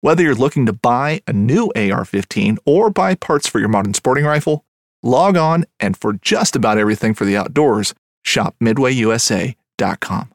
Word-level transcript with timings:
Whether 0.00 0.22
you're 0.22 0.36
looking 0.36 0.64
to 0.66 0.72
buy 0.72 1.22
a 1.26 1.32
new 1.32 1.72
AR 1.74 2.04
15 2.04 2.58
or 2.64 2.88
buy 2.88 3.16
parts 3.16 3.48
for 3.48 3.58
your 3.58 3.68
modern 3.68 3.94
sporting 3.94 4.24
rifle, 4.24 4.64
log 5.02 5.36
on 5.36 5.64
and 5.80 5.96
for 5.96 6.12
just 6.12 6.54
about 6.54 6.78
everything 6.78 7.14
for 7.14 7.24
the 7.24 7.36
outdoors, 7.36 7.94
shop 8.22 8.54
MidwayUSA.com. 8.62 10.32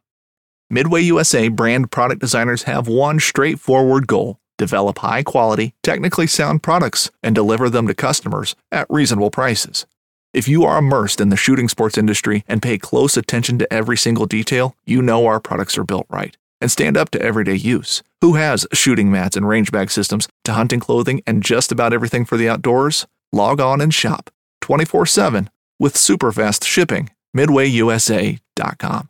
Midway 0.70 1.02
USA 1.04 1.48
brand 1.48 1.92
product 1.92 2.20
designers 2.20 2.64
have 2.64 2.90
one 2.90 3.20
straightforward 3.22 4.06
goal 4.08 4.38
develop 4.58 5.00
high 5.00 5.24
quality, 5.24 5.74
technically 5.82 6.28
sound 6.28 6.62
products 6.62 7.10
and 7.24 7.34
deliver 7.34 7.70
them 7.70 7.88
to 7.88 7.94
customers 7.94 8.56
at 8.72 8.86
reasonable 8.90 9.32
prices. 9.32 9.86
If 10.34 10.48
you 10.48 10.64
are 10.66 10.78
immersed 10.78 11.22
in 11.22 11.30
the 11.30 11.38
shooting 11.38 11.70
sports 11.70 11.98
industry 11.98 12.44
and 12.48 12.62
pay 12.62 12.78
close 12.78 13.16
attention 13.16 13.58
to 13.60 13.74
every 13.74 13.98
single 13.98 14.26
detail, 14.26 14.76
you 14.86 15.02
know 15.02 15.26
our 15.26 15.40
products 15.40 15.78
are 15.78 15.84
built 15.84 16.06
right 16.10 16.36
and 16.64 16.72
stand 16.72 16.98
up 16.98 17.12
to 17.12 17.22
everyday 17.22 17.56
use. 17.56 18.02
Who 18.22 18.36
has 18.36 18.66
shooting 18.74 19.12
mats 19.12 19.36
and 19.36 19.48
range 19.48 19.72
bag 19.72 19.92
systems 19.92 20.28
to 20.46 20.54
hunting 20.54 20.80
clothing 20.80 21.22
and 21.28 21.44
just 21.44 21.72
about 21.72 21.94
everything 21.94 22.26
for 22.26 22.38
the 22.38 22.50
outdoors? 22.50 23.06
Log 23.32 23.60
on 23.60 23.82
and 23.82 23.94
shop 23.94 24.32
24 24.62 25.06
7 25.06 25.50
with 25.78 25.98
super 25.98 26.32
fast 26.32 26.64
shipping. 26.64 27.12
MidwayUSA.com. 27.36 29.10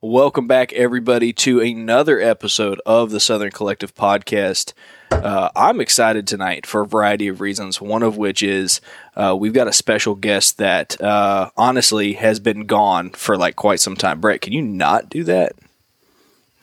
Welcome 0.00 0.48
back, 0.48 0.72
everybody, 0.72 1.32
to 1.34 1.60
another 1.60 2.18
episode 2.20 2.80
of 2.86 3.10
the 3.10 3.20
Southern 3.20 3.52
Collective 3.52 3.94
Podcast. 3.94 4.72
Uh, 5.12 5.50
I'm 5.54 5.80
excited 5.80 6.26
tonight 6.26 6.66
for 6.66 6.80
a 6.80 6.86
variety 6.86 7.28
of 7.28 7.40
reasons. 7.40 7.80
One 7.80 8.02
of 8.02 8.16
which 8.16 8.42
is 8.42 8.80
uh, 9.14 9.36
we've 9.38 9.52
got 9.52 9.68
a 9.68 9.72
special 9.72 10.14
guest 10.14 10.58
that 10.58 11.00
uh, 11.00 11.50
honestly 11.56 12.14
has 12.14 12.40
been 12.40 12.66
gone 12.66 13.10
for 13.10 13.36
like 13.36 13.54
quite 13.54 13.78
some 13.78 13.94
time. 13.94 14.20
Brett, 14.20 14.40
can 14.40 14.52
you 14.52 14.62
not 14.62 15.08
do 15.08 15.22
that? 15.24 15.52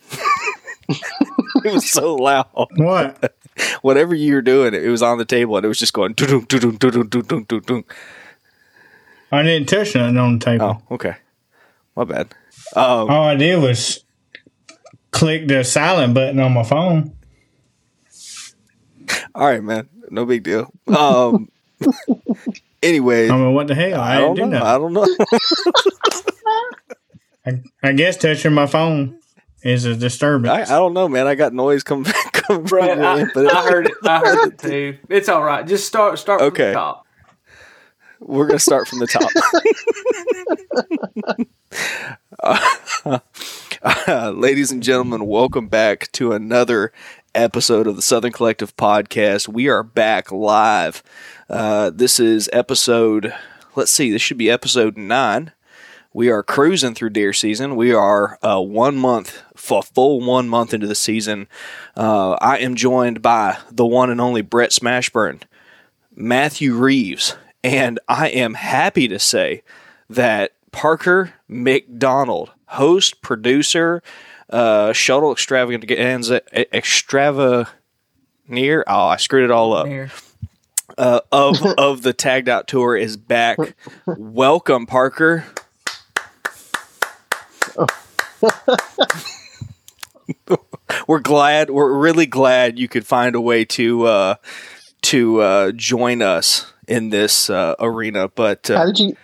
it 0.90 1.74
was 1.74 1.90
so 1.90 2.16
loud. 2.16 2.48
What? 2.54 3.36
Whatever 3.82 4.16
you 4.16 4.34
were 4.36 4.42
doing, 4.42 4.74
it 4.74 4.88
was 4.88 5.02
on 5.02 5.18
the 5.18 5.26
table 5.26 5.58
and 5.58 5.66
it 5.66 5.68
was 5.68 5.80
just 5.80 5.94
going. 5.94 6.14
doo-doo, 6.14 6.46
doo-doo, 6.46 6.78
doo-doo, 6.78 7.04
doo-doo, 7.04 7.46
doo-doo. 7.46 7.84
I 9.32 9.44
didn't 9.44 9.68
touch 9.70 9.96
nothing 9.96 10.18
on 10.18 10.40
the 10.40 10.46
table. 10.46 10.82
Oh, 10.90 10.96
okay. 10.96 11.16
My 11.96 12.04
bad. 12.04 12.34
Um, 12.76 13.10
All 13.10 13.24
I 13.26 13.36
did 13.36 13.62
was 13.62 14.04
click 15.12 15.48
the 15.48 15.64
silent 15.64 16.14
button 16.14 16.40
on 16.40 16.54
my 16.54 16.64
phone. 16.64 17.16
all 19.36 19.48
right, 19.48 19.64
man. 19.64 19.90
No 20.10 20.26
big 20.26 20.44
deal. 20.44 20.72
Um, 20.88 21.50
anyway, 22.84 23.30
I 23.30 23.38
mean, 23.38 23.54
what 23.54 23.68
the 23.68 23.76
hell? 23.76 24.00
I, 24.02 24.16
I 24.16 24.20
don't 24.20 24.36
didn't 24.36 24.52
do 24.52 24.60
know. 24.60 24.66
I 24.66 24.78
don't 24.78 24.94
know. 24.94 25.08
I, 27.46 27.62
I 27.84 27.92
guess 27.94 28.18
touching 28.18 28.54
my 28.54 28.66
phone 28.68 29.20
is 29.64 29.86
a 29.86 29.96
disturbance. 29.96 30.70
I 30.70 30.76
don't 30.76 30.94
know, 30.94 31.08
man. 31.10 31.28
I 31.28 31.36
got 31.36 31.54
noise 31.54 31.84
coming 31.84 32.06
coming 32.34 32.66
from 32.68 32.80
Brett, 32.80 32.98
your 32.98 33.06
I, 33.06 33.20
end, 33.22 33.32
but 33.34 33.54
I 33.54 33.64
heard 33.64 33.86
it. 33.88 33.94
I 34.04 34.20
heard 34.20 34.54
it 34.54 34.60
too. 34.60 34.98
It's 35.10 35.30
all 35.30 35.44
right. 35.44 35.66
Just 35.68 35.86
start. 35.88 36.18
Start 36.20 36.40
from 36.40 36.48
Okay. 36.48 36.68
the 36.68 36.74
top. 36.74 37.06
we're 38.20 38.48
gonna 38.48 38.60
start 38.60 38.88
from 38.88 39.00
the 39.00 39.08
top. 39.08 39.30
Uh, 43.82 44.32
ladies 44.36 44.72
and 44.72 44.82
gentlemen, 44.84 45.26
welcome 45.28 45.68
back 45.68 46.12
to 46.14 46.32
another 46.34 46.92
episode 47.36 47.88
of 47.88 47.96
the 47.96 48.02
Southern 48.02 48.32
Collective 48.32 48.76
Podcast. 48.76 49.48
We 49.48 49.68
are 49.70 49.84
back 49.84 50.32
live. 50.32 51.04
Uh, 51.50 51.90
this 51.94 52.20
is 52.20 52.50
episode. 52.54 53.34
Let's 53.76 53.92
see. 53.92 54.12
This 54.12 54.22
should 54.22 54.38
be 54.38 54.50
episode 54.50 54.98
nine. 54.98 55.52
We 56.12 56.30
are 56.30 56.42
cruising 56.42 56.96
through 56.96 57.12
deer 57.12 57.34
season. 57.34 57.76
We 57.76 57.94
are 57.94 58.40
uh, 58.42 58.62
one 58.62 58.98
month, 58.98 59.44
for 59.56 59.84
full 59.84 60.22
one 60.22 60.50
month 60.50 60.74
into 60.74 60.88
the 60.88 60.96
season. 60.96 61.48
Uh, 61.96 62.32
I 62.42 62.58
am 62.58 62.76
joined 62.76 63.22
by 63.22 63.58
the 63.72 63.86
one 63.86 64.10
and 64.10 64.20
only 64.20 64.42
Brett 64.42 64.72
Smashburn. 64.72 65.42
Matthew 66.16 66.74
Reeves, 66.74 67.36
and 67.64 68.00
I 68.08 68.30
am 68.30 68.56
happy 68.56 69.08
to 69.08 69.20
say 69.20 69.62
that 70.10 70.54
Parker 70.72 71.34
McDonald, 71.48 72.52
host, 72.66 73.22
producer, 73.22 74.02
uh, 74.50 74.94
shuttle 74.94 75.32
extravaganza, 75.32 76.42
extrava 76.52 77.70
near. 78.48 78.84
Oh, 78.88 79.06
I 79.08 79.18
screwed 79.18 79.44
it 79.44 79.52
all 79.52 79.74
up. 79.74 79.86
There. 79.86 80.12
Uh, 80.98 81.22
of 81.32 81.64
of 81.78 82.02
the 82.02 82.14
tagged 82.14 82.50
out 82.50 82.68
tour 82.68 82.98
is 82.98 83.16
back. 83.16 83.60
Welcome, 84.06 84.88
Parker. 84.88 85.46
we're 91.08 91.20
glad. 91.20 91.70
We're 91.70 91.98
really 91.98 92.26
glad 92.26 92.80
you 92.80 92.88
could 92.88 93.06
find 93.06 93.36
a 93.36 93.42
way 93.42 93.66
to 93.66 94.06
uh, 94.06 94.36
to 95.04 95.42
uh, 95.42 95.72
join 95.74 96.22
us 96.22 96.72
in 96.88 97.10
this 97.10 97.50
uh, 97.50 97.76
arena. 97.80 98.28
But 98.28 98.68
How 98.68 98.76
uh, 98.76 98.86
did 98.88 99.00
you? 99.00 99.18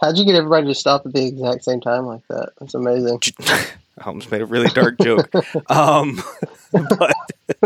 How 0.00 0.08
did 0.08 0.18
you 0.18 0.24
get 0.24 0.34
everybody 0.34 0.66
to 0.66 0.74
stop 0.74 1.06
at 1.06 1.12
the 1.12 1.26
exact 1.26 1.64
same 1.64 1.80
time 1.80 2.06
like 2.06 2.26
that? 2.28 2.50
That's 2.58 2.74
amazing. 2.74 3.20
I 3.98 4.06
almost 4.06 4.32
made 4.32 4.40
a 4.40 4.46
really 4.46 4.68
dark 4.68 4.98
joke. 5.00 5.30
Um, 5.68 6.20
but 6.72 7.14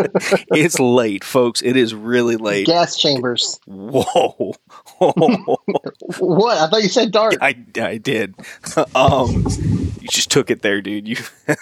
it's 0.51 0.79
late, 0.79 1.25
folks. 1.25 1.63
It 1.63 1.77
is 1.77 1.95
really 1.95 2.37
late. 2.37 2.67
Gas 2.67 2.97
chambers. 2.97 3.61
Whoa. 3.67 4.55
What? 6.19 6.59
I 6.59 6.69
thought 6.69 6.83
you 6.83 6.89
said 6.89 7.11
dark. 7.11 7.35
I, 7.41 7.57
I 7.81 7.99
did. 7.99 8.35
Um, 8.95 9.45
you 10.01 10.09
just 10.09 10.31
took 10.31 10.51
it 10.51 10.63
there, 10.63 10.81
dude. 10.81 11.09
You. 11.09 11.17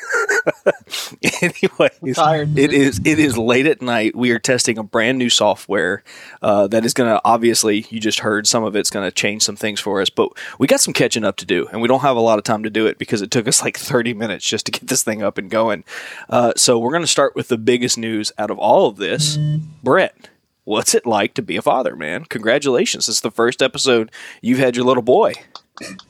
Anyways, 1.42 2.16
tired. 2.16 2.58
it 2.58 2.72
is 2.72 3.00
it 3.04 3.18
is 3.18 3.38
late 3.38 3.66
at 3.66 3.80
night. 3.80 4.14
We 4.14 4.30
are 4.32 4.38
testing 4.38 4.76
a 4.76 4.82
brand 4.82 5.18
new 5.18 5.30
software 5.30 6.04
uh, 6.42 6.66
that 6.68 6.84
is 6.84 6.92
going 6.92 7.10
to 7.10 7.20
obviously 7.24 7.86
you 7.88 8.00
just 8.00 8.20
heard 8.20 8.46
some 8.46 8.64
of 8.64 8.76
it's 8.76 8.90
going 8.90 9.06
to 9.06 9.10
change 9.10 9.42
some 9.42 9.56
things 9.56 9.80
for 9.80 10.00
us, 10.02 10.10
but 10.10 10.30
we 10.58 10.66
got 10.66 10.80
some 10.80 10.92
catching 10.92 11.24
up 11.24 11.36
to 11.36 11.46
do, 11.46 11.66
and 11.68 11.80
we 11.80 11.88
don't 11.88 12.00
have 12.00 12.16
a 12.16 12.20
lot 12.20 12.38
of 12.38 12.44
time 12.44 12.62
to 12.64 12.70
do 12.70 12.86
it 12.86 12.98
because 12.98 13.22
it 13.22 13.30
took 13.30 13.48
us 13.48 13.62
like 13.62 13.78
thirty 13.78 14.12
minutes 14.12 14.44
just 14.44 14.66
to 14.66 14.72
get 14.72 14.86
this 14.86 15.02
thing 15.02 15.22
up 15.22 15.38
and 15.38 15.50
going. 15.50 15.82
Uh, 16.28 16.52
so 16.56 16.78
we're 16.78 16.92
going 16.92 17.02
to 17.02 17.08
start 17.08 17.34
with 17.34 17.48
the 17.48 17.58
biggest 17.58 17.96
news 17.96 18.13
out 18.38 18.50
of 18.50 18.58
all 18.58 18.86
of 18.88 18.96
this, 18.96 19.38
Brett. 19.82 20.30
What's 20.64 20.94
it 20.94 21.06
like 21.06 21.34
to 21.34 21.42
be 21.42 21.56
a 21.56 21.62
father, 21.62 21.94
man? 21.94 22.24
Congratulations! 22.24 23.06
This 23.06 23.16
is 23.16 23.22
the 23.22 23.30
first 23.30 23.62
episode 23.62 24.10
you've 24.40 24.58
had 24.58 24.76
your 24.76 24.86
little 24.86 25.02
boy. 25.02 25.34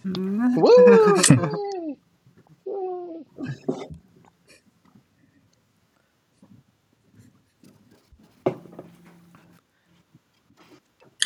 Woo! 0.05 1.23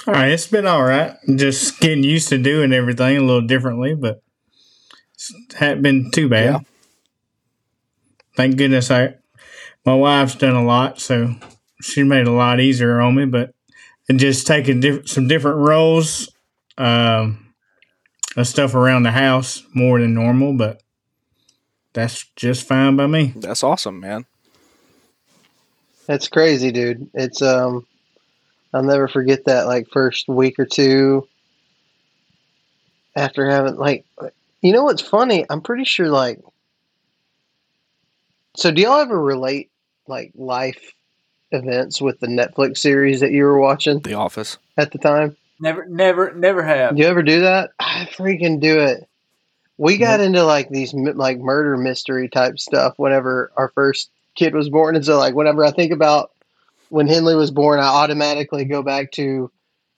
All 0.07 0.15
right, 0.15 0.31
it's 0.31 0.47
been 0.47 0.67
all 0.67 0.85
right. 0.85 1.17
Just 1.37 1.81
getting 1.81 2.03
used 2.03 2.31
to 2.31 2.39
doing 2.39 2.73
everything 2.73 3.19
a 3.19 3.21
little 3.21 3.47
differently, 3.47 3.95
but 3.95 4.23
it's 5.13 5.35
hadn't 5.55 5.83
been 5.83 6.11
too 6.11 6.31
bad. 6.31 6.45
Yeah. 6.45 6.59
Thank 8.35 8.57
goodness 8.57 8.91
I 8.91 9.17
my 9.89 9.95
wife's 9.95 10.35
done 10.35 10.55
a 10.55 10.63
lot, 10.63 11.01
so 11.01 11.35
she 11.81 12.03
made 12.03 12.21
it 12.21 12.29
a 12.29 12.33
lot 12.33 12.61
easier 12.61 13.01
on 13.01 13.15
me. 13.15 13.25
But 13.25 13.55
and 14.07 14.21
just 14.21 14.47
taking 14.47 14.81
diff- 14.81 15.09
some 15.09 15.29
different 15.29 15.57
roles 15.57 16.31
um, 16.77 17.55
of 18.37 18.47
stuff 18.47 18.75
around 18.75 19.05
the 19.05 19.11
house 19.11 19.63
more 19.73 19.99
than 19.99 20.13
normal, 20.13 20.53
but 20.53 20.83
that's 21.95 22.27
just 22.37 22.69
fine 22.69 22.97
by 22.97 23.07
me. 23.07 23.33
That's 23.35 23.65
awesome, 23.65 24.01
man. 24.01 24.27
That's 26.05 26.29
crazy, 26.29 26.71
dude. 26.71 27.09
It's 27.15 27.41
um, 27.41 27.87
I'll 28.75 28.83
never 28.83 29.09
forget 29.09 29.47
that 29.47 29.67
like 29.67 29.89
first 29.91 30.29
week 30.29 30.59
or 30.59 30.67
two 30.67 31.27
after 33.17 33.49
having 33.51 33.77
like, 33.77 34.05
you 34.61 34.73
know 34.75 34.85
what's 34.85 35.01
funny? 35.01 35.47
I'm 35.49 35.63
pretty 35.63 35.85
sure 35.85 36.11
like. 36.11 36.41
So 38.55 38.71
do 38.71 38.83
y'all 38.83 39.01
ever 39.01 39.19
relate 39.19 39.71
like 40.09 40.33
life 40.35 40.93
events 41.53 42.01
with 42.01 42.21
the 42.21 42.27
Netflix 42.27 42.79
series 42.79 43.21
that 43.21 43.33
you 43.33 43.45
were 43.45 43.59
watching 43.59 44.01
The 44.01 44.15
Office. 44.15 44.59
at 44.77 44.93
the 44.93 44.99
time? 44.99 45.37
Never, 45.61 45.87
never, 45.87 46.33
never 46.35 46.63
have. 46.63 46.97
You 46.99 47.05
ever 47.07 47.23
do 47.23 47.41
that? 47.41 47.71
I 47.81 48.09
freaking 48.13 48.61
do 48.61 48.79
it. 48.79 49.09
We 49.77 49.97
got 49.97 50.21
into 50.21 50.43
like 50.45 50.69
these 50.71 50.93
like 50.93 51.39
murder 51.39 51.77
mystery 51.77 52.29
type 52.29 52.59
stuff 52.59 52.95
whenever 52.97 53.53
our 53.57 53.69
first 53.75 54.11
kid 54.35 54.55
was 54.55 54.69
born, 54.69 54.97
and 54.97 55.05
so 55.05 55.19
like 55.19 55.35
whenever 55.35 55.65
I 55.65 55.71
think 55.71 55.93
about 55.93 56.33
when 56.89 57.07
Henley 57.07 57.35
was 57.37 57.51
born, 57.51 57.79
I 57.79 57.85
automatically 57.85 58.65
go 58.65 58.83
back 58.83 59.13
to 59.13 59.51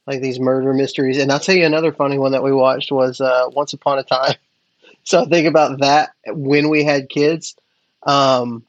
like 0.07 0.21
these 0.21 0.41
murder 0.41 0.75
mysteries. 0.75 1.19
And 1.19 1.31
I'll 1.33 1.41
tell 1.41 1.55
you 1.55 1.65
another 1.65 1.93
funny 1.93 2.19
one 2.19 2.33
that 2.33 2.43
we 2.43 2.53
watched 2.53 2.91
was 2.93 3.21
uh, 3.21 3.47
Once 3.53 3.73
Upon 3.73 3.99
a 3.99 4.03
Time. 4.03 4.35
So 5.03 5.23
I 5.23 5.25
think 5.25 5.47
about 5.49 5.81
that 5.81 6.11
when 6.27 6.69
we 6.69 6.85
had 6.85 7.09
kids. 7.09 7.57
Um, 8.03 8.67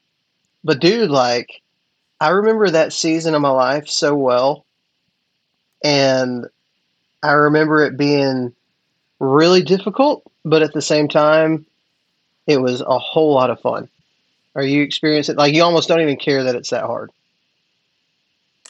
but 0.64 0.80
dude, 0.80 1.10
like 1.10 1.62
I 2.20 2.30
remember 2.30 2.70
that 2.70 2.92
season 2.92 3.34
of 3.34 3.42
my 3.42 3.50
life 3.50 3.88
so 3.88 4.14
well, 4.14 4.64
and 5.82 6.46
I 7.22 7.32
remember 7.32 7.84
it 7.84 7.96
being 7.96 8.54
really 9.18 9.62
difficult, 9.62 10.22
but 10.44 10.62
at 10.62 10.72
the 10.72 10.82
same 10.82 11.08
time, 11.08 11.66
it 12.46 12.60
was 12.60 12.80
a 12.80 12.98
whole 12.98 13.34
lot 13.34 13.50
of 13.50 13.60
fun. 13.60 13.88
Are 14.54 14.62
you 14.62 14.82
experiencing 14.82 15.36
like 15.36 15.54
you 15.54 15.62
almost 15.62 15.88
don't 15.88 16.00
even 16.00 16.16
care 16.16 16.44
that 16.44 16.54
it's 16.54 16.70
that 16.70 16.84
hard? 16.84 17.10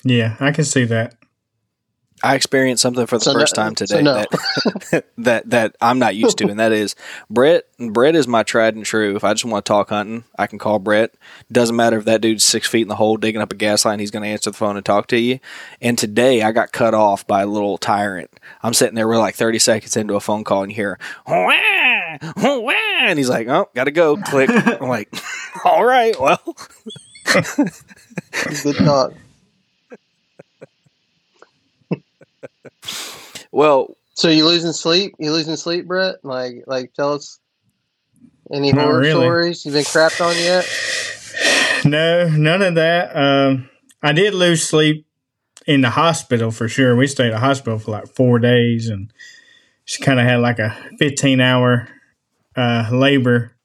Yeah, 0.04 0.36
I 0.40 0.52
can 0.52 0.64
see 0.64 0.84
that. 0.84 1.14
I 2.24 2.34
experienced 2.36 2.82
something 2.82 3.06
for 3.06 3.18
the 3.18 3.24
So 3.24 3.32
no- 3.32 3.40
first 3.40 3.54
time 3.54 3.76
so 3.76 3.84
today 3.86 4.02
no. 4.02 4.14
that, 4.14 5.04
that 5.18 5.50
that 5.50 5.76
I'm 5.80 5.98
not 5.98 6.14
used 6.14 6.38
to, 6.38 6.48
and 6.48 6.60
that 6.60 6.72
is 6.72 6.94
Brett. 7.28 7.64
Brett 7.78 8.14
is 8.14 8.28
my 8.28 8.42
tried 8.44 8.76
and 8.76 8.84
true. 8.84 9.16
If 9.16 9.24
I 9.24 9.32
just 9.32 9.44
want 9.44 9.64
to 9.64 9.68
talk 9.68 9.88
hunting, 9.88 10.24
I 10.38 10.46
can 10.46 10.58
call 10.58 10.78
Brett. 10.78 11.14
Doesn't 11.50 11.74
matter 11.74 11.98
if 11.98 12.04
that 12.04 12.20
dude's 12.20 12.44
six 12.44 12.68
feet 12.68 12.82
in 12.82 12.88
the 12.88 12.94
hole 12.96 13.16
digging 13.16 13.40
up 13.40 13.52
a 13.52 13.56
gas 13.56 13.84
line; 13.84 13.98
he's 13.98 14.10
going 14.12 14.22
to 14.22 14.28
answer 14.28 14.50
the 14.50 14.56
phone 14.56 14.76
and 14.76 14.84
talk 14.86 15.08
to 15.08 15.18
you. 15.18 15.40
And 15.80 15.98
today, 15.98 16.42
I 16.42 16.52
got 16.52 16.70
cut 16.72 16.94
off 16.94 17.26
by 17.26 17.42
a 17.42 17.46
little 17.46 17.76
tyrant. 17.78 18.30
I'm 18.62 18.74
sitting 18.74 18.94
there, 18.94 19.08
we're 19.08 19.18
like 19.18 19.34
30 19.34 19.58
seconds 19.58 19.96
into 19.96 20.14
a 20.14 20.20
phone 20.20 20.44
call, 20.44 20.62
and 20.62 20.70
you 20.70 20.76
hear, 20.76 20.98
"Wah, 21.26 22.18
wah," 22.36 22.72
and 23.00 23.18
he's 23.18 23.28
like, 23.30 23.48
"Oh, 23.48 23.68
got 23.74 23.84
to 23.84 23.90
go." 23.90 24.16
Click. 24.16 24.48
I'm 24.50 24.88
like, 24.88 25.12
"All 25.64 25.84
right, 25.84 26.14
well." 26.20 26.40
Good 28.62 28.76
talk. 28.76 29.12
Well, 33.52 33.96
So 34.14 34.28
you 34.28 34.46
losing 34.46 34.72
sleep? 34.72 35.14
You 35.18 35.32
losing 35.32 35.56
sleep, 35.56 35.86
Brett? 35.86 36.16
Like, 36.22 36.64
like 36.66 36.92
tell 36.94 37.14
us 37.14 37.38
any 38.52 38.70
horror 38.70 38.98
really. 39.00 39.20
stories 39.20 39.64
you've 39.64 39.74
been 39.74 39.84
crapped 39.84 40.20
on 40.24 40.36
yet? 40.36 40.68
No, 41.84 42.28
none 42.28 42.62
of 42.62 42.74
that. 42.74 43.16
Um, 43.16 43.68
I 44.02 44.12
did 44.12 44.34
lose 44.34 44.62
sleep 44.62 45.06
in 45.66 45.80
the 45.80 45.90
hospital 45.90 46.50
for 46.50 46.68
sure. 46.68 46.94
We 46.94 47.06
stayed 47.06 47.28
at 47.28 47.32
the 47.32 47.38
hospital 47.38 47.78
for 47.78 47.92
like 47.92 48.08
four 48.14 48.38
days, 48.38 48.88
and 48.88 49.12
she 49.84 50.02
kind 50.02 50.20
of 50.20 50.26
had 50.26 50.40
like 50.40 50.58
a 50.58 50.76
fifteen 50.98 51.40
hour 51.40 51.88
uh, 52.54 52.88
labor. 52.92 53.56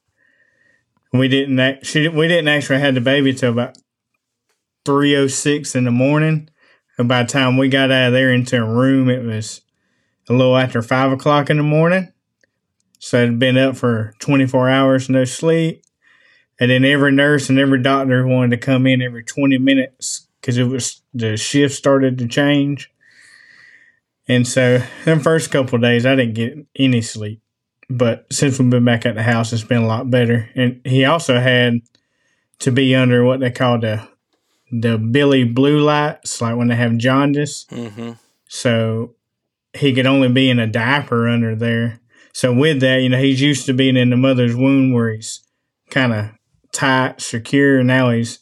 We 1.12 1.28
didn't 1.28 1.58
act, 1.58 1.86
she 1.86 2.08
we 2.08 2.28
didn't 2.28 2.48
actually 2.48 2.80
have 2.80 2.94
the 2.94 3.00
baby 3.00 3.34
till 3.34 3.52
about 3.52 3.76
three 4.84 5.14
oh 5.16 5.26
six 5.26 5.74
in 5.74 5.84
the 5.84 5.90
morning. 5.90 6.48
And 6.96 7.08
by 7.08 7.22
the 7.22 7.28
time 7.28 7.56
we 7.56 7.68
got 7.68 7.92
out 7.92 8.08
of 8.08 8.12
there 8.12 8.32
into 8.32 8.56
a 8.60 8.64
room, 8.64 9.08
it 9.08 9.22
was 9.22 9.60
a 10.28 10.32
little 10.32 10.56
after 10.56 10.82
five 10.82 11.12
o'clock 11.12 11.50
in 11.50 11.56
the 11.56 11.62
morning. 11.62 12.12
So 12.98 13.22
I'd 13.22 13.38
been 13.38 13.56
up 13.56 13.76
for 13.76 14.14
twenty 14.18 14.46
four 14.46 14.68
hours, 14.68 15.08
no 15.08 15.24
sleep. 15.24 15.82
And 16.60 16.70
then 16.70 16.84
every 16.84 17.12
nurse 17.12 17.48
and 17.48 17.58
every 17.58 17.80
doctor 17.82 18.26
wanted 18.26 18.50
to 18.50 18.56
come 18.56 18.86
in 18.86 19.00
every 19.00 19.22
20 19.22 19.58
minutes 19.58 20.26
because 20.40 20.58
it 20.58 20.64
was 20.64 21.02
the 21.14 21.36
shift 21.36 21.74
started 21.74 22.18
to 22.18 22.26
change. 22.26 22.90
And 24.26 24.46
so, 24.46 24.82
the 25.04 25.20
first 25.20 25.50
couple 25.50 25.76
of 25.76 25.82
days, 25.82 26.04
I 26.04 26.16
didn't 26.16 26.34
get 26.34 26.58
any 26.76 27.00
sleep. 27.00 27.40
But 27.88 28.26
since 28.30 28.58
we've 28.58 28.68
been 28.68 28.84
back 28.84 29.06
at 29.06 29.14
the 29.14 29.22
house, 29.22 29.52
it's 29.52 29.62
been 29.62 29.82
a 29.82 29.86
lot 29.86 30.10
better. 30.10 30.50
And 30.54 30.80
he 30.84 31.04
also 31.04 31.38
had 31.38 31.80
to 32.58 32.72
be 32.72 32.94
under 32.94 33.24
what 33.24 33.40
they 33.40 33.50
call 33.50 33.78
the 33.78 34.06
the 34.70 34.98
bili 34.98 35.54
blue 35.54 35.80
lights, 35.80 36.42
like 36.42 36.56
when 36.56 36.68
they 36.68 36.74
have 36.76 36.98
jaundice. 36.98 37.66
hmm 37.70 38.12
So 38.48 39.14
he 39.74 39.94
could 39.94 40.06
only 40.06 40.28
be 40.28 40.50
in 40.50 40.58
a 40.58 40.66
diaper 40.66 41.28
under 41.28 41.54
there. 41.54 42.00
So 42.32 42.52
with 42.52 42.80
that, 42.80 43.02
you 43.02 43.08
know, 43.08 43.18
he's 43.18 43.40
used 43.40 43.66
to 43.66 43.72
being 43.72 43.96
in 43.96 44.10
the 44.10 44.16
mother's 44.16 44.54
womb 44.54 44.92
where 44.92 45.12
he's 45.12 45.42
kind 45.90 46.12
of 46.12 46.30
tight, 46.72 47.20
secure. 47.20 47.82
Now 47.82 48.10
he's 48.10 48.38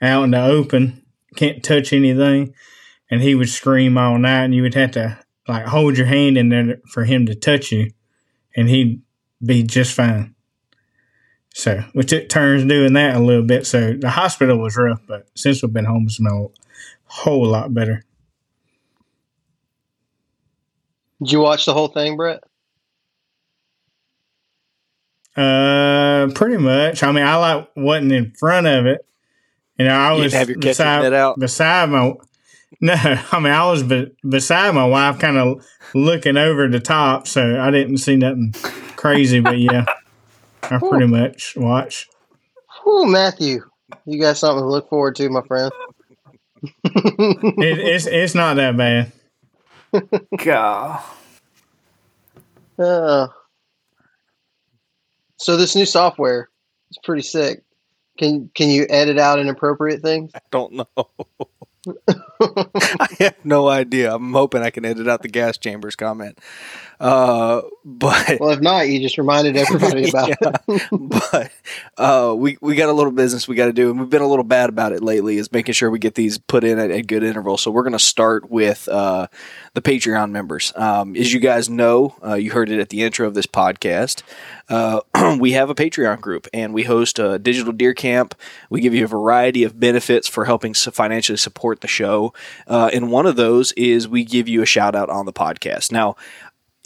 out 0.00 0.24
in 0.24 0.30
the 0.30 0.42
open, 0.42 1.04
can't 1.36 1.62
touch 1.62 1.92
anything. 1.92 2.54
And 3.10 3.20
he 3.20 3.34
would 3.34 3.50
scream 3.50 3.98
all 3.98 4.18
night, 4.18 4.44
and 4.44 4.54
you 4.54 4.62
would 4.62 4.74
have 4.74 4.92
to 4.92 5.18
like 5.46 5.66
hold 5.66 5.98
your 5.98 6.06
hand 6.06 6.38
in 6.38 6.48
there 6.48 6.78
for 6.90 7.04
him 7.04 7.26
to 7.26 7.34
touch 7.34 7.70
you, 7.70 7.92
and 8.56 8.68
he'd 8.68 9.02
be 9.44 9.62
just 9.62 9.92
fine. 9.92 10.34
So 11.54 11.84
we 11.94 12.02
took 12.02 12.28
turns 12.28 12.64
doing 12.64 12.94
that 12.94 13.14
a 13.14 13.20
little 13.20 13.44
bit. 13.44 13.66
So 13.66 13.92
the 13.92 14.10
hospital 14.10 14.58
was 14.58 14.76
rough, 14.76 15.00
but 15.06 15.28
since 15.36 15.62
we've 15.62 15.72
been 15.72 15.84
home, 15.84 16.04
it's 16.06 16.18
been 16.18 16.26
a 16.26 16.46
whole 17.04 17.46
lot 17.46 17.74
better. 17.74 18.04
Did 21.22 21.32
you 21.32 21.40
watch 21.40 21.64
the 21.66 21.72
whole 21.74 21.88
thing, 21.88 22.16
Brett? 22.16 22.42
Uh, 25.36 26.28
pretty 26.34 26.56
much. 26.58 27.02
I 27.02 27.10
mean, 27.12 27.24
I 27.24 27.36
like 27.36 27.68
wasn't 27.76 28.12
in 28.12 28.32
front 28.32 28.66
of 28.66 28.86
it, 28.86 29.04
and 29.78 29.88
I 29.90 30.14
You 30.14 30.22
was 30.22 30.32
have 30.32 30.48
your 30.48 30.58
beside, 30.58 31.12
out? 31.12 31.38
beside 31.38 31.90
my. 31.90 32.12
No, 32.80 32.92
I 32.94 33.38
mean 33.38 33.52
I 33.52 33.70
was 33.70 33.84
be, 33.84 34.10
beside 34.28 34.74
my 34.74 34.84
wife, 34.84 35.20
kind 35.20 35.36
of 35.38 35.64
looking 35.94 36.36
over 36.36 36.66
the 36.68 36.80
top, 36.80 37.28
so 37.28 37.58
I 37.60 37.70
didn't 37.70 37.98
see 37.98 38.16
nothing 38.16 38.52
crazy. 38.96 39.38
but 39.38 39.58
yeah, 39.60 39.84
I 40.64 40.78
pretty 40.90 41.06
much 41.06 41.54
watch. 41.56 42.08
Oh, 42.84 43.06
Matthew, 43.06 43.62
you 44.06 44.20
got 44.20 44.36
something 44.36 44.62
to 44.64 44.68
look 44.68 44.88
forward 44.90 45.14
to, 45.16 45.28
my 45.30 45.42
friend. 45.42 45.70
It, 46.84 47.78
it's 47.78 48.06
it's 48.06 48.34
not 48.34 48.56
that 48.56 48.76
bad. 48.76 49.12
God. 50.38 51.02
Uh, 52.78 53.28
so 55.36 55.56
this 55.56 55.76
new 55.76 55.86
software 55.86 56.48
is 56.90 56.98
pretty 57.04 57.22
sick. 57.22 57.62
Can 58.18 58.50
can 58.54 58.70
you 58.70 58.86
edit 58.88 59.18
out 59.18 59.38
inappropriate 59.38 60.00
things? 60.00 60.30
I 60.34 60.40
don't 60.50 60.72
know. 60.72 61.08
I 62.40 63.08
have 63.18 63.44
no 63.44 63.68
idea. 63.68 64.14
I'm 64.14 64.32
hoping 64.32 64.62
I 64.62 64.70
can 64.70 64.84
edit 64.84 65.08
out 65.08 65.22
the 65.22 65.28
gas 65.28 65.58
chambers 65.58 65.96
comment. 65.96 66.38
Uh, 67.00 67.62
but 67.84 68.38
Well, 68.40 68.50
if 68.50 68.60
not, 68.60 68.88
you 68.88 69.00
just 69.00 69.18
reminded 69.18 69.56
everybody 69.56 70.08
about 70.08 70.30
it. 70.30 70.82
but 70.92 71.50
uh, 71.98 72.34
we 72.36 72.56
we 72.60 72.76
got 72.76 72.88
a 72.88 72.92
little 72.92 73.12
business 73.12 73.48
we 73.48 73.56
got 73.56 73.66
to 73.66 73.72
do, 73.72 73.90
and 73.90 73.98
we've 74.00 74.08
been 74.08 74.22
a 74.22 74.28
little 74.28 74.44
bad 74.44 74.70
about 74.70 74.92
it 74.92 75.02
lately. 75.02 75.36
Is 75.36 75.52
making 75.52 75.74
sure 75.74 75.90
we 75.90 75.98
get 75.98 76.14
these 76.14 76.38
put 76.38 76.64
in 76.64 76.78
at 76.78 76.90
a 76.90 77.02
good 77.02 77.22
interval. 77.22 77.56
So 77.56 77.70
we're 77.70 77.82
going 77.82 77.92
to 77.92 77.98
start 77.98 78.50
with 78.50 78.88
uh, 78.88 79.26
the 79.74 79.82
Patreon 79.82 80.30
members. 80.30 80.72
Um, 80.76 81.16
as 81.16 81.32
you 81.32 81.40
guys 81.40 81.68
know, 81.68 82.14
uh, 82.24 82.34
you 82.34 82.52
heard 82.52 82.70
it 82.70 82.80
at 82.80 82.88
the 82.88 83.02
intro 83.02 83.26
of 83.26 83.34
this 83.34 83.46
podcast. 83.46 84.22
Uh, 84.68 85.00
we 85.40 85.52
have 85.52 85.68
a 85.68 85.74
Patreon 85.74 86.20
group, 86.20 86.46
and 86.54 86.72
we 86.72 86.84
host 86.84 87.18
a 87.18 87.38
digital 87.38 87.72
deer 87.72 87.92
camp. 87.92 88.34
We 88.70 88.80
give 88.80 88.94
you 88.94 89.04
a 89.04 89.08
variety 89.08 89.64
of 89.64 89.78
benefits 89.78 90.28
for 90.28 90.44
helping 90.44 90.74
financially 90.74 91.36
support 91.36 91.80
the 91.80 91.88
show, 91.88 92.32
uh, 92.66 92.90
and 92.92 93.10
one 93.10 93.26
of 93.26 93.36
those 93.36 93.72
is 93.72 94.08
we 94.08 94.24
give 94.24 94.48
you 94.48 94.62
a 94.62 94.66
shout 94.66 94.94
out 94.94 95.10
on 95.10 95.26
the 95.26 95.32
podcast. 95.32 95.90
Now, 95.90 96.16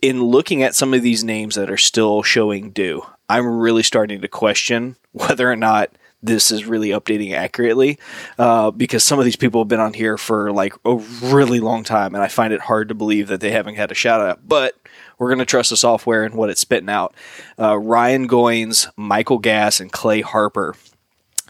in 0.01 0.23
looking 0.23 0.63
at 0.63 0.75
some 0.75 0.95
of 0.95 1.03
these 1.03 1.23
names 1.23 1.57
that 1.57 1.71
are 1.71 1.77
still 1.77 2.23
showing 2.23 2.71
due, 2.71 3.05
I'm 3.29 3.47
really 3.47 3.83
starting 3.83 4.23
to 4.23 4.29
question 4.29 4.97
whether 5.13 5.51
or 5.51 5.57
not 5.57 5.91
this 6.23 6.51
is 6.51 6.65
really 6.65 6.89
updating 6.89 7.33
accurately 7.33 7.99
uh, 8.39 8.71
because 8.71 9.05
some 9.05 9.19
of 9.19 9.25
these 9.25 9.37
people 9.37 9.61
have 9.61 9.69
been 9.69 9.81
on 9.81 9.95
here 9.95 10.19
for 10.19 10.53
like 10.53 10.75
a 10.85 10.97
really 11.23 11.61
long 11.61 11.85
time, 11.85 12.15
and 12.15 12.25
I 12.25 12.29
find 12.29 12.53
it 12.53 12.61
hard 12.63 12.89
to 12.89 12.95
believe 12.95 13.29
that 13.29 13.41
they 13.41 13.51
haven't 13.51 13.77
had 13.77 13.91
a 13.91 13.95
shout 13.95 14.21
out. 14.21 14.47
But 14.47 14.75
we're 15.19 15.29
going 15.29 15.39
to 15.39 15.45
trust 15.45 15.71
the 15.71 15.77
software 15.77 16.25
and 16.25 16.35
what 16.35 16.51
it's 16.51 16.61
spitting 16.61 16.89
out. 16.89 17.15
Uh, 17.59 17.79
Ryan 17.79 18.29
Goins, 18.29 18.89
Michael 18.97 19.39
Gass, 19.39 19.81
and 19.81 19.93
Clay 19.93 20.21
Harper. 20.21 20.75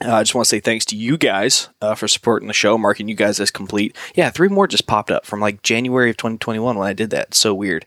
Uh, 0.04 0.14
I 0.14 0.22
just 0.22 0.34
want 0.34 0.44
to 0.44 0.48
say 0.48 0.60
thanks 0.60 0.84
to 0.86 0.96
you 0.96 1.16
guys 1.16 1.68
uh, 1.82 1.94
for 1.94 2.06
supporting 2.06 2.46
the 2.46 2.54
show, 2.54 2.78
marking 2.78 3.08
you 3.08 3.16
guys 3.16 3.40
as 3.40 3.50
complete. 3.50 3.96
Yeah, 4.14 4.30
three 4.30 4.48
more 4.48 4.68
just 4.68 4.86
popped 4.86 5.10
up 5.10 5.26
from 5.26 5.40
like 5.40 5.62
January 5.62 6.10
of 6.10 6.16
2021 6.16 6.76
when 6.76 6.86
I 6.86 6.92
did 6.92 7.10
that. 7.10 7.34
So 7.34 7.52
weird. 7.52 7.84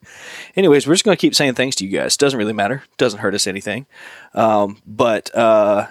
Anyways, 0.55 0.87
we're 0.87 0.95
just 0.95 1.05
going 1.05 1.15
to 1.15 1.21
keep 1.21 1.35
saying 1.35 1.53
thanks 1.53 1.77
to 1.77 1.85
you 1.85 1.97
guys. 1.97 2.17
Doesn't 2.17 2.37
really 2.37 2.53
matter. 2.53 2.83
Doesn't 2.97 3.19
hurt 3.19 3.33
us 3.33 3.47
anything. 3.47 3.85
Um, 4.33 4.81
but 4.85 5.33
uh, 5.33 5.87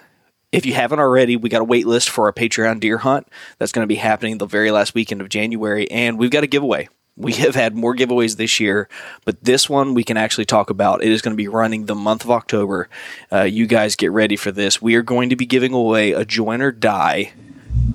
if 0.51 0.65
you 0.65 0.73
haven't 0.73 0.99
already, 0.99 1.35
we 1.35 1.49
got 1.49 1.61
a 1.61 1.65
wait 1.65 1.87
list 1.87 2.09
for 2.09 2.25
our 2.25 2.33
Patreon 2.33 2.79
deer 2.79 2.99
hunt. 2.99 3.27
That's 3.57 3.71
going 3.71 3.83
to 3.83 3.87
be 3.87 3.95
happening 3.95 4.37
the 4.37 4.45
very 4.45 4.71
last 4.71 4.93
weekend 4.93 5.21
of 5.21 5.29
January, 5.29 5.89
and 5.89 6.17
we've 6.19 6.31
got 6.31 6.43
a 6.43 6.47
giveaway. 6.47 6.89
We 7.17 7.33
have 7.33 7.55
had 7.55 7.75
more 7.75 7.93
giveaways 7.93 8.37
this 8.37 8.59
year, 8.59 8.87
but 9.25 9.43
this 9.43 9.69
one 9.69 9.93
we 9.93 10.03
can 10.05 10.15
actually 10.15 10.45
talk 10.45 10.69
about. 10.69 11.03
It 11.03 11.11
is 11.11 11.21
going 11.21 11.33
to 11.33 11.37
be 11.37 11.49
running 11.49 11.85
the 11.85 11.93
month 11.93 12.23
of 12.23 12.31
October. 12.31 12.87
Uh, 13.31 13.43
you 13.43 13.67
guys 13.67 13.97
get 13.97 14.11
ready 14.11 14.37
for 14.37 14.49
this. 14.49 14.81
We 14.81 14.95
are 14.95 15.01
going 15.03 15.29
to 15.29 15.35
be 15.35 15.45
giving 15.45 15.73
away 15.73 16.13
a 16.13 16.23
join 16.23 16.61
or 16.61 16.71
die 16.71 17.33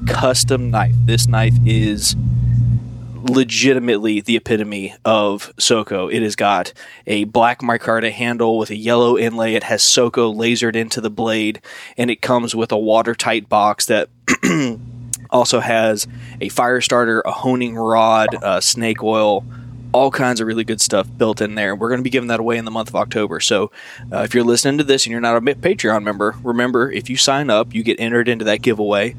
custom 0.06 0.70
knife. 0.70 0.94
This 1.06 1.26
knife 1.26 1.54
is 1.64 2.14
legitimately 3.28 4.20
the 4.20 4.36
epitome 4.36 4.94
of 5.04 5.54
SoCo. 5.56 6.12
It 6.12 6.22
has 6.22 6.36
got 6.36 6.72
a 7.06 7.24
black 7.24 7.60
micarta 7.60 8.10
handle 8.10 8.58
with 8.58 8.70
a 8.70 8.76
yellow 8.76 9.18
inlay. 9.18 9.54
It 9.54 9.64
has 9.64 9.82
SoCo 9.82 10.34
lasered 10.34 10.76
into 10.76 11.00
the 11.00 11.10
blade, 11.10 11.60
and 11.96 12.10
it 12.10 12.22
comes 12.22 12.54
with 12.54 12.72
a 12.72 12.78
watertight 12.78 13.48
box 13.48 13.86
that 13.86 14.08
also 15.30 15.60
has 15.60 16.06
a 16.40 16.48
fire 16.48 16.80
starter, 16.80 17.20
a 17.22 17.32
honing 17.32 17.74
rod, 17.76 18.34
uh, 18.42 18.60
snake 18.60 19.02
oil. 19.02 19.44
All 19.92 20.10
kinds 20.10 20.40
of 20.40 20.46
really 20.46 20.64
good 20.64 20.80
stuff 20.80 21.08
built 21.16 21.40
in 21.40 21.54
there. 21.54 21.74
We're 21.74 21.88
going 21.88 22.00
to 22.00 22.04
be 22.04 22.10
giving 22.10 22.28
that 22.28 22.40
away 22.40 22.58
in 22.58 22.66
the 22.66 22.70
month 22.70 22.88
of 22.88 22.96
October. 22.96 23.40
So, 23.40 23.70
uh, 24.12 24.18
if 24.18 24.34
you're 24.34 24.44
listening 24.44 24.76
to 24.78 24.84
this 24.84 25.06
and 25.06 25.10
you're 25.12 25.20
not 25.22 25.36
a 25.36 25.40
Patreon 25.40 26.02
member, 26.02 26.36
remember 26.42 26.90
if 26.90 27.08
you 27.08 27.16
sign 27.16 27.48
up, 27.48 27.74
you 27.74 27.82
get 27.82 27.98
entered 27.98 28.28
into 28.28 28.44
that 28.44 28.60
giveaway. 28.60 29.14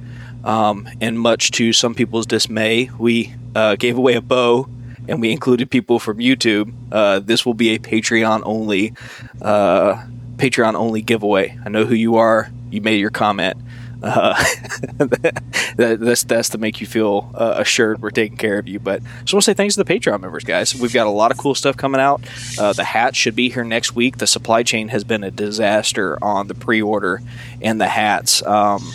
Um, 0.47 0.87
and 1.01 1.19
much 1.19 1.51
to 1.51 1.73
some 1.73 1.93
people's 1.93 2.25
dismay, 2.25 2.89
we 2.97 3.35
uh, 3.53 3.75
gave 3.75 3.97
away 3.97 4.13
a 4.13 4.21
bow 4.21 4.69
and 5.07 5.19
we 5.19 5.31
included 5.31 5.69
people 5.69 5.99
from 5.99 6.19
YouTube. 6.19 6.73
Uh, 6.89 7.19
this 7.19 7.45
will 7.45 7.53
be 7.53 7.75
a 7.75 7.79
Patreon 7.79 8.43
only, 8.45 8.93
uh, 9.41 10.01
Patreon 10.37 10.75
only 10.75 11.01
giveaway. 11.01 11.59
I 11.65 11.69
know 11.69 11.85
who 11.85 11.95
you 11.95 12.15
are. 12.15 12.49
You 12.71 12.79
made 12.79 13.01
your 13.01 13.09
comment. 13.09 13.57
Uh, 14.01 14.35
that, 14.97 15.97
that's 15.99 16.23
that's 16.23 16.49
to 16.49 16.57
make 16.57 16.79
you 16.79 16.87
feel 16.87 17.31
uh, 17.33 17.55
assured 17.57 18.01
we're 18.01 18.11
taking 18.11 18.37
care 18.37 18.59
of 18.59 18.67
you. 18.67 18.79
But 18.79 19.01
just 19.21 19.33
want 19.33 19.43
to 19.43 19.51
say 19.51 19.53
thanks 19.53 19.75
to 19.75 19.83
the 19.83 19.91
Patreon 19.91 20.21
members, 20.21 20.43
guys. 20.43 20.75
We've 20.75 20.93
got 20.93 21.07
a 21.07 21.11
lot 21.11 21.31
of 21.31 21.37
cool 21.37 21.55
stuff 21.55 21.75
coming 21.75 21.99
out. 21.99 22.21
Uh, 22.57 22.73
the 22.73 22.83
hat 22.83 23.15
should 23.15 23.35
be 23.35 23.49
here 23.49 23.63
next 23.63 23.95
week. 23.95 24.17
The 24.17 24.27
supply 24.27 24.63
chain 24.63 24.89
has 24.89 25.03
been 25.03 25.23
a 25.23 25.31
disaster 25.31 26.23
on 26.23 26.47
the 26.47 26.53
pre-order 26.53 27.21
and 27.61 27.81
the 27.81 27.87
hats. 27.87 28.45
Um, 28.45 28.87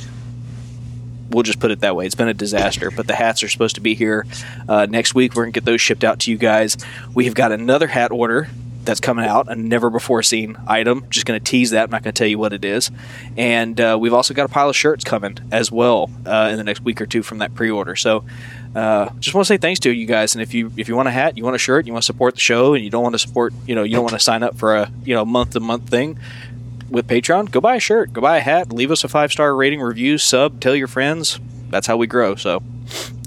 we'll 1.32 1.42
just 1.42 1.60
put 1.60 1.70
it 1.70 1.80
that 1.80 1.96
way. 1.96 2.06
It's 2.06 2.14
been 2.14 2.28
a 2.28 2.34
disaster, 2.34 2.90
but 2.90 3.06
the 3.06 3.14
hats 3.14 3.42
are 3.42 3.48
supposed 3.48 3.74
to 3.76 3.80
be 3.80 3.94
here 3.94 4.26
uh, 4.68 4.86
next 4.88 5.14
week. 5.14 5.34
We're 5.34 5.44
gonna 5.44 5.52
get 5.52 5.64
those 5.64 5.80
shipped 5.80 6.04
out 6.04 6.20
to 6.20 6.30
you 6.30 6.36
guys. 6.36 6.76
We 7.14 7.24
have 7.24 7.34
got 7.34 7.52
another 7.52 7.88
hat 7.88 8.10
order 8.10 8.48
that's 8.84 9.00
coming 9.00 9.24
out, 9.24 9.48
a 9.48 9.54
never 9.54 9.90
before 9.90 10.22
seen 10.22 10.56
item. 10.66 11.06
Just 11.08 11.26
gonna 11.26 11.40
tease 11.40 11.70
that. 11.70 11.84
I'm 11.84 11.90
not 11.90 12.02
gonna 12.02 12.12
tell 12.12 12.26
you 12.26 12.38
what 12.38 12.52
it 12.52 12.64
is. 12.64 12.90
And 13.36 13.80
uh, 13.80 13.96
we've 14.00 14.14
also 14.14 14.34
got 14.34 14.46
a 14.46 14.48
pile 14.52 14.68
of 14.68 14.76
shirts 14.76 15.04
coming 15.04 15.38
as 15.50 15.70
well 15.70 16.10
uh, 16.26 16.48
in 16.50 16.58
the 16.58 16.64
next 16.64 16.82
week 16.82 17.00
or 17.00 17.06
two 17.06 17.22
from 17.22 17.38
that 17.38 17.54
pre-order. 17.54 17.96
So. 17.96 18.24
Uh, 18.74 19.10
just 19.18 19.34
want 19.34 19.46
to 19.46 19.48
say 19.52 19.58
thanks 19.58 19.80
to 19.80 19.92
you 19.92 20.06
guys, 20.06 20.34
and 20.34 20.40
if 20.40 20.54
you 20.54 20.72
if 20.78 20.88
you 20.88 20.96
want 20.96 21.06
a 21.06 21.10
hat, 21.10 21.36
you 21.36 21.44
want 21.44 21.54
a 21.54 21.58
shirt, 21.58 21.86
you 21.86 21.92
want 21.92 22.02
to 22.02 22.06
support 22.06 22.32
the 22.32 22.40
show, 22.40 22.72
and 22.72 22.82
you 22.82 22.88
don't 22.88 23.02
want 23.02 23.14
to 23.14 23.18
support, 23.18 23.52
you 23.66 23.74
know, 23.74 23.82
you 23.82 23.92
don't 23.92 24.04
want 24.04 24.14
to 24.14 24.18
sign 24.18 24.42
up 24.42 24.56
for 24.56 24.76
a 24.76 24.90
you 25.04 25.14
know 25.14 25.26
month 25.26 25.50
to 25.50 25.60
month 25.60 25.90
thing, 25.90 26.18
with 26.92 27.08
Patreon, 27.08 27.50
go 27.50 27.60
buy 27.60 27.76
a 27.76 27.80
shirt, 27.80 28.12
go 28.12 28.20
buy 28.20 28.36
a 28.36 28.40
hat, 28.40 28.72
leave 28.72 28.90
us 28.90 29.02
a 29.02 29.08
five 29.08 29.32
star 29.32 29.54
rating, 29.56 29.80
review, 29.80 30.18
sub, 30.18 30.60
tell 30.60 30.76
your 30.76 30.86
friends. 30.88 31.40
That's 31.70 31.86
how 31.86 31.96
we 31.96 32.06
grow. 32.06 32.34
So, 32.36 32.62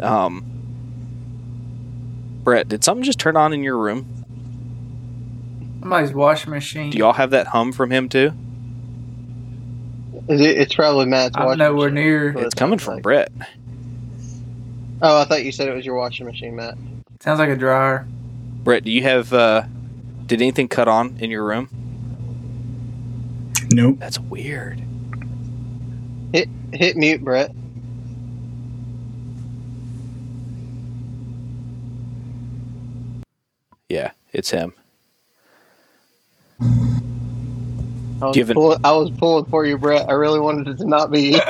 um, 0.02 0.46
Brett, 2.44 2.70
did 2.70 2.84
something 2.84 3.04
just 3.04 3.20
turn 3.20 3.36
on 3.36 3.54
in 3.54 3.64
your 3.64 3.78
room? 3.78 4.06
Somebody's 5.82 6.14
washing 6.14 6.52
machine. 6.52 6.92
Do 6.92 6.98
y'all 6.98 7.14
have 7.14 7.32
that 7.32 7.48
hum 7.48 7.72
from 7.72 7.92
him 7.92 8.08
too? 8.08 8.32
Is 10.28 10.42
it, 10.42 10.58
it's 10.58 10.74
probably 10.76 11.06
Matt's 11.06 11.36
I'm 11.36 11.46
washing 11.46 11.60
nowhere 11.60 11.90
machine. 11.90 12.04
near. 12.06 12.34
Well, 12.34 12.46
It's 12.46 12.56
coming 12.56 12.80
from 12.80 13.02
Brett. 13.02 13.32
Oh, 15.02 15.22
I 15.22 15.26
thought 15.26 15.44
you 15.44 15.52
said 15.52 15.68
it 15.68 15.76
was 15.76 15.86
your 15.86 15.96
washing 15.96 16.26
machine, 16.26 16.56
Matt. 16.56 16.78
Sounds 17.20 17.40
like 17.40 17.50
a 17.50 17.56
dryer. 17.56 18.08
Brett, 18.64 18.84
do 18.84 18.92
you 18.92 19.02
have? 19.04 19.34
uh 19.34 19.64
Did 20.26 20.42
anything 20.42 20.68
cut 20.68 20.88
on 20.88 21.18
in 21.20 21.30
your 21.30 21.44
room? 21.44 21.70
Nope. 23.72 23.98
That's 24.00 24.20
weird. 24.20 24.82
Hit 26.34 26.50
hit 26.74 26.98
mute, 26.98 27.24
Brett. 27.24 27.52
Yeah, 33.90 34.12
it's 34.34 34.50
him. 34.50 34.74
I 38.22 38.28
was, 38.28 38.36
Given- 38.36 38.56
pulling, 38.56 38.80
I 38.84 38.92
was 38.94 39.12
pulling 39.12 39.46
for 39.46 39.66
you, 39.66 39.78
Brett. 39.78 40.10
I 40.10 40.14
really 40.14 40.40
wanted 40.40 40.68
it 40.70 40.78
to 40.78 40.86
not 40.88 41.12
be. 41.12 41.40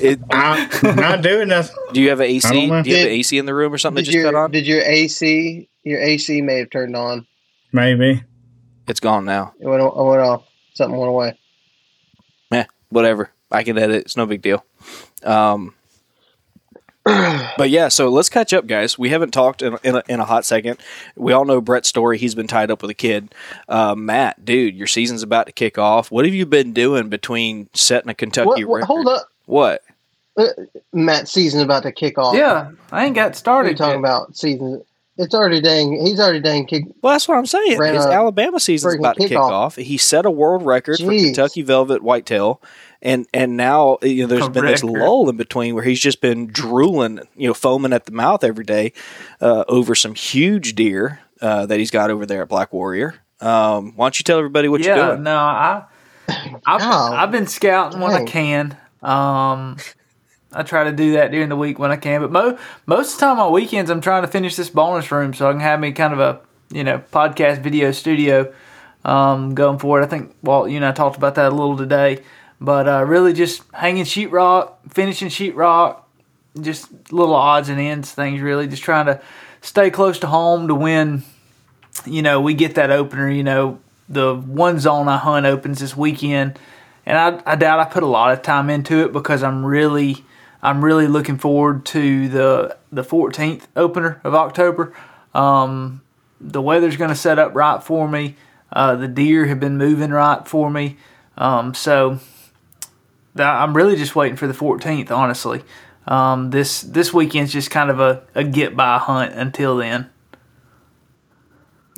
It, 0.00 0.18
I'm 0.30 0.70
not 0.96 1.20
doing 1.20 1.48
nothing. 1.48 1.76
do 1.92 2.00
you 2.00 2.08
have 2.08 2.20
an 2.20 2.26
AC? 2.26 2.48
don't 2.48 2.68
know. 2.68 2.82
You 2.82 2.96
have 2.96 3.06
an 3.08 3.12
AC 3.12 3.36
in 3.36 3.44
the 3.44 3.52
room 3.52 3.74
or 3.74 3.78
something 3.78 4.02
that 4.02 4.06
Did 4.10 4.12
just 4.12 4.24
cut 4.24 4.32
your 4.32 4.42
on? 4.44 4.50
did 4.50 4.66
your 4.66 4.80
AC 4.80 5.68
your 5.84 6.00
AC 6.00 6.40
may 6.40 6.60
have 6.60 6.70
turned 6.70 6.96
on? 6.96 7.26
Maybe. 7.74 8.22
It's 8.88 9.00
gone 9.00 9.26
now. 9.26 9.52
It 9.60 9.66
went, 9.66 9.82
it 9.82 9.94
went 9.94 10.22
off. 10.22 10.44
Something 10.76 10.98
went 10.98 11.08
away. 11.08 11.38
Eh, 12.52 12.64
whatever. 12.90 13.30
I 13.50 13.62
can 13.62 13.78
edit. 13.78 14.02
It's 14.02 14.16
no 14.16 14.26
big 14.26 14.42
deal. 14.42 14.62
Um, 15.22 15.74
but 17.04 17.70
yeah, 17.70 17.86
so 17.88 18.08
let's 18.08 18.28
catch 18.28 18.52
up, 18.52 18.66
guys. 18.66 18.98
We 18.98 19.10
haven't 19.10 19.30
talked 19.30 19.62
in, 19.62 19.78
in, 19.84 19.94
a, 19.94 20.02
in 20.08 20.18
a 20.20 20.24
hot 20.24 20.44
second. 20.44 20.78
We 21.14 21.32
all 21.32 21.44
know 21.44 21.60
Brett's 21.60 21.88
story. 21.88 22.18
He's 22.18 22.34
been 22.34 22.48
tied 22.48 22.70
up 22.70 22.82
with 22.82 22.90
a 22.90 22.94
kid. 22.94 23.32
Uh, 23.68 23.94
Matt, 23.94 24.44
dude, 24.44 24.74
your 24.74 24.88
season's 24.88 25.22
about 25.22 25.46
to 25.46 25.52
kick 25.52 25.78
off. 25.78 26.10
What 26.10 26.24
have 26.24 26.34
you 26.34 26.44
been 26.46 26.72
doing 26.72 27.08
between 27.08 27.68
setting 27.74 28.10
a 28.10 28.14
Kentucky 28.14 28.64
What, 28.64 28.68
what, 28.68 28.76
record? 28.80 28.86
hold 28.86 29.08
up, 29.08 29.28
What? 29.46 29.82
Matt's 30.92 31.30
season 31.32 31.62
about 31.62 31.84
to 31.84 31.92
kick 31.92 32.18
off. 32.18 32.34
Yeah, 32.36 32.72
I 32.92 33.06
ain't 33.06 33.14
got 33.14 33.20
what 33.20 33.26
are 33.26 33.30
you 33.30 33.34
started. 33.36 33.76
talking 33.78 33.92
yet. 33.94 33.98
about? 34.00 34.36
Season. 34.36 34.84
It's 35.18 35.34
already 35.34 35.60
dang. 35.62 36.04
He's 36.04 36.20
already 36.20 36.40
dang 36.40 36.66
kicked. 36.66 36.88
Well, 37.00 37.14
that's 37.14 37.26
what 37.26 37.38
I'm 37.38 37.46
saying. 37.46 37.78
Ran 37.78 37.94
His 37.94 38.04
a 38.04 38.10
Alabama 38.12 38.60
season's 38.60 38.94
freaking 38.94 38.98
about 38.98 39.16
to 39.16 39.28
kick 39.28 39.38
kickoff. 39.38 39.50
off. 39.50 39.76
He 39.76 39.96
set 39.96 40.26
a 40.26 40.30
world 40.30 40.62
record 40.64 40.98
for 40.98 41.10
Kentucky 41.10 41.62
Velvet 41.62 42.02
Whitetail, 42.02 42.60
and 43.00 43.26
and 43.32 43.56
now 43.56 43.96
you 44.02 44.22
know 44.22 44.26
there's 44.26 44.46
A 44.46 44.50
been 44.50 44.66
this 44.66 44.84
lull 44.84 45.28
in 45.30 45.36
between 45.36 45.74
where 45.74 45.84
he's 45.84 46.00
just 46.00 46.20
been 46.20 46.48
drooling, 46.48 47.20
you 47.34 47.48
know, 47.48 47.54
foaming 47.54 47.94
at 47.94 48.04
the 48.04 48.12
mouth 48.12 48.44
every 48.44 48.64
day 48.64 48.92
uh, 49.40 49.64
over 49.68 49.94
some 49.94 50.14
huge 50.14 50.74
deer 50.74 51.20
uh, 51.40 51.64
that 51.66 51.78
he's 51.78 51.90
got 51.90 52.10
over 52.10 52.26
there 52.26 52.42
at 52.42 52.48
Black 52.48 52.72
Warrior. 52.72 53.14
Um, 53.40 53.92
why 53.96 54.06
don't 54.06 54.18
you 54.18 54.24
tell 54.24 54.38
everybody 54.38 54.68
what 54.68 54.82
yeah, 54.82 54.96
you're 54.96 55.06
doing? 55.12 55.22
no, 55.22 55.36
I, 55.36 55.84
I've, 56.28 56.60
Oh, 56.66 57.12
I've 57.14 57.30
been 57.30 57.46
scouting 57.46 58.00
when 58.00 58.12
I 58.12 58.24
can. 58.24 58.76
Um, 59.02 59.76
I 60.56 60.62
try 60.62 60.84
to 60.84 60.92
do 60.92 61.12
that 61.12 61.30
during 61.30 61.50
the 61.50 61.56
week 61.56 61.78
when 61.78 61.90
I 61.90 61.96
can, 61.96 62.22
but 62.22 62.32
mo- 62.32 62.58
most 62.86 63.12
of 63.12 63.20
the 63.20 63.26
time 63.26 63.38
on 63.38 63.52
weekends, 63.52 63.90
I'm 63.90 64.00
trying 64.00 64.22
to 64.22 64.28
finish 64.28 64.56
this 64.56 64.70
bonus 64.70 65.12
room 65.12 65.34
so 65.34 65.48
I 65.48 65.52
can 65.52 65.60
have 65.60 65.78
me 65.78 65.92
kind 65.92 66.14
of 66.14 66.20
a 66.20 66.40
you 66.70 66.82
know 66.82 66.98
podcast 67.12 67.60
video 67.60 67.92
studio 67.92 68.52
um, 69.04 69.54
going 69.54 69.78
forward. 69.78 70.02
I 70.02 70.06
think 70.06 70.34
Walt, 70.42 70.70
you 70.70 70.76
and 70.76 70.84
I 70.84 70.92
talked 70.92 71.18
about 71.18 71.34
that 71.34 71.52
a 71.52 71.54
little 71.54 71.76
today, 71.76 72.22
but 72.58 72.88
uh, 72.88 73.04
really 73.04 73.34
just 73.34 73.62
hanging 73.74 74.04
sheetrock, 74.04 74.72
finishing 74.88 75.28
sheetrock, 75.28 76.00
just 76.58 76.90
little 77.12 77.34
odds 77.34 77.68
and 77.68 77.78
ends 77.78 78.10
things. 78.10 78.40
Really, 78.40 78.66
just 78.66 78.82
trying 78.82 79.06
to 79.06 79.20
stay 79.60 79.90
close 79.90 80.18
to 80.20 80.26
home 80.26 80.68
to 80.68 80.74
when 80.74 81.22
you 82.06 82.22
know 82.22 82.40
we 82.40 82.54
get 82.54 82.76
that 82.76 82.90
opener. 82.90 83.28
You 83.28 83.44
know, 83.44 83.78
the 84.08 84.34
one 84.34 84.80
zone 84.80 85.06
I 85.06 85.18
hunt 85.18 85.44
opens 85.44 85.80
this 85.80 85.94
weekend, 85.94 86.58
and 87.04 87.18
I, 87.18 87.52
I 87.52 87.56
doubt 87.56 87.78
I 87.78 87.84
put 87.84 88.02
a 88.02 88.06
lot 88.06 88.32
of 88.32 88.40
time 88.40 88.70
into 88.70 89.04
it 89.04 89.12
because 89.12 89.42
I'm 89.42 89.64
really 89.64 90.24
I'm 90.62 90.84
really 90.84 91.06
looking 91.06 91.38
forward 91.38 91.84
to 91.86 92.28
the 92.28 92.76
the 92.90 93.02
14th 93.02 93.64
opener 93.76 94.20
of 94.24 94.34
October. 94.34 94.94
Um, 95.34 96.02
the 96.40 96.62
weather's 96.62 96.96
going 96.96 97.10
to 97.10 97.16
set 97.16 97.38
up 97.38 97.54
right 97.54 97.82
for 97.82 98.08
me. 98.08 98.36
Uh, 98.72 98.96
the 98.96 99.08
deer 99.08 99.46
have 99.46 99.60
been 99.60 99.76
moving 99.76 100.10
right 100.10 100.46
for 100.46 100.70
me. 100.70 100.96
Um, 101.36 101.74
so 101.74 102.18
that, 103.34 103.48
I'm 103.48 103.76
really 103.76 103.96
just 103.96 104.16
waiting 104.16 104.36
for 104.36 104.46
the 104.46 104.54
14th, 104.54 105.10
honestly. 105.10 105.62
Um, 106.06 106.50
this 106.50 106.82
this 106.82 107.12
weekend's 107.12 107.52
just 107.52 107.70
kind 107.70 107.90
of 107.90 107.98
a, 108.00 108.22
a 108.34 108.44
get 108.44 108.76
by 108.76 108.98
hunt 108.98 109.32
until 109.32 109.76
then. 109.76 110.08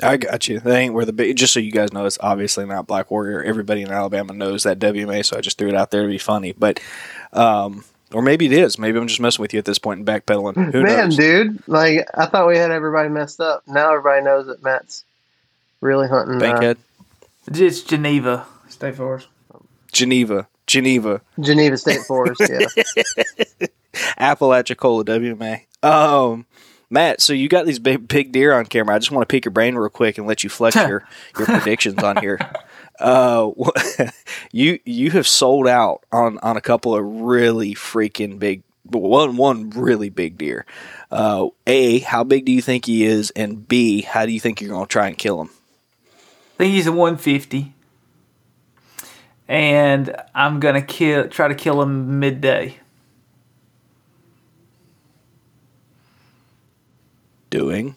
I 0.02 0.16
got 0.16 0.48
you. 0.48 0.60
That 0.60 0.76
ain't 0.76 0.94
where 0.94 1.04
the 1.04 1.12
big. 1.12 1.36
Just 1.36 1.52
so 1.52 1.60
you 1.60 1.72
guys 1.72 1.92
know, 1.92 2.06
it's 2.06 2.18
obviously 2.20 2.64
not 2.64 2.86
Black 2.86 3.10
Warrior. 3.10 3.42
Everybody 3.42 3.82
in 3.82 3.90
Alabama 3.90 4.32
knows 4.32 4.62
that 4.62 4.78
WMA, 4.78 5.24
so 5.24 5.36
I 5.36 5.40
just 5.40 5.58
threw 5.58 5.68
it 5.68 5.74
out 5.74 5.90
there 5.90 6.02
to 6.02 6.08
be 6.08 6.18
funny. 6.18 6.52
But, 6.52 6.80
um, 7.32 7.84
or 8.12 8.22
maybe 8.22 8.46
it 8.46 8.52
is. 8.52 8.78
Maybe 8.78 8.98
I'm 8.98 9.06
just 9.06 9.20
messing 9.20 9.42
with 9.42 9.52
you 9.52 9.58
at 9.58 9.64
this 9.64 9.78
point 9.78 9.98
and 9.98 10.06
backpedaling. 10.06 10.72
Who 10.72 10.82
Man, 10.82 11.08
knows? 11.08 11.16
dude, 11.16 11.62
like 11.68 12.06
I 12.14 12.26
thought 12.26 12.48
we 12.48 12.56
had 12.56 12.70
everybody 12.70 13.08
messed 13.08 13.40
up. 13.40 13.62
Now 13.66 13.90
everybody 13.90 14.22
knows 14.24 14.46
that 14.46 14.62
Matt's 14.62 15.04
really 15.80 16.08
hunting. 16.08 16.36
Uh, 16.36 16.38
Bankhead, 16.40 16.78
It's 17.46 17.80
Geneva 17.82 18.46
State 18.68 18.96
Forest. 18.96 19.28
Geneva, 19.92 20.48
Geneva, 20.66 21.20
Geneva 21.40 21.76
State 21.76 22.00
Forest. 22.00 22.42
Yeah. 22.48 23.66
Apalachicola, 24.18 25.04
WMA. 25.04 25.62
Um, 25.82 26.46
Matt, 26.90 27.20
so 27.20 27.32
you 27.32 27.48
got 27.48 27.66
these 27.66 27.78
big 27.78 28.08
big 28.08 28.32
deer 28.32 28.52
on 28.52 28.66
camera. 28.66 28.94
I 28.94 28.98
just 28.98 29.10
want 29.10 29.28
to 29.28 29.32
pick 29.32 29.44
your 29.44 29.52
brain 29.52 29.74
real 29.74 29.88
quick 29.90 30.18
and 30.18 30.26
let 30.26 30.42
you 30.44 30.50
flex 30.50 30.76
your 30.88 31.06
your 31.38 31.46
predictions 31.46 32.02
on 32.02 32.16
here. 32.18 32.38
Uh, 32.98 33.50
you 34.52 34.78
you 34.84 35.10
have 35.10 35.26
sold 35.26 35.66
out 35.66 36.04
on 36.12 36.38
on 36.38 36.56
a 36.56 36.60
couple 36.60 36.94
of 36.94 37.04
really 37.04 37.74
freaking 37.74 38.38
big 38.38 38.62
one 38.84 39.36
one 39.36 39.70
really 39.70 40.08
big 40.10 40.38
deer. 40.38 40.66
Uh, 41.10 41.48
a, 41.66 42.00
how 42.00 42.24
big 42.24 42.44
do 42.44 42.52
you 42.52 42.62
think 42.62 42.86
he 42.86 43.04
is? 43.04 43.30
And 43.30 43.66
B, 43.68 44.02
how 44.02 44.26
do 44.26 44.32
you 44.32 44.40
think 44.40 44.60
you're 44.60 44.70
going 44.70 44.84
to 44.86 44.92
try 44.92 45.06
and 45.08 45.16
kill 45.16 45.40
him? 45.40 45.50
I 46.54 46.64
think 46.64 46.74
he's 46.74 46.86
a 46.86 46.92
150. 46.92 47.72
And 49.46 50.14
I'm 50.34 50.60
gonna 50.60 50.82
kill 50.82 51.28
try 51.28 51.48
to 51.48 51.54
kill 51.54 51.80
him 51.80 52.18
midday. 52.20 52.76
Doing 57.48 57.96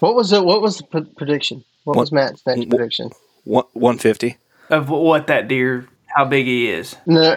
what 0.00 0.14
was 0.14 0.32
it? 0.32 0.44
What 0.44 0.60
was 0.60 0.78
the 0.78 0.84
p- 0.84 1.10
prediction? 1.16 1.64
What 1.84 1.96
was 1.96 2.12
Matt's 2.12 2.44
next 2.46 2.58
what- 2.58 2.70
prediction? 2.70 3.10
One 3.46 3.64
one 3.72 3.96
fifty. 3.98 4.36
Of 4.68 4.90
what 4.90 5.28
that 5.28 5.48
deer 5.48 5.88
how 6.08 6.24
big 6.26 6.44
he 6.46 6.68
is. 6.68 6.96
No. 7.06 7.36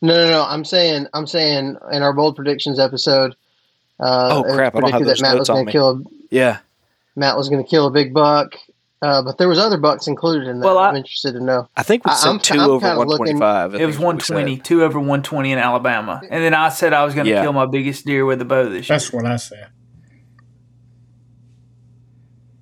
No, 0.00 0.14
no, 0.16 0.30
no. 0.30 0.44
I'm 0.44 0.64
saying, 0.64 1.06
I'm 1.12 1.26
saying, 1.26 1.76
in 1.92 2.02
our 2.02 2.12
bold 2.12 2.36
predictions 2.36 2.78
episode, 2.78 3.34
uh, 4.00 4.30
Oh, 4.32 4.54
crap, 4.54 4.74
I 4.76 4.80
don't 4.80 4.90
have 4.92 5.00
predicted 5.02 5.06
those 5.08 5.18
that 5.18 5.22
Matt 5.22 5.30
notes 5.34 5.38
was 5.40 5.48
going 5.48 5.66
me. 5.66 5.72
to 5.72 5.78
kill. 5.78 5.88
A, 5.90 6.02
Yeah, 6.30 6.58
Matt 7.16 7.36
was 7.36 7.48
going 7.48 7.62
to 7.64 7.68
kill 7.68 7.86
a 7.86 7.90
big 7.90 8.14
buck, 8.14 8.54
uh, 9.02 9.22
but 9.22 9.38
there 9.38 9.48
was 9.48 9.58
other 9.58 9.76
bucks 9.76 10.06
included 10.06 10.46
in 10.46 10.60
that. 10.60 10.64
Well, 10.66 10.78
I- 10.78 10.88
I'm 10.90 10.94
interested 10.96 11.32
to 11.32 11.40
know. 11.42 11.68
I 11.76 11.82
think 11.82 12.04
we 12.04 12.12
I- 12.12 12.14
said 12.14 12.28
I'm- 12.28 12.38
2 12.38 12.54
I'm 12.54 12.70
over 12.70 12.86
kinda 12.86 12.98
one 12.98 13.08
looking- 13.08 13.36
It 13.80 13.86
was 13.86 13.98
120, 13.98 14.56
two 14.58 14.84
over 14.84 15.00
120 15.00 15.50
in 15.50 15.58
Alabama. 15.58 16.20
And 16.30 16.44
then 16.44 16.54
I 16.54 16.68
said 16.68 16.92
I 16.92 17.04
was 17.04 17.14
gonna 17.16 17.28
Yeah. 17.30 17.42
kill 17.42 17.52
my 17.52 17.66
biggest 17.66 18.06
deer 18.06 18.24
with 18.24 18.40
a 18.40 18.44
bow 18.44 18.68
this 18.68 18.88
year. 18.88 18.96
That's 18.98 19.12
what 19.12 19.26
I 19.26 19.34
said. 19.36 19.66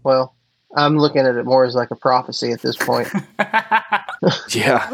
Well, 0.03 0.36
I'm 0.77 0.99
looking 0.99 1.23
at 1.27 1.35
it 1.37 1.45
more 1.45 1.65
as 1.65 1.75
like 1.75 1.91
a 1.91 1.97
prophecy 1.97 2.53
at 2.53 2.63
this 2.63 2.77
point. 2.77 3.09
Yeah, 4.51 4.89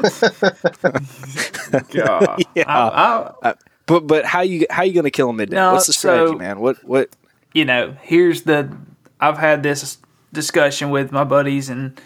God. 1.93 2.43
Yeah. 2.55 2.65
I- 2.67 2.67
I- 2.67 2.89
uh, 2.89 2.91
uh, 2.91 3.33
uh, 3.43 3.55
but 3.87 4.07
but 4.07 4.25
how 4.25 4.41
you 4.41 4.67
how 4.71 4.83
you 4.83 4.93
going 4.95 5.05
to 5.05 5.11
kill 5.11 5.31
him 5.31 5.37
midday? 5.37 5.57
No, 5.57 5.73
What's 5.73 5.87
the 5.87 5.93
strategy, 5.93 6.33
so- 6.33 6.39
man? 6.39 6.61
What 6.61 6.83
what? 6.85 7.11
you 7.55 7.65
know, 7.65 7.97
here's 8.03 8.43
the 8.43 8.75
I've 9.21 9.39
had 9.39 9.63
this 9.63 9.99
discussion 10.33 10.91
with 10.91 11.13
my 11.13 11.25
buddies 11.25 11.69
and 11.69 12.01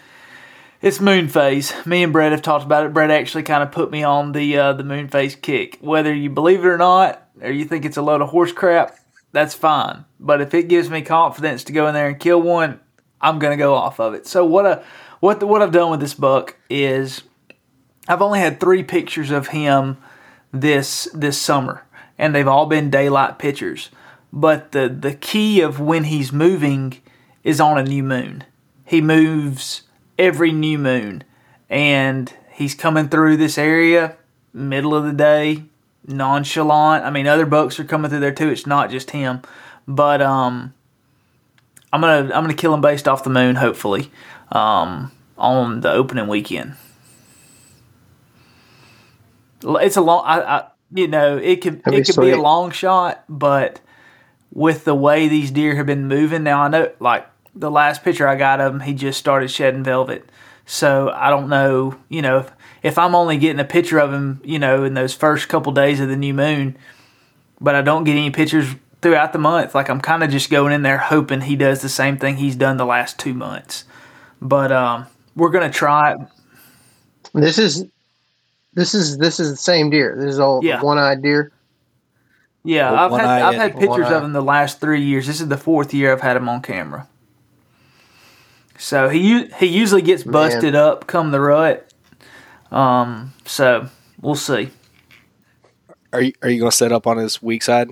it's 0.81 0.99
moon 0.99 1.27
phase. 1.27 1.73
Me 1.85 2.03
and 2.03 2.13
Brett 2.13 2.31
have 2.31 2.41
talked 2.43 2.65
about 2.65 2.85
it. 2.85 2.93
Brett 2.93 3.09
actually 3.09 3.43
kind 3.43 3.63
of 3.63 3.71
put 3.71 3.89
me 3.89 4.03
on 4.03 4.31
the 4.33 4.57
uh, 4.57 4.73
the 4.73 4.83
moon 4.83 5.07
phase 5.07 5.35
kick. 5.35 5.77
Whether 5.81 6.13
you 6.13 6.29
believe 6.29 6.63
it 6.63 6.67
or 6.67 6.77
not, 6.77 7.27
or 7.41 7.49
you 7.51 7.65
think 7.65 7.83
it's 7.85 7.97
a 7.97 8.01
load 8.03 8.21
of 8.21 8.29
horse 8.29 8.51
crap, 8.51 8.95
that's 9.31 9.53
fine. 9.55 10.05
But 10.19 10.41
if 10.41 10.53
it 10.53 10.67
gives 10.67 10.89
me 10.89 11.01
confidence 11.01 11.63
to 11.65 11.73
go 11.73 11.87
in 11.87 11.93
there 11.95 12.07
and 12.07 12.19
kill 12.19 12.41
one, 12.41 12.79
I'm 13.21 13.39
gonna 13.39 13.57
go 13.57 13.73
off 13.73 13.99
of 13.99 14.13
it. 14.13 14.27
So 14.27 14.45
what 14.45 14.65
a 14.65 14.83
what 15.19 15.39
the, 15.39 15.47
what 15.47 15.61
I've 15.61 15.71
done 15.71 15.91
with 15.91 15.99
this 15.99 16.13
buck 16.13 16.55
is 16.69 17.23
I've 18.07 18.21
only 18.21 18.39
had 18.39 18.59
three 18.59 18.83
pictures 18.83 19.31
of 19.31 19.47
him 19.47 19.97
this 20.51 21.07
this 21.13 21.39
summer, 21.39 21.85
and 22.17 22.33
they've 22.33 22.47
all 22.47 22.65
been 22.65 22.89
daylight 22.89 23.39
pictures. 23.39 23.89
But 24.31 24.71
the 24.71 24.89
the 24.89 25.13
key 25.13 25.61
of 25.61 25.79
when 25.79 26.05
he's 26.05 26.31
moving 26.31 27.01
is 27.43 27.59
on 27.59 27.77
a 27.77 27.83
new 27.83 28.03
moon. 28.03 28.43
He 28.85 29.01
moves 29.01 29.83
every 30.17 30.51
new 30.51 30.77
moon, 30.77 31.23
and 31.69 32.33
he's 32.53 32.75
coming 32.75 33.09
through 33.09 33.37
this 33.37 33.57
area 33.57 34.17
middle 34.57 34.95
of 34.95 35.05
the 35.05 35.13
day, 35.13 35.63
nonchalant. 36.05 37.05
I 37.05 37.09
mean, 37.09 37.27
other 37.27 37.45
bucks 37.45 37.79
are 37.79 37.83
coming 37.85 38.09
through 38.09 38.19
there 38.19 38.33
too. 38.33 38.49
It's 38.49 38.65
not 38.65 38.89
just 38.89 39.11
him, 39.11 39.41
but 39.87 40.21
um, 40.21 40.73
I'm 41.91 42.01
gonna 42.01 42.33
I'm 42.33 42.43
gonna 42.43 42.53
kill 42.53 42.73
him 42.73 42.81
based 42.81 43.07
off 43.07 43.23
the 43.23 43.29
moon, 43.29 43.55
hopefully, 43.55 44.11
um, 44.51 45.11
on 45.37 45.81
the 45.81 45.91
opening 45.91 46.27
weekend. 46.27 46.75
It's 49.63 49.97
a 49.97 50.01
long, 50.01 50.23
I, 50.25 50.41
I 50.41 50.67
you 50.93 51.07
know, 51.07 51.37
it 51.37 51.61
could 51.61 51.83
That'd 51.83 51.99
it 52.01 52.05
could 52.05 52.21
be 52.21 52.31
a 52.31 52.41
long 52.41 52.71
shot, 52.71 53.23
but 53.27 53.81
with 54.53 54.85
the 54.85 54.95
way 54.95 55.27
these 55.27 55.51
deer 55.51 55.75
have 55.75 55.85
been 55.85 56.07
moving 56.07 56.43
now, 56.43 56.61
I 56.61 56.67
know 56.67 56.91
like 56.99 57.27
the 57.55 57.71
last 57.71 58.03
picture 58.03 58.27
I 58.27 58.35
got 58.35 58.61
of 58.61 58.73
him, 58.73 58.79
he 58.81 58.93
just 58.93 59.19
started 59.19 59.49
shedding 59.49 59.83
velvet. 59.83 60.29
So 60.65 61.09
I 61.09 61.29
don't 61.29 61.49
know, 61.49 61.97
you 62.09 62.21
know, 62.21 62.39
if, 62.39 62.51
if 62.83 62.97
I'm 62.97 63.15
only 63.15 63.37
getting 63.37 63.59
a 63.59 63.65
picture 63.65 63.99
of 63.99 64.11
him, 64.11 64.41
you 64.43 64.59
know, 64.59 64.83
in 64.83 64.93
those 64.93 65.13
first 65.13 65.47
couple 65.47 65.71
days 65.71 65.99
of 65.99 66.09
the 66.09 66.17
new 66.17 66.33
moon, 66.33 66.77
but 67.59 67.73
I 67.73 67.81
don't 67.81 68.03
get 68.03 68.11
any 68.11 68.31
pictures 68.31 68.75
throughout 69.01 69.33
the 69.33 69.39
month, 69.39 69.75
like 69.75 69.89
I'm 69.89 70.01
kind 70.01 70.23
of 70.23 70.29
just 70.29 70.49
going 70.49 70.73
in 70.73 70.81
there 70.81 70.97
hoping 70.97 71.41
he 71.41 71.55
does 71.55 71.81
the 71.81 71.89
same 71.89 72.17
thing 72.17 72.37
he's 72.37 72.55
done 72.55 72.77
the 72.77 72.85
last 72.85 73.19
two 73.19 73.33
months. 73.33 73.85
But 74.41 74.71
um, 74.71 75.07
we're 75.35 75.49
gonna 75.49 75.71
try 75.71 76.13
it. 76.13 76.19
this 77.33 77.57
is, 77.57 77.85
this 78.73 78.93
is, 78.93 79.17
this 79.17 79.39
is 79.39 79.51
the 79.51 79.57
same 79.57 79.89
deer. 79.89 80.15
This 80.17 80.33
is 80.33 80.39
all 80.39 80.63
Yeah. 80.63 80.81
one-eyed 80.81 81.21
deer. 81.21 81.51
Yeah, 82.63 82.91
Well, 82.91 83.13
I've 83.15 83.21
had 83.21 83.41
I've 83.43 83.55
had 83.55 83.79
pictures 83.79 84.07
of 84.11 84.23
him 84.23 84.33
the 84.33 84.41
last 84.41 84.81
three 84.81 85.01
years. 85.01 85.25
This 85.25 85.39
is 85.39 85.47
the 85.47 85.57
fourth 85.57 85.93
year 85.93 86.11
I've 86.11 86.21
had 86.21 86.35
him 86.35 86.49
on 86.49 86.61
camera. 86.61 87.07
So 88.77 89.09
he 89.09 89.45
he 89.59 89.67
usually 89.67 90.01
gets 90.01 90.25
Man. 90.25 90.33
busted 90.33 90.75
up 90.75 91.07
come 91.07 91.31
the 91.31 91.39
rut. 91.39 91.91
Um, 92.71 93.33
so 93.45 93.87
we'll 94.21 94.35
see. 94.35 94.69
Are 96.11 96.21
you 96.21 96.33
are 96.41 96.49
you 96.49 96.59
going 96.59 96.69
to 96.71 96.75
set 96.75 96.91
up 96.91 97.07
on 97.07 97.17
his 97.17 97.41
weak 97.41 97.63
side? 97.63 97.89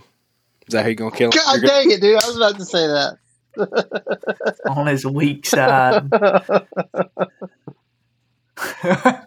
Is 0.67 0.73
that 0.73 0.81
how 0.81 0.87
you're 0.87 0.95
going 0.95 1.11
to 1.11 1.17
kill 1.17 1.31
him? 1.31 1.37
God 1.37 1.61
dang 1.61 1.91
it, 1.91 2.01
dude! 2.01 2.21
I 2.21 2.25
was 2.27 2.35
about 2.37 2.57
to 2.57 2.65
say 2.65 2.87
that. 2.87 3.17
on 4.69 4.87
his 4.87 5.05
weak 5.05 5.45
side. 5.45 6.09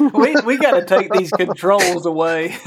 we 0.00 0.34
we 0.44 0.56
got 0.58 0.72
to 0.72 0.84
take 0.86 1.12
these 1.12 1.30
controls 1.30 2.04
away. 2.06 2.56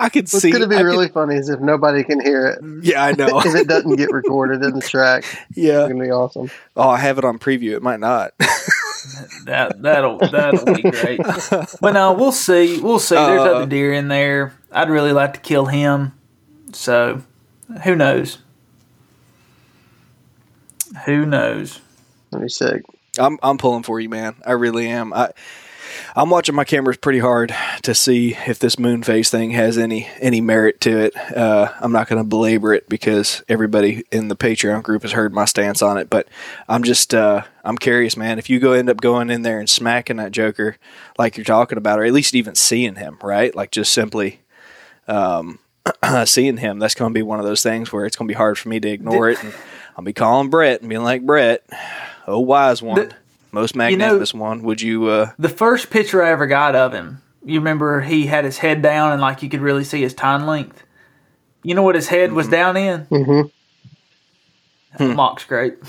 I 0.00 0.08
could 0.10 0.24
What's 0.24 0.40
see. 0.42 0.50
going 0.50 0.62
to 0.62 0.68
be 0.68 0.76
I 0.76 0.80
could- 0.80 0.86
really 0.86 1.08
funny 1.08 1.36
is 1.36 1.48
if 1.48 1.60
nobody 1.60 2.04
can 2.04 2.20
hear 2.20 2.46
it. 2.46 2.84
yeah, 2.84 3.04
I 3.04 3.12
know. 3.12 3.40
If 3.40 3.54
it 3.54 3.68
doesn't 3.68 3.96
get 3.96 4.12
recorded 4.12 4.62
in 4.62 4.74
the 4.74 4.80
track, 4.80 5.24
yeah, 5.24 5.34
it's 5.34 5.56
yeah. 5.56 5.72
going 5.88 5.98
to 5.98 6.04
be 6.04 6.10
awesome. 6.10 6.50
Oh, 6.76 6.88
I 6.88 6.98
have 6.98 7.18
it 7.18 7.24
on 7.24 7.38
preview. 7.38 7.72
It 7.72 7.82
might 7.82 8.00
not. 8.00 8.32
That 9.44 9.80
that'll 9.82 10.18
that'll 10.18 10.74
be 10.74 10.82
great. 10.82 11.20
But 11.80 11.92
no, 11.92 12.12
we'll 12.12 12.32
see. 12.32 12.80
We'll 12.80 12.98
see. 12.98 13.14
There's 13.14 13.40
Uh, 13.40 13.54
other 13.56 13.66
deer 13.66 13.92
in 13.92 14.08
there. 14.08 14.54
I'd 14.72 14.90
really 14.90 15.12
like 15.12 15.34
to 15.34 15.40
kill 15.40 15.66
him. 15.66 16.12
So 16.72 17.22
who 17.84 17.94
knows? 17.96 18.38
Who 21.06 21.26
knows? 21.26 21.80
Let 22.32 22.42
me 22.42 22.48
sick. 22.48 22.82
I'm 23.18 23.38
I'm 23.42 23.58
pulling 23.58 23.82
for 23.82 23.98
you, 24.00 24.08
man. 24.08 24.36
I 24.46 24.52
really 24.52 24.88
am. 24.88 25.12
I 25.12 25.30
I'm 26.16 26.30
watching 26.30 26.54
my 26.54 26.64
cameras 26.64 26.96
pretty 26.96 27.18
hard 27.20 27.54
to 27.82 27.94
see 27.94 28.34
if 28.46 28.58
this 28.58 28.78
moon 28.78 29.02
phase 29.02 29.30
thing 29.30 29.50
has 29.52 29.78
any 29.78 30.08
any 30.20 30.40
merit 30.40 30.80
to 30.82 30.98
it. 30.98 31.16
Uh, 31.16 31.72
I'm 31.80 31.92
not 31.92 32.08
going 32.08 32.22
to 32.22 32.28
belabor 32.28 32.72
it 32.72 32.88
because 32.88 33.42
everybody 33.48 34.04
in 34.10 34.28
the 34.28 34.36
Patreon 34.36 34.82
group 34.82 35.02
has 35.02 35.12
heard 35.12 35.32
my 35.32 35.44
stance 35.44 35.82
on 35.82 35.98
it. 35.98 36.08
But 36.10 36.28
I'm 36.68 36.82
just 36.82 37.14
uh, 37.14 37.42
I'm 37.64 37.78
curious, 37.78 38.16
man. 38.16 38.38
If 38.38 38.48
you 38.50 38.58
go 38.60 38.72
end 38.72 38.90
up 38.90 39.00
going 39.00 39.30
in 39.30 39.42
there 39.42 39.58
and 39.60 39.68
smacking 39.68 40.16
that 40.16 40.32
Joker 40.32 40.76
like 41.18 41.36
you're 41.36 41.44
talking 41.44 41.78
about, 41.78 41.98
or 42.00 42.04
at 42.04 42.12
least 42.12 42.34
even 42.34 42.54
seeing 42.54 42.96
him, 42.96 43.18
right? 43.22 43.54
Like 43.54 43.70
just 43.70 43.92
simply 43.92 44.40
um, 45.06 45.58
seeing 46.24 46.58
him, 46.58 46.78
that's 46.78 46.94
going 46.94 47.12
to 47.12 47.18
be 47.18 47.22
one 47.22 47.38
of 47.40 47.46
those 47.46 47.62
things 47.62 47.92
where 47.92 48.06
it's 48.06 48.16
going 48.16 48.28
to 48.28 48.32
be 48.32 48.36
hard 48.36 48.58
for 48.58 48.68
me 48.68 48.80
to 48.80 48.88
ignore 48.88 49.30
it. 49.30 49.42
And 49.42 49.54
I'll 49.96 50.04
be 50.04 50.12
calling 50.12 50.50
Brett 50.50 50.80
and 50.80 50.88
being 50.88 51.02
like, 51.02 51.24
Brett, 51.24 51.64
oh 52.26 52.40
wise 52.40 52.82
one, 52.82 52.96
The- 53.08 53.14
most 53.52 53.74
you 53.74 53.78
know- 53.80 53.84
magnanimous 53.90 54.34
one, 54.34 54.62
would 54.62 54.80
you? 54.82 55.08
Uh, 55.08 55.30
The 55.38 55.48
first 55.48 55.90
picture 55.90 56.22
I 56.22 56.30
ever 56.30 56.46
got 56.46 56.74
of 56.74 56.92
him, 56.92 57.22
you 57.44 57.60
remember 57.60 58.02
he 58.02 58.26
had 58.26 58.44
his 58.44 58.58
head 58.58 58.82
down 58.82 59.12
and 59.12 59.20
like 59.20 59.42
you 59.42 59.48
could 59.48 59.60
really 59.60 59.84
see 59.84 60.02
his 60.02 60.14
tine 60.14 60.46
length. 60.46 60.82
You 61.62 61.74
know 61.74 61.82
what 61.82 61.94
his 61.94 62.08
head 62.08 62.32
was 62.32 62.48
down 62.48 62.76
in? 62.76 63.06
Mm-hmm. 63.06 65.14
Mock 65.14 65.40
scrape. 65.40 65.82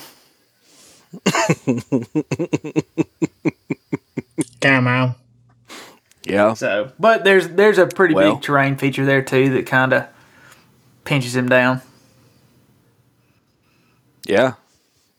Come 4.61 4.87
on. 4.87 5.15
yeah, 6.25 6.53
So, 6.53 6.91
but 6.99 7.23
there's 7.23 7.47
there's 7.49 7.77
a 7.77 7.87
pretty 7.87 8.13
Well. 8.13 8.35
big 8.35 8.43
terrain 8.43 8.75
feature 8.77 9.05
there 9.05 9.21
too 9.21 9.49
that 9.53 9.65
kind 9.65 9.93
of 9.93 10.05
pinches 11.05 11.35
him 11.35 11.47
down. 11.49 11.81
Yeah. 14.25 14.53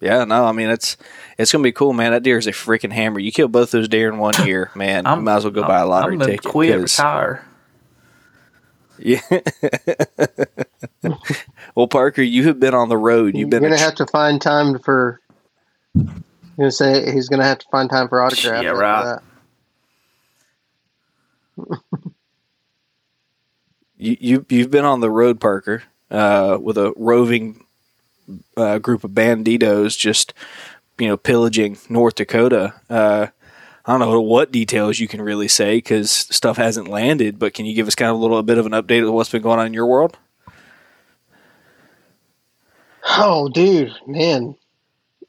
Yeah, 0.00 0.24
no, 0.24 0.46
I 0.46 0.52
mean 0.52 0.70
it's 0.70 0.96
it's 1.38 1.52
gonna 1.52 1.62
be 1.64 1.72
cool, 1.72 1.92
man. 1.92 2.12
That 2.12 2.22
deer 2.22 2.38
is 2.38 2.46
a 2.46 2.52
freaking 2.52 2.92
hammer. 2.92 3.18
You 3.20 3.30
kill 3.32 3.48
both 3.48 3.70
those 3.70 3.86
deer 3.88 4.08
in 4.10 4.18
one 4.18 4.34
year, 4.46 4.70
man. 4.76 5.04
you 5.06 5.16
might 5.22 5.36
as 5.36 5.44
well 5.44 5.52
go 5.52 5.62
buy 5.62 5.80
a 5.80 5.86
lottery 5.86 6.14
I'm 6.14 6.18
gonna 6.20 6.32
ticket. 6.32 6.50
Quit, 6.50 6.72
'cause- 6.80 6.98
retire. 6.98 7.44
Yeah. 9.02 9.20
well, 11.74 11.86
Parker, 11.88 12.20
you 12.22 12.44
have 12.48 12.60
been 12.60 12.74
on 12.74 12.88
the 12.90 12.98
road. 12.98 13.28
You've 13.34 13.48
You're 13.50 13.60
been. 13.60 13.62
gonna 13.62 13.74
a 13.76 13.78
tr- 13.78 13.84
have 13.84 13.94
to 13.96 14.06
find 14.06 14.40
time 14.42 14.78
for. 14.78 15.20
I'm 15.96 16.24
gonna 16.58 16.70
say 16.70 17.10
he's 17.12 17.28
gonna 17.30 17.44
have 17.44 17.58
to 17.60 17.66
find 17.70 17.88
time 17.88 18.08
for 18.08 18.20
autographs. 18.20 18.62
Yeah, 18.62 18.70
right. 18.70 19.18
that. 21.58 21.80
you, 23.96 24.16
you 24.20 24.46
you've 24.48 24.70
been 24.70 24.84
on 24.84 25.00
the 25.00 25.10
road, 25.10 25.40
Parker, 25.40 25.82
uh, 26.10 26.58
with 26.60 26.76
a 26.78 26.92
roving 26.96 27.64
uh, 28.56 28.78
group 28.78 29.04
of 29.04 29.12
banditos, 29.12 29.96
just 29.96 30.34
you 30.98 31.08
know, 31.08 31.16
pillaging 31.16 31.78
North 31.88 32.16
Dakota. 32.16 32.74
Uh, 32.88 33.28
I 33.86 33.98
don't 33.98 34.00
know 34.00 34.20
what 34.20 34.52
details 34.52 34.98
you 34.98 35.08
can 35.08 35.22
really 35.22 35.48
say 35.48 35.78
because 35.78 36.10
stuff 36.10 36.58
hasn't 36.58 36.88
landed. 36.88 37.38
But 37.38 37.54
can 37.54 37.64
you 37.64 37.74
give 37.74 37.88
us 37.88 37.94
kind 37.94 38.10
of 38.10 38.16
a 38.16 38.20
little 38.20 38.38
a 38.38 38.42
bit 38.42 38.58
of 38.58 38.66
an 38.66 38.72
update 38.72 39.06
of 39.06 39.12
what's 39.12 39.30
been 39.30 39.42
going 39.42 39.58
on 39.58 39.66
in 39.66 39.74
your 39.74 39.86
world? 39.86 40.18
Oh, 43.08 43.48
dude, 43.48 43.92
man. 44.06 44.54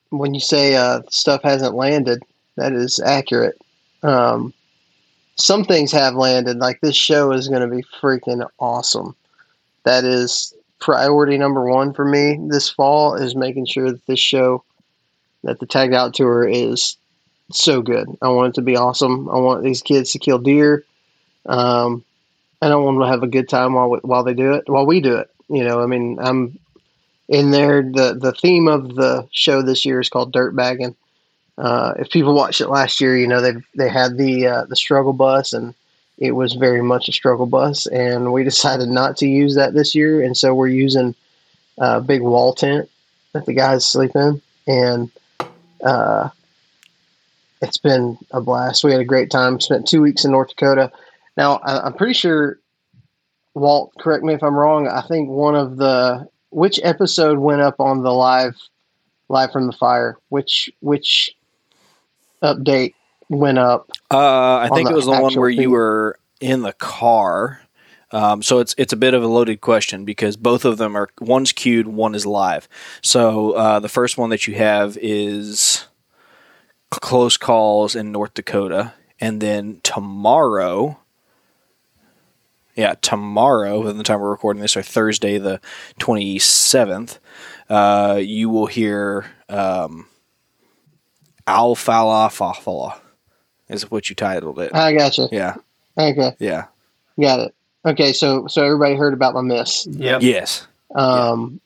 When 0.09 0.33
you 0.33 0.41
say 0.41 0.75
uh, 0.75 1.01
stuff 1.09 1.41
hasn't 1.43 1.73
landed, 1.73 2.21
that 2.57 2.73
is 2.73 2.99
accurate. 2.99 3.57
Um, 4.03 4.53
some 5.35 5.63
things 5.63 5.91
have 5.93 6.15
landed. 6.15 6.57
Like 6.57 6.81
this 6.81 6.97
show 6.97 7.31
is 7.31 7.47
going 7.47 7.61
to 7.61 7.73
be 7.73 7.83
freaking 8.01 8.47
awesome. 8.59 9.15
That 9.83 10.03
is 10.03 10.53
priority 10.81 11.37
number 11.37 11.63
one 11.63 11.93
for 11.93 12.03
me 12.03 12.37
this 12.49 12.69
fall 12.69 13.15
is 13.15 13.35
making 13.35 13.65
sure 13.65 13.91
that 13.91 14.05
this 14.07 14.19
show, 14.19 14.63
that 15.43 15.59
the 15.59 15.65
tagged 15.65 15.93
out 15.93 16.13
tour 16.13 16.45
is 16.47 16.97
so 17.51 17.81
good. 17.81 18.07
I 18.21 18.29
want 18.29 18.49
it 18.49 18.55
to 18.55 18.61
be 18.61 18.75
awesome. 18.75 19.29
I 19.29 19.37
want 19.37 19.63
these 19.63 19.81
kids 19.81 20.11
to 20.11 20.19
kill 20.19 20.39
deer. 20.39 20.83
Um, 21.45 22.03
and 22.61 22.71
I 22.71 22.75
want 22.75 22.95
them 22.97 23.03
to 23.03 23.11
have 23.11 23.23
a 23.23 23.27
good 23.27 23.49
time 23.49 23.73
while 23.73 23.89
we, 23.89 23.99
while 23.99 24.23
they 24.23 24.33
do 24.33 24.53
it, 24.53 24.69
while 24.69 24.85
we 24.85 25.01
do 25.01 25.17
it. 25.17 25.29
You 25.49 25.63
know, 25.63 25.81
I 25.81 25.85
mean, 25.85 26.17
I'm 26.19 26.59
in 27.27 27.51
there. 27.51 27.81
The 27.81 28.13
the 28.13 28.33
theme 28.33 28.67
of 28.67 28.95
the 28.95 29.27
show 29.31 29.61
this 29.61 29.85
year 29.85 29.99
is 29.99 30.09
called 30.09 30.31
Dirt 30.31 30.55
Bagging. 30.55 30.95
Uh, 31.57 31.93
if 31.99 32.09
people 32.09 32.35
watched 32.35 32.61
it 32.61 32.69
last 32.69 33.01
year, 33.01 33.17
you 33.17 33.27
know 33.27 33.41
they 33.41 33.53
they 33.75 33.89
had 33.89 34.17
the 34.17 34.47
uh, 34.47 34.65
the 34.65 34.75
struggle 34.75 35.13
bus, 35.13 35.53
and 35.53 35.73
it 36.17 36.31
was 36.31 36.53
very 36.53 36.81
much 36.81 37.09
a 37.09 37.13
struggle 37.13 37.45
bus. 37.45 37.87
And 37.87 38.31
we 38.31 38.43
decided 38.51 38.89
not 38.89 39.17
to 39.17 39.27
use 39.27 39.55
that 39.55 39.73
this 39.73 39.95
year, 39.95 40.21
and 40.21 40.37
so 40.37 40.53
we're 40.53 40.67
using 40.67 41.15
a 41.77 42.01
big 42.01 42.21
wall 42.21 42.53
tent 42.53 42.89
that 43.33 43.45
the 43.45 43.53
guys 43.53 43.85
sleep 43.85 44.11
in, 44.15 44.41
and 44.67 45.09
uh, 45.83 46.29
it's 47.61 47.77
been 47.77 48.17
a 48.31 48.41
blast. 48.41 48.83
We 48.83 48.91
had 48.91 49.01
a 49.01 49.05
great 49.05 49.31
time. 49.31 49.59
Spent 49.59 49.87
two 49.87 50.01
weeks 50.01 50.25
in 50.25 50.31
North 50.31 50.49
Dakota. 50.49 50.91
Now 51.37 51.59
I'm 51.63 51.93
pretty 51.93 52.13
sure 52.13 52.59
Walt. 53.53 53.93
Correct 53.99 54.23
me 54.23 54.33
if 54.33 54.43
I'm 54.43 54.55
wrong. 54.55 54.87
I 54.87 55.01
think 55.01 55.29
one 55.29 55.55
of 55.55 55.77
the 55.77 56.27
which 56.49 56.79
episode 56.83 57.39
went 57.39 57.61
up 57.61 57.79
on 57.79 58.03
the 58.03 58.11
live 58.11 58.55
live 59.29 59.51
from 59.51 59.65
the 59.65 59.73
fire 59.73 60.17
which 60.27 60.69
which 60.81 61.31
update 62.43 62.93
went 63.31 63.57
up 63.57 63.89
Uh, 64.11 64.57
I 64.57 64.69
think 64.75 64.89
it 64.89 64.93
was 64.93 65.05
the 65.05 65.19
one 65.19 65.33
where 65.35 65.49
you 65.49 65.71
were 65.71 66.19
in 66.41 66.61
the 66.63 66.73
car. 66.73 67.61
Um, 68.11 68.43
so 68.43 68.59
it's 68.59 68.75
it's 68.77 68.91
a 68.91 68.97
bit 68.97 69.13
of 69.13 69.23
a 69.23 69.27
loaded 69.27 69.61
question 69.61 70.03
because 70.03 70.35
both 70.35 70.65
of 70.65 70.77
them 70.77 70.97
are 70.97 71.07
one's 71.21 71.53
queued, 71.53 71.87
one 71.87 72.13
is 72.13 72.25
live. 72.25 72.67
So 73.01 73.53
uh, 73.53 73.79
the 73.79 73.87
first 73.87 74.17
one 74.17 74.31
that 74.31 74.47
you 74.47 74.55
have 74.55 74.97
is 75.01 75.87
close 76.89 77.37
calls 77.37 77.95
in 77.95 78.11
North 78.11 78.33
Dakota, 78.33 78.93
and 79.21 79.39
then 79.39 79.79
tomorrow, 79.83 80.99
yeah, 82.75 82.95
tomorrow, 83.01 83.87
in 83.87 83.97
the 83.97 84.03
time 84.03 84.19
we're 84.19 84.29
recording 84.29 84.61
this, 84.61 84.75
or 84.75 84.81
Thursday 84.81 85.37
the 85.37 85.61
twenty 85.99 86.37
seventh, 86.37 87.17
uh, 87.69 88.19
you 88.21 88.49
will 88.49 88.67
hear 88.67 89.27
um, 89.47 90.07
Alfala 91.47 92.27
Fafala 92.27 92.99
is 93.71 93.89
what 93.91 94.09
you 94.09 94.15
titled 94.15 94.59
it. 94.59 94.73
i 94.75 94.93
gotcha 94.93 95.27
Yeah, 95.31 95.55
okay 95.97 96.35
yeah, 96.39 96.65
got 97.19 97.39
it 97.39 97.55
okay 97.85 98.13
so 98.13 98.47
so 98.47 98.63
everybody 98.63 98.95
heard 98.95 99.13
about 99.13 99.33
my 99.33 99.41
miss 99.41 99.87
Yep. 99.87 100.21
yes. 100.21 100.67
um 100.95 101.59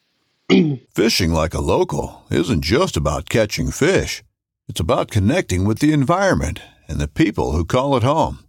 Fishing 0.94 1.32
like 1.32 1.56
a 1.56 1.60
local 1.62 2.24
isn't 2.30 2.62
just 2.62 2.96
about 2.96 3.30
catching 3.30 3.72
fish. 3.72 4.24
It's 4.68 4.80
about 4.80 5.10
connecting 5.10 5.65
with 5.65 5.80
the 5.80 5.91
environment 5.91 6.62
and 6.88 7.00
the 7.00 7.08
people 7.08 7.54
who 7.54 7.65
call 7.65 7.98
it 7.98 8.04
home. 8.04 8.46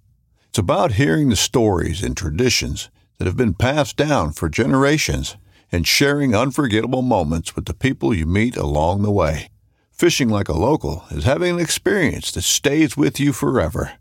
It's 0.51 0.59
about 0.59 0.92
hearing 0.92 1.31
the 1.31 1.37
stories 1.37 2.03
and 2.03 2.14
traditions 2.14 2.90
that 3.16 3.25
have 3.27 3.37
been 3.37 3.55
passed 3.55 3.97
down 3.97 4.33
for 4.33 4.51
generations 4.51 5.38
and 5.73 5.87
sharing 5.88 6.35
unforgettable 6.35 7.01
moments 7.01 7.57
with 7.57 7.64
the 7.64 7.73
people 7.75 8.12
you 8.12 8.27
meet 8.27 8.59
along 8.59 9.03
the 9.03 9.11
way. 9.11 9.49
Fishing 9.98 10.28
like 10.28 10.50
a 10.50 10.52
local 10.52 11.04
is 11.11 11.24
having 11.24 11.54
an 11.54 11.59
experience 11.59 12.30
that 12.32 12.42
stays 12.42 12.98
with 12.98 13.18
you 13.18 13.32
forever. 13.32 13.92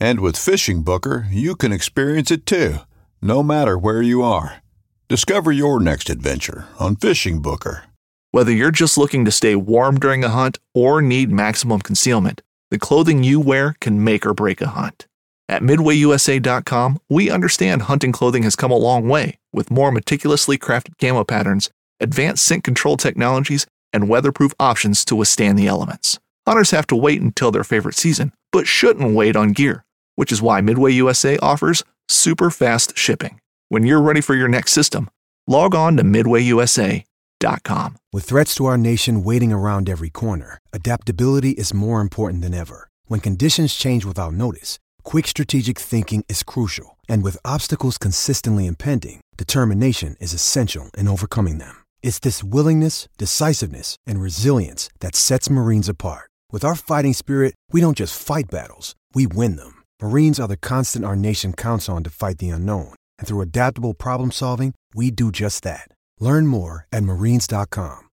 And 0.00 0.18
with 0.18 0.36
Fishing 0.36 0.82
Booker, 0.82 1.28
you 1.30 1.54
can 1.54 1.70
experience 1.70 2.32
it 2.32 2.44
too, 2.44 2.78
no 3.22 3.40
matter 3.40 3.78
where 3.78 4.02
you 4.02 4.20
are. 4.24 4.64
Discover 5.06 5.52
your 5.52 5.78
next 5.78 6.10
adventure 6.10 6.66
on 6.80 6.96
Fishing 6.96 7.40
Booker. 7.40 7.84
Whether 8.32 8.50
you're 8.50 8.72
just 8.72 8.98
looking 8.98 9.24
to 9.26 9.30
stay 9.30 9.54
warm 9.54 10.00
during 10.00 10.24
a 10.24 10.28
hunt 10.28 10.58
or 10.74 11.00
need 11.00 11.30
maximum 11.30 11.78
concealment, 11.82 12.42
the 12.72 12.78
clothing 12.80 13.22
you 13.22 13.38
wear 13.38 13.76
can 13.80 14.02
make 14.02 14.26
or 14.26 14.34
break 14.34 14.60
a 14.60 14.66
hunt. 14.66 15.06
At 15.48 15.62
MidwayUSA.com, 15.62 16.98
we 17.08 17.30
understand 17.30 17.82
hunting 17.82 18.10
clothing 18.10 18.42
has 18.42 18.56
come 18.56 18.72
a 18.72 18.76
long 18.76 19.08
way 19.08 19.38
with 19.52 19.70
more 19.70 19.92
meticulously 19.92 20.58
crafted 20.58 20.98
camo 20.98 21.22
patterns, 21.22 21.70
advanced 22.00 22.44
scent 22.44 22.64
control 22.64 22.96
technologies, 22.96 23.68
and 23.94 24.08
weatherproof 24.08 24.52
options 24.60 25.04
to 25.06 25.16
withstand 25.16 25.58
the 25.58 25.68
elements. 25.68 26.18
Hunters 26.46 26.72
have 26.72 26.86
to 26.88 26.96
wait 26.96 27.22
until 27.22 27.50
their 27.50 27.64
favorite 27.64 27.94
season, 27.94 28.32
but 28.52 28.66
shouldn't 28.66 29.14
wait 29.14 29.36
on 29.36 29.52
gear, 29.52 29.84
which 30.16 30.30
is 30.30 30.42
why 30.42 30.60
Midway 30.60 30.92
USA 30.92 31.38
offers 31.38 31.82
super 32.08 32.50
fast 32.50 32.98
shipping. 32.98 33.40
When 33.70 33.84
you're 33.84 34.02
ready 34.02 34.20
for 34.20 34.34
your 34.34 34.48
next 34.48 34.72
system, 34.72 35.08
log 35.46 35.74
on 35.74 35.96
to 35.96 36.02
MidwayUSA.com. 36.02 37.96
With 38.12 38.24
threats 38.24 38.54
to 38.56 38.66
our 38.66 38.76
nation 38.76 39.24
waiting 39.24 39.52
around 39.52 39.88
every 39.88 40.10
corner, 40.10 40.58
adaptability 40.72 41.52
is 41.52 41.72
more 41.72 42.00
important 42.00 42.42
than 42.42 42.52
ever. 42.52 42.88
When 43.06 43.20
conditions 43.20 43.74
change 43.74 44.04
without 44.04 44.34
notice, 44.34 44.78
quick 45.02 45.26
strategic 45.26 45.78
thinking 45.78 46.24
is 46.28 46.42
crucial. 46.42 46.98
And 47.08 47.22
with 47.22 47.38
obstacles 47.44 47.98
consistently 47.98 48.66
impending, 48.66 49.20
determination 49.36 50.16
is 50.20 50.32
essential 50.34 50.90
in 50.96 51.08
overcoming 51.08 51.58
them. 51.58 51.83
It's 52.04 52.18
this 52.18 52.44
willingness, 52.44 53.08
decisiveness, 53.16 53.96
and 54.06 54.20
resilience 54.20 54.90
that 55.00 55.16
sets 55.16 55.48
Marines 55.48 55.88
apart. 55.88 56.30
With 56.52 56.62
our 56.62 56.74
fighting 56.74 57.14
spirit, 57.14 57.54
we 57.72 57.80
don't 57.80 57.96
just 57.96 58.22
fight 58.22 58.44
battles, 58.50 58.94
we 59.14 59.26
win 59.26 59.56
them. 59.56 59.82
Marines 60.02 60.38
are 60.38 60.46
the 60.46 60.58
constant 60.58 61.06
our 61.06 61.16
nation 61.16 61.54
counts 61.54 61.88
on 61.88 62.04
to 62.04 62.10
fight 62.10 62.36
the 62.36 62.50
unknown. 62.50 62.92
And 63.18 63.26
through 63.26 63.40
adaptable 63.40 63.94
problem 63.94 64.32
solving, 64.32 64.74
we 64.94 65.10
do 65.10 65.32
just 65.32 65.62
that. 65.62 65.88
Learn 66.20 66.46
more 66.46 66.86
at 66.92 67.02
marines.com. 67.04 68.10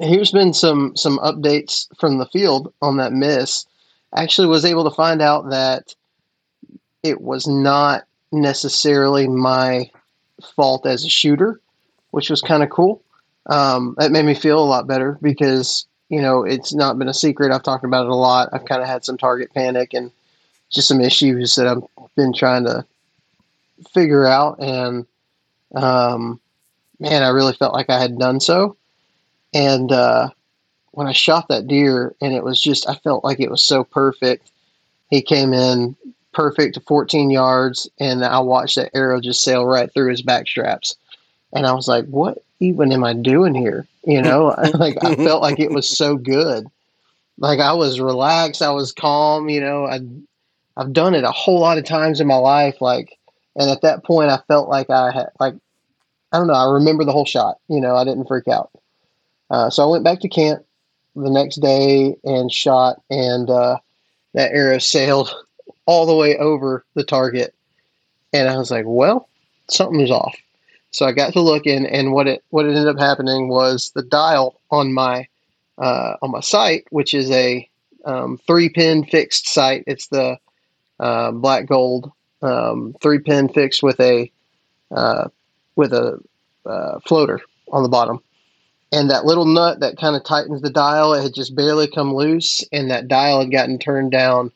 here's 0.00 0.32
been 0.32 0.54
some 0.54 0.96
some 0.96 1.18
updates 1.18 1.88
from 2.00 2.16
the 2.16 2.26
field 2.32 2.72
on 2.80 2.96
that 2.96 3.12
miss 3.12 3.66
actually 4.16 4.48
was 4.48 4.64
able 4.64 4.84
to 4.88 4.96
find 4.96 5.20
out 5.20 5.50
that 5.50 5.94
it 7.02 7.20
was 7.20 7.46
not 7.46 8.04
necessarily 8.32 9.28
my 9.28 9.90
fault 10.56 10.86
as 10.86 11.04
a 11.04 11.10
shooter 11.10 11.60
which 12.10 12.30
was 12.30 12.40
kind 12.40 12.62
of 12.62 12.70
cool. 12.70 13.02
Um, 13.46 13.94
that 13.98 14.12
made 14.12 14.24
me 14.24 14.34
feel 14.34 14.58
a 14.58 14.64
lot 14.64 14.86
better 14.86 15.18
because 15.22 15.86
you 16.08 16.20
know 16.20 16.44
it's 16.44 16.74
not 16.74 16.98
been 16.98 17.08
a 17.08 17.14
secret. 17.14 17.52
I've 17.52 17.62
talked 17.62 17.84
about 17.84 18.06
it 18.06 18.10
a 18.10 18.14
lot. 18.14 18.50
I've 18.52 18.64
kind 18.64 18.82
of 18.82 18.88
had 18.88 19.04
some 19.04 19.16
target 19.16 19.52
panic 19.54 19.94
and 19.94 20.10
just 20.70 20.88
some 20.88 21.00
issues 21.00 21.54
that 21.56 21.66
i've 21.66 21.82
been 22.14 22.32
trying 22.32 22.64
to 22.64 22.84
figure 23.94 24.26
out. 24.26 24.58
And 24.58 25.06
um, 25.74 26.40
man 26.98 27.22
i 27.22 27.28
really 27.28 27.52
felt 27.52 27.74
like 27.74 27.90
i 27.90 27.98
had 27.98 28.18
done 28.18 28.40
so. 28.40 28.76
And 29.54 29.90
uh, 29.90 30.28
when 30.92 31.06
I 31.06 31.12
shot 31.12 31.48
that 31.48 31.66
deer, 31.66 32.14
and 32.20 32.34
it 32.34 32.44
was 32.44 32.60
just, 32.60 32.88
I 32.88 32.94
felt 32.96 33.24
like 33.24 33.40
it 33.40 33.50
was 33.50 33.64
so 33.64 33.84
perfect. 33.84 34.50
He 35.10 35.22
came 35.22 35.52
in 35.52 35.96
perfect 36.34 36.74
to 36.74 36.80
14 36.80 37.30
yards, 37.30 37.88
and 37.98 38.24
I 38.24 38.40
watched 38.40 38.76
that 38.76 38.90
arrow 38.94 39.20
just 39.20 39.42
sail 39.42 39.64
right 39.64 39.92
through 39.92 40.10
his 40.10 40.22
back 40.22 40.46
straps. 40.46 40.96
And 41.52 41.66
I 41.66 41.72
was 41.72 41.88
like, 41.88 42.06
what 42.06 42.38
even 42.60 42.92
am 42.92 43.04
I 43.04 43.14
doing 43.14 43.54
here? 43.54 43.86
You 44.04 44.22
know, 44.22 44.54
like 44.74 45.02
I 45.02 45.14
felt 45.16 45.42
like 45.42 45.58
it 45.58 45.70
was 45.70 45.88
so 45.88 46.16
good. 46.16 46.66
Like 47.38 47.60
I 47.60 47.72
was 47.72 48.00
relaxed, 48.00 48.62
I 48.62 48.70
was 48.70 48.92
calm. 48.92 49.48
You 49.48 49.60
know, 49.60 49.86
I 49.86 50.00
I've 50.76 50.92
done 50.92 51.14
it 51.14 51.24
a 51.24 51.30
whole 51.30 51.60
lot 51.60 51.78
of 51.78 51.84
times 51.84 52.20
in 52.20 52.26
my 52.26 52.36
life. 52.36 52.80
Like, 52.80 53.18
and 53.56 53.70
at 53.70 53.82
that 53.82 54.04
point, 54.04 54.30
I 54.30 54.38
felt 54.48 54.68
like 54.68 54.90
I 54.90 55.10
had 55.12 55.30
like 55.40 55.54
I 56.32 56.38
don't 56.38 56.46
know. 56.46 56.54
I 56.54 56.72
remember 56.72 57.04
the 57.04 57.12
whole 57.12 57.26
shot. 57.26 57.58
You 57.68 57.80
know, 57.80 57.96
I 57.96 58.04
didn't 58.04 58.26
freak 58.26 58.48
out. 58.48 58.70
Uh, 59.50 59.70
so 59.70 59.82
I 59.82 59.90
went 59.90 60.04
back 60.04 60.20
to 60.20 60.28
camp 60.28 60.64
the 61.16 61.30
next 61.30 61.56
day 61.56 62.16
and 62.24 62.52
shot, 62.52 63.00
and 63.10 63.48
uh, 63.48 63.78
that 64.34 64.52
arrow 64.52 64.78
sailed 64.78 65.34
all 65.86 66.06
the 66.06 66.14
way 66.14 66.36
over 66.36 66.84
the 66.94 67.04
target. 67.04 67.54
And 68.32 68.48
I 68.48 68.58
was 68.58 68.70
like, 68.70 68.84
well, 68.86 69.28
something's 69.70 70.10
off. 70.10 70.36
So 70.90 71.06
I 71.06 71.12
got 71.12 71.32
to 71.34 71.40
looking, 71.40 71.86
and 71.86 72.12
what 72.12 72.26
it 72.26 72.42
what 72.50 72.66
ended 72.66 72.88
up 72.88 72.98
happening 72.98 73.48
was 73.48 73.92
the 73.94 74.02
dial 74.02 74.60
on 74.70 74.92
my 74.92 75.26
uh, 75.76 76.16
on 76.22 76.30
my 76.30 76.40
sight, 76.40 76.86
which 76.90 77.14
is 77.14 77.30
a 77.30 77.68
um, 78.04 78.38
three 78.46 78.68
pin 78.68 79.04
fixed 79.04 79.48
sight. 79.48 79.84
It's 79.86 80.08
the 80.08 80.38
uh, 80.98 81.32
black 81.32 81.66
gold 81.66 82.10
um, 82.42 82.94
three 83.00 83.18
pin 83.18 83.48
fixed 83.48 83.82
with 83.82 84.00
a 84.00 84.30
uh, 84.90 85.28
with 85.76 85.92
a 85.92 86.18
uh, 86.64 87.00
floater 87.00 87.40
on 87.70 87.82
the 87.82 87.88
bottom. 87.88 88.22
And 88.90 89.10
that 89.10 89.26
little 89.26 89.44
nut 89.44 89.80
that 89.80 89.98
kind 89.98 90.16
of 90.16 90.24
tightens 90.24 90.62
the 90.62 90.70
dial, 90.70 91.12
it 91.12 91.22
had 91.22 91.34
just 91.34 91.54
barely 91.54 91.86
come 91.86 92.14
loose, 92.14 92.64
and 92.72 92.90
that 92.90 93.08
dial 93.08 93.40
had 93.40 93.52
gotten 93.52 93.78
turned 93.78 94.10
down. 94.10 94.50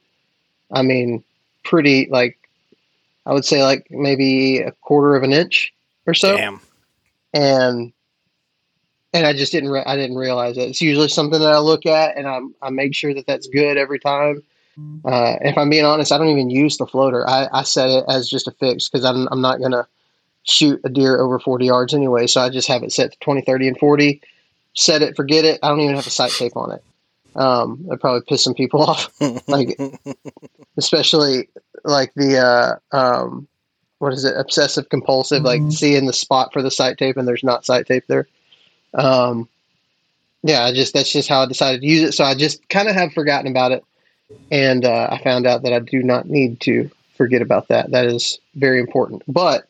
I 0.71 0.81
mean, 0.81 1.23
pretty 1.63 2.09
like 2.11 2.39
I 3.27 3.35
would 3.35 3.45
say 3.45 3.63
like 3.63 3.87
maybe 3.91 4.59
a 4.59 4.73
quarter 4.73 5.15
of 5.15 5.23
an 5.23 5.33
inch 5.33 5.73
or 6.07 6.15
so. 6.15 6.37
Damn. 6.37 6.61
And 7.35 7.93
and 9.15 9.27
I 9.27 9.33
just 9.33 9.53
didn't 9.53 9.71
re- 9.71 9.85
I 9.85 9.97
didn't 9.97 10.17
realize 10.17 10.57
it. 10.57 10.69
It's 10.69 10.81
usually 10.81 11.09
something 11.09 11.41
that 11.41 11.53
I 11.53 11.59
look 11.59 11.87
at 11.87 12.17
and 12.17 12.27
I 12.27 12.41
I 12.61 12.71
make 12.71 12.95
sure 12.95 13.15
that 13.15 13.27
that's 13.27 13.47
good 13.49 13.77
every 13.77 13.99
time. 13.99 14.43
Uh, 15.05 15.37
if 15.43 15.59
I'm 15.59 15.69
being 15.69 15.85
honest, 15.85 16.13
I 16.13 16.19
don't 16.19 16.29
even 16.29 16.49
use 16.49 16.79
the 16.79 16.87
floater. 16.87 17.29
I, 17.29 17.47
I 17.53 17.63
set 17.63 17.91
it 17.91 18.05
as 18.09 18.29
just 18.29 18.49
a 18.49 18.53
fix 18.53 18.89
because 18.89 19.05
I'm 19.05 19.29
I'm 19.31 19.43
not 19.43 19.61
gonna 19.61 19.87
shoot 20.45 20.81
a 20.85 20.89
deer 20.89 21.21
over 21.21 21.39
40 21.39 21.67
yards 21.67 21.95
anyway. 21.95 22.27
So 22.27 22.41
I 22.41 22.49
just 22.49 22.69
have 22.69 22.83
it 22.83 22.93
set 22.93 23.13
to 23.13 23.19
20, 23.21 23.43
30, 23.43 23.69
and 23.69 23.79
40. 23.79 24.21
Set 24.75 25.03
it, 25.03 25.15
forget 25.15 25.45
it. 25.45 25.61
I 25.63 25.69
don't 25.69 25.81
even 25.81 25.95
have 25.95 26.07
a 26.07 26.11
sight 26.11 26.33
tape 26.33 26.57
on 26.57 26.73
it. 26.73 26.83
Um, 27.37 27.85
that 27.89 28.01
probably 28.01 28.23
piss 28.27 28.45
some 28.45 28.55
people 28.55 28.83
off, 28.89 29.13
like 29.47 29.79
especially 30.77 31.49
like 31.85 32.13
the 32.15 32.39
uh, 32.39 32.97
um, 32.97 33.47
what 34.03 34.13
is 34.13 34.25
it, 34.25 34.35
obsessive 34.37 34.89
compulsive, 34.89 35.45
like 35.45 35.63
seeing 35.71 36.07
the 36.07 36.13
spot 36.13 36.53
for 36.53 36.61
the 36.61 36.73
sight 36.73 36.99
tape 36.99 37.17
and 37.17 37.29
there's 37.29 37.45
not 37.45 37.65
sight 37.65 37.87
tape 37.87 38.03
there. 38.09 38.27
Um, 38.95 39.49
yeah, 40.43 40.65
I 40.65 40.75
just 40.75 40.93
that's 40.93 41.13
just 41.13 41.29
how 41.29 41.43
I 41.43 41.47
decided 41.47 41.83
to 41.83 41.87
use 41.87 42.03
it. 42.03 42.13
So 42.13 42.25
I 42.25 42.35
just 42.35 42.69
kind 42.69 42.89
of 42.89 42.97
have 42.97 43.13
forgotten 43.13 43.49
about 43.49 43.71
it, 43.71 43.85
and 44.51 44.85
uh, 44.85 45.09
I 45.13 45.23
found 45.23 45.47
out 45.47 45.63
that 45.63 45.73
I 45.73 45.79
do 45.79 46.03
not 46.03 46.29
need 46.29 46.61
to 46.63 46.91
forget 47.17 47.43
about 47.43 47.69
that. 47.69 47.93
That 47.93 48.07
is 48.07 48.41
very 48.57 48.81
important. 48.81 49.23
But 49.29 49.69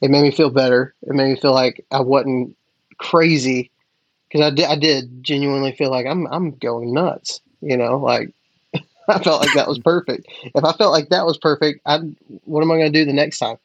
it 0.00 0.10
made 0.10 0.22
me 0.22 0.30
feel 0.30 0.48
better. 0.48 0.94
It 1.02 1.14
made 1.14 1.28
me 1.28 1.38
feel 1.38 1.52
like 1.52 1.84
I 1.90 2.00
wasn't 2.00 2.56
crazy 2.96 3.70
because 4.26 4.40
I 4.40 4.54
did. 4.54 4.64
I 4.64 4.76
did 4.76 5.22
genuinely 5.22 5.72
feel 5.72 5.90
like 5.90 6.06
I'm 6.06 6.26
I'm 6.28 6.52
going 6.52 6.94
nuts. 6.94 7.42
You 7.60 7.76
know, 7.76 7.98
like 7.98 8.32
I 9.08 9.18
felt 9.18 9.42
like 9.42 9.54
that 9.54 9.68
was 9.68 9.78
perfect. 9.78 10.28
If 10.44 10.64
I 10.64 10.72
felt 10.72 10.92
like 10.92 11.10
that 11.10 11.26
was 11.26 11.36
perfect, 11.36 11.82
I 11.84 11.98
what 12.46 12.62
am 12.62 12.70
I 12.70 12.78
going 12.78 12.90
to 12.90 12.98
do 12.98 13.04
the 13.04 13.12
next 13.12 13.38
time? 13.38 13.58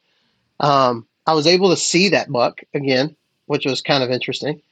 Um, 0.62 1.06
I 1.26 1.34
was 1.34 1.46
able 1.46 1.70
to 1.70 1.76
see 1.76 2.08
that 2.08 2.30
buck 2.32 2.60
again, 2.74 3.14
which 3.46 3.66
was 3.66 3.82
kind 3.82 4.02
of 4.02 4.10
interesting. 4.10 4.62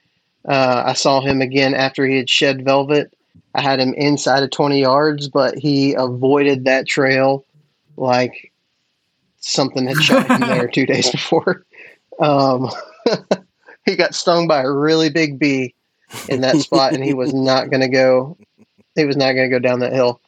Uh, 0.49 0.85
I 0.87 0.95
saw 0.95 1.21
him 1.21 1.43
again 1.43 1.75
after 1.75 2.07
he 2.07 2.17
had 2.17 2.31
shed 2.31 2.65
velvet. 2.65 3.15
I 3.55 3.61
had 3.61 3.81
him 3.81 3.95
inside 3.95 4.43
of 4.43 4.51
20 4.51 4.81
yards, 4.81 5.29
but 5.29 5.59
he 5.59 5.95
avoided 5.95 6.65
that 6.65 6.87
trail 6.87 7.45
like 7.97 8.53
something 9.41 9.87
had 9.87 9.97
shot 9.99 10.31
him 10.31 10.41
there 10.41 10.69
two 10.69 10.87
days 10.87 11.11
before. 11.13 11.65
Um, 12.21 12.71
he 13.85 13.97
got 13.97 14.15
stung 14.15 14.47
by 14.47 14.63
a 14.63 14.71
really 14.71 15.11
big 15.11 15.39
bee 15.39 15.75
in 16.29 16.41
that 16.43 16.57
spot, 16.57 16.93
and 16.93 17.05
he 17.05 17.15
was 17.15 17.35
not 17.35 17.71
going 17.71 17.81
to 17.81 17.89
go. 17.89 18.37
He 18.95 19.05
was 19.05 19.17
not 19.17 19.33
going 19.33 19.51
to 19.51 19.55
go 19.55 19.61
down 19.61 19.81
that 19.81 19.93
hill 19.93 20.21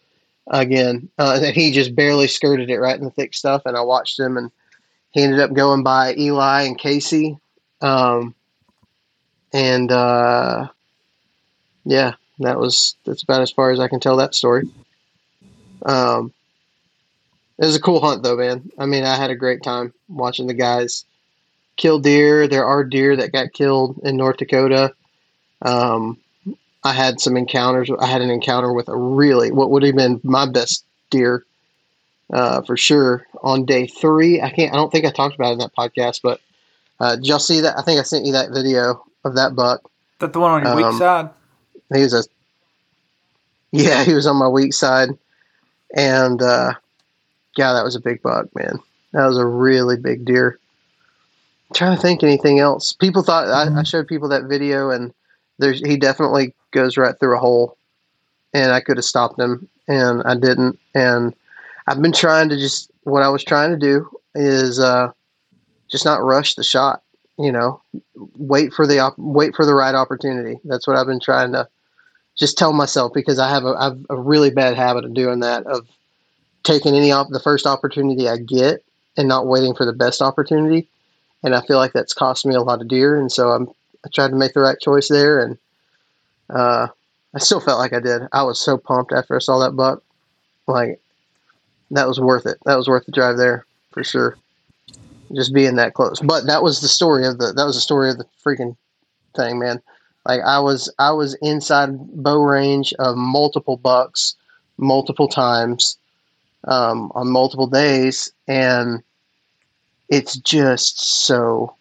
again. 0.48 1.08
Uh, 1.18 1.40
and 1.42 1.54
he 1.54 1.70
just 1.70 1.94
barely 1.94 2.26
skirted 2.26 2.70
it 2.70 2.78
right 2.78 2.98
in 2.98 3.04
the 3.04 3.10
thick 3.10 3.34
stuff. 3.34 3.62
And 3.64 3.76
I 3.76 3.82
watched 3.82 4.18
him, 4.18 4.36
and 4.36 4.50
he 5.12 5.22
ended 5.22 5.40
up 5.40 5.52
going 5.52 5.82
by 5.82 6.14
Eli 6.16 6.62
and 6.62 6.78
Casey. 6.78 7.38
Um, 7.80 8.34
and 9.52 9.90
uh, 9.90 10.68
yeah, 11.84 12.14
that 12.40 12.58
was 12.58 12.96
that's 13.04 13.22
about 13.22 13.42
as 13.42 13.50
far 13.50 13.70
as 13.70 13.80
I 13.80 13.88
can 13.88 14.00
tell 14.00 14.16
that 14.16 14.34
story. 14.34 14.68
Um, 15.84 16.32
it 17.58 17.66
was 17.66 17.76
a 17.76 17.80
cool 17.80 18.00
hunt, 18.00 18.22
though, 18.22 18.36
man. 18.36 18.70
I 18.78 18.86
mean, 18.86 19.04
I 19.04 19.16
had 19.16 19.30
a 19.30 19.36
great 19.36 19.62
time 19.62 19.92
watching 20.08 20.46
the 20.46 20.54
guys 20.54 21.04
kill 21.76 21.98
deer. 21.98 22.48
There 22.48 22.64
are 22.64 22.82
deer 22.82 23.16
that 23.16 23.32
got 23.32 23.52
killed 23.52 24.00
in 24.04 24.16
North 24.16 24.38
Dakota. 24.38 24.94
Um, 25.60 26.18
I 26.82 26.92
had 26.92 27.20
some 27.20 27.36
encounters. 27.36 27.90
I 28.00 28.06
had 28.06 28.22
an 28.22 28.30
encounter 28.30 28.72
with 28.72 28.88
a 28.88 28.96
really 28.96 29.52
what 29.52 29.70
would 29.70 29.82
have 29.82 29.94
been 29.94 30.20
my 30.24 30.46
best 30.46 30.84
deer 31.10 31.44
uh, 32.32 32.62
for 32.62 32.76
sure 32.76 33.26
on 33.42 33.64
day 33.64 33.86
three. 33.86 34.40
I 34.40 34.50
can't. 34.50 34.72
I 34.72 34.76
don't 34.76 34.90
think 34.90 35.04
I 35.04 35.10
talked 35.10 35.34
about 35.34 35.50
it 35.50 35.52
in 35.54 35.58
that 35.58 35.74
podcast, 35.76 36.20
but 36.22 36.40
uh, 37.00 37.16
did 37.16 37.26
y'all 37.26 37.38
see 37.38 37.60
that? 37.60 37.78
I 37.78 37.82
think 37.82 38.00
I 38.00 38.04
sent 38.04 38.24
you 38.24 38.32
that 38.32 38.50
video 38.50 39.04
of 39.24 39.34
that 39.34 39.54
buck. 39.54 39.82
That 40.20 40.32
the 40.32 40.40
one 40.40 40.52
on 40.52 40.62
your 40.62 40.86
Um, 40.86 40.92
weak 40.92 40.98
side. 40.98 41.30
He 41.92 42.02
was 42.02 42.14
a 42.14 42.24
yeah, 43.72 44.04
he 44.04 44.14
was 44.14 44.26
on 44.26 44.36
my 44.36 44.48
weak 44.48 44.72
side, 44.74 45.10
and 45.96 46.40
uh, 46.40 46.74
yeah, 47.56 47.72
that 47.72 47.84
was 47.84 47.96
a 47.96 48.00
big 48.00 48.22
buck, 48.22 48.46
man. 48.54 48.78
That 49.12 49.26
was 49.26 49.38
a 49.38 49.46
really 49.46 49.96
big 49.96 50.24
deer. 50.24 50.58
I'm 51.70 51.74
trying 51.74 51.96
to 51.96 52.02
think 52.02 52.22
anything 52.22 52.60
else. 52.60 52.92
People 52.92 53.22
thought 53.22 53.48
I, 53.48 53.74
I 53.78 53.82
showed 53.82 54.06
people 54.06 54.28
that 54.28 54.44
video, 54.44 54.90
and 54.90 55.12
there's 55.58 55.80
he 55.80 55.96
definitely 55.96 56.54
goes 56.70 56.96
right 56.96 57.18
through 57.18 57.36
a 57.36 57.40
hole, 57.40 57.76
and 58.54 58.72
I 58.72 58.80
could 58.80 58.96
have 58.96 59.04
stopped 59.04 59.38
him, 59.38 59.68
and 59.88 60.22
I 60.24 60.34
didn't. 60.34 60.78
And 60.94 61.34
I've 61.86 62.02
been 62.02 62.12
trying 62.12 62.48
to 62.50 62.56
just 62.56 62.90
what 63.04 63.22
I 63.22 63.28
was 63.28 63.44
trying 63.44 63.70
to 63.70 63.76
do 63.76 64.08
is 64.34 64.78
uh, 64.78 65.10
just 65.90 66.04
not 66.04 66.22
rush 66.22 66.54
the 66.54 66.64
shot. 66.64 67.02
You 67.38 67.50
know, 67.50 67.82
wait 68.36 68.72
for 68.72 68.86
the 68.86 68.98
op- 69.00 69.18
wait 69.18 69.54
for 69.54 69.64
the 69.64 69.74
right 69.74 69.94
opportunity. 69.94 70.58
That's 70.64 70.86
what 70.86 70.96
I've 70.96 71.06
been 71.06 71.20
trying 71.20 71.52
to 71.52 71.66
just 72.36 72.56
tell 72.58 72.72
myself 72.72 73.12
because 73.14 73.38
I 73.38 73.48
have 73.48 73.64
a, 73.64 73.74
I 73.78 73.84
have 73.84 74.06
a 74.10 74.16
really 74.16 74.50
bad 74.50 74.76
habit 74.76 75.04
of 75.04 75.14
doing 75.14 75.40
that 75.40 75.66
of 75.66 75.86
taking 76.62 76.94
any 76.94 77.10
op- 77.10 77.30
the 77.30 77.40
first 77.40 77.66
opportunity 77.66 78.28
I 78.28 78.36
get 78.36 78.84
and 79.16 79.28
not 79.28 79.46
waiting 79.46 79.74
for 79.74 79.84
the 79.84 79.92
best 79.92 80.22
opportunity. 80.22 80.88
And 81.42 81.54
I 81.54 81.60
feel 81.62 81.78
like 81.78 81.92
that's 81.92 82.14
cost 82.14 82.46
me 82.46 82.54
a 82.54 82.62
lot 82.62 82.80
of 82.80 82.88
deer. 82.88 83.18
And 83.18 83.32
so 83.32 83.50
I'm 83.50 83.68
I 84.04 84.08
tried 84.12 84.28
to 84.28 84.36
make 84.36 84.52
the 84.52 84.60
right 84.60 84.78
choice 84.80 85.08
there, 85.08 85.38
and 85.40 85.58
uh, 86.50 86.88
I 87.34 87.38
still 87.38 87.60
felt 87.60 87.78
like 87.78 87.92
I 87.92 88.00
did. 88.00 88.22
I 88.32 88.42
was 88.42 88.60
so 88.60 88.76
pumped 88.76 89.12
after 89.12 89.36
I 89.36 89.38
saw 89.38 89.58
that 89.60 89.76
buck. 89.76 90.02
Like 90.66 91.00
that 91.92 92.08
was 92.08 92.18
worth 92.18 92.46
it. 92.46 92.58
That 92.64 92.76
was 92.76 92.88
worth 92.88 93.06
the 93.06 93.12
drive 93.12 93.36
there 93.36 93.66
for 93.90 94.02
sure. 94.02 94.36
Just 95.34 95.54
being 95.54 95.76
that 95.76 95.94
close. 95.94 96.20
But 96.20 96.46
that 96.46 96.62
was 96.62 96.80
the 96.80 96.88
story 96.88 97.26
of 97.26 97.38
the 97.38 97.52
that 97.52 97.64
was 97.64 97.74
the 97.74 97.80
story 97.80 98.10
of 98.10 98.18
the 98.18 98.26
freaking 98.44 98.76
thing, 99.36 99.58
man. 99.58 99.80
Like 100.26 100.40
I 100.44 100.58
was 100.58 100.92
I 100.98 101.12
was 101.12 101.34
inside 101.42 101.90
bow 102.22 102.42
range 102.42 102.92
of 102.98 103.16
multiple 103.16 103.76
bucks 103.76 104.34
multiple 104.78 105.28
times 105.28 105.96
um, 106.64 107.12
on 107.14 107.28
multiple 107.30 107.66
days, 107.66 108.32
and 108.48 109.02
it's 110.08 110.36
just 110.36 111.24
so 111.24 111.74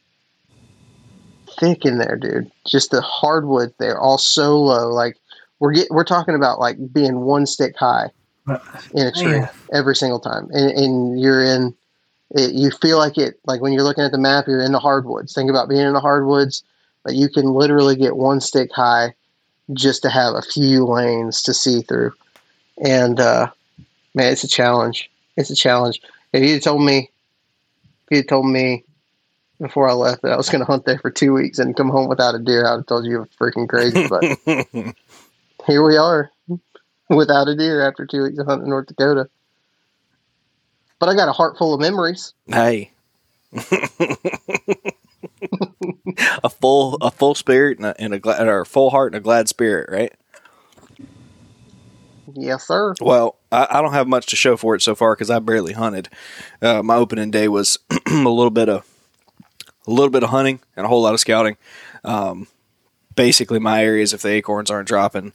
thick 1.59 1.85
in 1.85 1.97
there, 1.97 2.17
dude. 2.17 2.51
Just 2.65 2.91
the 2.91 3.01
hardwood 3.01 3.73
there, 3.79 3.99
all 3.99 4.17
so 4.17 4.59
low. 4.59 4.89
Like 4.89 5.17
we're 5.59 5.73
get, 5.73 5.87
we're 5.89 6.03
talking 6.03 6.35
about 6.35 6.59
like 6.59 6.77
being 6.93 7.21
one 7.21 7.45
stick 7.45 7.75
high 7.77 8.09
in 8.47 9.07
a 9.07 9.11
tree 9.11 9.39
Man. 9.39 9.49
every 9.73 9.95
single 9.95 10.19
time, 10.19 10.49
and, 10.51 10.71
and 10.71 11.19
you're 11.19 11.43
in. 11.43 11.75
It, 12.33 12.53
you 12.53 12.71
feel 12.71 12.97
like 12.97 13.17
it 13.17 13.39
like 13.45 13.61
when 13.61 13.73
you're 13.73 13.83
looking 13.83 14.03
at 14.03 14.11
the 14.11 14.17
map, 14.17 14.47
you're 14.47 14.61
in 14.61 14.71
the 14.71 14.79
hardwoods. 14.79 15.33
Think 15.33 15.49
about 15.49 15.67
being 15.67 15.85
in 15.85 15.93
the 15.93 15.99
hardwoods, 15.99 16.63
but 17.03 17.13
you 17.13 17.27
can 17.29 17.45
literally 17.53 17.95
get 17.95 18.15
one 18.15 18.39
stick 18.39 18.71
high 18.73 19.13
just 19.73 20.01
to 20.03 20.09
have 20.09 20.35
a 20.35 20.41
few 20.41 20.85
lanes 20.85 21.41
to 21.43 21.53
see 21.53 21.81
through. 21.81 22.13
And 22.83 23.19
uh, 23.19 23.51
man, 24.13 24.31
it's 24.31 24.43
a 24.43 24.47
challenge. 24.47 25.09
It's 25.37 25.49
a 25.49 25.55
challenge. 25.55 26.01
If 26.33 26.43
you 26.43 26.53
had 26.53 26.63
told 26.63 26.83
me, 26.83 27.09
if 28.05 28.11
you 28.11 28.17
had 28.17 28.29
told 28.29 28.45
me 28.45 28.83
before 29.61 29.89
I 29.89 29.93
left 29.93 30.23
that 30.23 30.31
I 30.31 30.37
was 30.37 30.49
going 30.49 30.59
to 30.59 30.65
hunt 30.65 30.85
there 30.85 30.99
for 30.99 31.11
two 31.11 31.33
weeks 31.33 31.59
and 31.59 31.75
come 31.75 31.89
home 31.89 32.09
without 32.09 32.35
a 32.35 32.39
deer, 32.39 32.65
I'd 32.65 32.77
have 32.77 32.85
told 32.87 33.05
you 33.05 33.11
you 33.11 33.17
were 33.19 33.29
freaking 33.39 33.69
crazy. 33.69 34.07
But 34.07 34.23
here 35.67 35.85
we 35.85 35.97
are, 35.97 36.31
without 37.15 37.47
a 37.47 37.55
deer 37.55 37.87
after 37.87 38.05
two 38.05 38.23
weeks 38.23 38.39
of 38.39 38.47
hunting 38.47 38.65
in 38.65 38.69
North 38.69 38.87
Dakota. 38.87 39.29
But 40.99 41.09
I 41.09 41.15
got 41.15 41.29
a 41.29 41.33
heart 41.33 41.57
full 41.57 41.73
of 41.73 41.81
memories. 41.81 42.33
Hey. 42.47 42.91
a 46.43 46.49
full 46.49 46.95
a 47.01 47.11
full 47.11 47.35
spirit 47.35 47.77
and 47.77 47.87
a, 47.87 48.01
and 48.01 48.13
a 48.13 48.19
glad 48.19 48.47
or 48.47 48.61
a 48.61 48.65
full 48.65 48.91
heart 48.91 49.13
and 49.13 49.17
a 49.17 49.23
glad 49.23 49.49
spirit, 49.49 49.89
right? 49.91 50.13
Yes, 52.33 52.65
sir. 52.67 52.93
Well, 53.01 53.35
I, 53.51 53.67
I 53.69 53.81
don't 53.81 53.91
have 53.91 54.07
much 54.07 54.27
to 54.27 54.37
show 54.37 54.55
for 54.55 54.75
it 54.75 54.81
so 54.81 54.95
far 54.95 55.15
because 55.15 55.29
I 55.29 55.39
barely 55.39 55.73
hunted. 55.73 56.07
Uh, 56.61 56.81
my 56.81 56.95
opening 56.95 57.29
day 57.29 57.49
was 57.49 57.79
a 58.07 58.13
little 58.13 58.51
bit 58.51 58.69
of 58.69 58.85
a 59.87 59.91
a 59.91 59.91
little 59.91 60.09
bit 60.09 60.23
of 60.23 60.29
hunting 60.29 60.59
and 60.75 60.85
a 60.85 60.89
whole 60.89 61.01
lot 61.01 61.13
of 61.13 61.19
scouting. 61.19 61.57
Um, 62.03 62.47
basically, 63.15 63.59
my 63.59 63.83
areas, 63.83 64.13
if 64.13 64.21
the 64.21 64.29
acorns 64.29 64.69
aren't 64.69 64.87
dropping, 64.87 65.33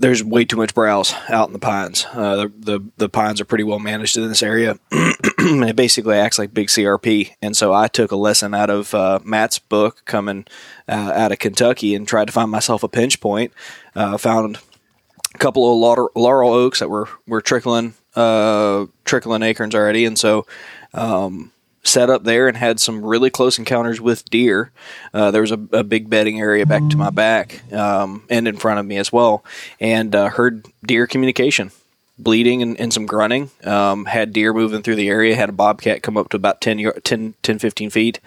there's 0.00 0.24
way 0.24 0.46
too 0.46 0.56
much 0.56 0.74
browse 0.74 1.14
out 1.28 1.48
in 1.48 1.52
the 1.52 1.58
pines. 1.58 2.06
Uh, 2.12 2.36
the, 2.36 2.52
the, 2.58 2.80
the 2.96 3.08
pines 3.08 3.38
are 3.40 3.44
pretty 3.44 3.64
well 3.64 3.78
managed 3.78 4.16
in 4.16 4.26
this 4.26 4.42
area. 4.42 4.78
and 4.90 5.64
it 5.64 5.76
basically 5.76 6.16
acts 6.16 6.38
like 6.38 6.54
big 6.54 6.68
CRP, 6.68 7.32
and 7.42 7.54
so 7.54 7.74
I 7.74 7.86
took 7.86 8.10
a 8.10 8.16
lesson 8.16 8.54
out 8.54 8.70
of 8.70 8.94
uh, 8.94 9.20
Matt's 9.22 9.58
book 9.58 10.02
coming 10.06 10.46
uh, 10.88 11.12
out 11.14 11.32
of 11.32 11.38
Kentucky 11.38 11.94
and 11.94 12.08
tried 12.08 12.26
to 12.26 12.32
find 12.32 12.50
myself 12.50 12.82
a 12.82 12.88
pinch 12.88 13.20
point. 13.20 13.52
Uh, 13.94 14.16
found 14.16 14.58
a 15.34 15.38
couple 15.38 15.70
of 15.70 15.78
laurel, 15.78 16.10
laurel 16.14 16.52
oaks 16.52 16.80
that 16.80 16.88
were 16.88 17.08
were 17.26 17.42
trickling 17.42 17.94
uh, 18.16 18.86
trickling 19.04 19.42
acorns 19.42 19.74
already, 19.74 20.04
and 20.06 20.18
so. 20.18 20.46
Um, 20.92 21.52
set 21.82 22.10
up 22.10 22.24
there 22.24 22.46
and 22.46 22.56
had 22.56 22.78
some 22.78 23.04
really 23.04 23.30
close 23.30 23.58
encounters 23.58 24.00
with 24.00 24.24
deer. 24.30 24.70
Uh, 25.14 25.30
there 25.30 25.40
was 25.40 25.52
a, 25.52 25.60
a, 25.72 25.82
big 25.82 26.10
bedding 26.10 26.38
area 26.38 26.66
back 26.66 26.86
to 26.90 26.96
my 26.96 27.10
back 27.10 27.72
um, 27.72 28.24
and 28.28 28.46
in 28.46 28.56
front 28.56 28.78
of 28.78 28.86
me 28.86 28.98
as 28.98 29.12
well, 29.12 29.44
and 29.80 30.14
uh, 30.14 30.28
heard 30.28 30.66
deer 30.84 31.06
communication. 31.06 31.70
Bleating 32.18 32.60
and, 32.60 32.78
and 32.78 32.92
some 32.92 33.06
grunting. 33.06 33.50
Um, 33.64 34.04
had 34.04 34.34
deer 34.34 34.52
moving 34.52 34.82
through 34.82 34.96
the 34.96 35.08
area. 35.08 35.34
Had 35.34 35.48
a 35.48 35.52
bobcat 35.52 36.02
come 36.02 36.18
up 36.18 36.28
to 36.28 36.36
about 36.36 36.60
10, 36.60 36.92
10, 37.02 37.34
10 37.42 37.58
15 37.58 37.88
feet 37.88 38.20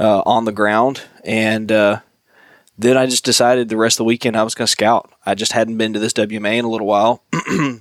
uh, 0.00 0.22
on 0.26 0.46
the 0.46 0.52
ground. 0.52 1.02
And 1.24 1.70
uh, 1.70 2.00
then 2.76 2.96
I 2.96 3.06
just 3.06 3.24
decided 3.24 3.68
the 3.68 3.76
rest 3.76 3.94
of 3.94 3.98
the 3.98 4.04
weekend 4.04 4.36
I 4.36 4.42
was 4.42 4.56
going 4.56 4.66
to 4.66 4.70
scout. 4.72 5.12
I 5.24 5.36
just 5.36 5.52
hadn't 5.52 5.76
been 5.76 5.92
to 5.92 6.00
this 6.00 6.14
WMA 6.14 6.58
in 6.58 6.64
a 6.64 6.70
little 6.70 6.88
while. 6.88 7.22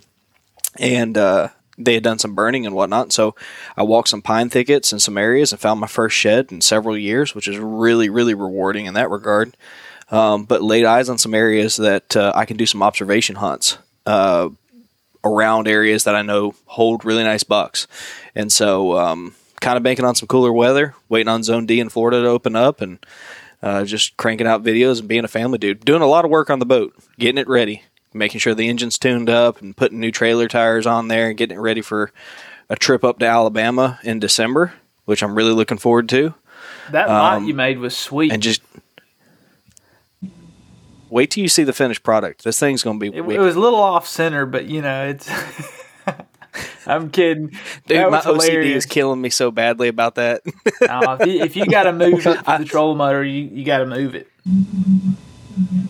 and 0.79 1.17
uh, 1.17 1.47
they 1.79 1.93
had 1.93 2.03
done 2.03 2.19
some 2.19 2.35
burning 2.35 2.65
and 2.65 2.75
whatnot. 2.75 3.11
So 3.13 3.35
I 3.75 3.83
walked 3.83 4.09
some 4.09 4.21
pine 4.21 4.49
thickets 4.49 4.91
in 4.93 4.99
some 4.99 5.17
areas 5.17 5.51
and 5.51 5.59
found 5.59 5.79
my 5.79 5.87
first 5.87 6.15
shed 6.15 6.51
in 6.51 6.61
several 6.61 6.97
years, 6.97 7.33
which 7.33 7.47
is 7.47 7.57
really, 7.57 8.09
really 8.09 8.33
rewarding 8.33 8.85
in 8.85 8.93
that 8.95 9.09
regard. 9.09 9.55
Um, 10.11 10.43
but 10.45 10.61
laid 10.61 10.85
eyes 10.85 11.07
on 11.07 11.17
some 11.17 11.33
areas 11.33 11.77
that 11.77 12.17
uh, 12.17 12.33
I 12.35 12.45
can 12.45 12.57
do 12.57 12.65
some 12.65 12.83
observation 12.83 13.35
hunts 13.35 13.77
uh, 14.05 14.49
around 15.23 15.67
areas 15.67 16.03
that 16.03 16.15
I 16.15 16.23
know 16.23 16.55
hold 16.65 17.05
really 17.05 17.23
nice 17.23 17.43
bucks. 17.43 17.87
And 18.35 18.51
so, 18.51 18.97
um, 18.97 19.35
kind 19.61 19.77
of 19.77 19.83
banking 19.83 20.05
on 20.05 20.15
some 20.15 20.27
cooler 20.27 20.51
weather, 20.51 20.95
waiting 21.09 21.27
on 21.27 21.43
Zone 21.43 21.65
D 21.65 21.79
in 21.79 21.89
Florida 21.89 22.21
to 22.21 22.27
open 22.27 22.55
up, 22.55 22.81
and 22.81 23.05
uh, 23.61 23.83
just 23.83 24.17
cranking 24.17 24.47
out 24.47 24.63
videos 24.63 24.99
and 24.99 25.07
being 25.07 25.25
a 25.25 25.27
family 25.27 25.57
dude. 25.57 25.85
Doing 25.85 26.01
a 26.01 26.07
lot 26.07 26.25
of 26.25 26.31
work 26.31 26.49
on 26.49 26.59
the 26.59 26.65
boat, 26.65 26.95
getting 27.19 27.37
it 27.37 27.47
ready 27.47 27.83
making 28.13 28.39
sure 28.39 28.55
the 28.55 28.69
engine's 28.69 28.97
tuned 28.97 29.29
up 29.29 29.61
and 29.61 29.75
putting 29.75 29.99
new 29.99 30.11
trailer 30.11 30.47
tires 30.47 30.87
on 30.87 31.07
there 31.07 31.29
and 31.29 31.37
getting 31.37 31.57
it 31.57 31.61
ready 31.61 31.81
for 31.81 32.11
a 32.69 32.75
trip 32.75 33.03
up 33.03 33.19
to 33.19 33.25
Alabama 33.25 33.99
in 34.03 34.19
December, 34.19 34.73
which 35.05 35.23
I'm 35.23 35.35
really 35.35 35.53
looking 35.53 35.77
forward 35.77 36.09
to. 36.09 36.33
That 36.91 37.09
um, 37.09 37.45
you 37.45 37.53
made 37.53 37.79
was 37.79 37.95
sweet. 37.95 38.31
And 38.31 38.41
just 38.41 38.61
wait 41.09 41.31
till 41.31 41.41
you 41.41 41.49
see 41.49 41.63
the 41.63 41.73
finished 41.73 42.03
product. 42.03 42.43
This 42.43 42.59
thing's 42.59 42.83
going 42.83 42.99
to 42.99 43.11
be. 43.11 43.17
It, 43.17 43.21
it, 43.21 43.39
was 43.39 43.55
a 43.55 43.59
little 43.59 43.79
off 43.79 44.07
center, 44.07 44.45
but 44.45 44.65
you 44.65 44.81
know 44.81 45.07
it's. 45.07 45.29
I'm 46.87 47.11
kidding. 47.11 47.51
Dude, 47.85 48.09
my 48.09 48.21
OCD 48.21 48.75
is 48.75 48.85
killing 48.85 49.21
me 49.21 49.29
so 49.29 49.51
badly 49.51 49.87
about 49.87 50.15
that. 50.15 50.41
if 50.45 51.27
you, 51.27 51.43
if 51.43 51.55
you 51.55 51.65
got 51.67 51.83
to 51.83 51.93
move 51.93 52.25
it 52.25 52.45
the 52.45 52.65
trolling 52.65 52.97
motor, 52.97 53.23
you, 53.23 53.43
you 53.43 53.63
got 53.63 53.79
to 53.79 53.85
move 53.85 54.15
it. 54.15 54.27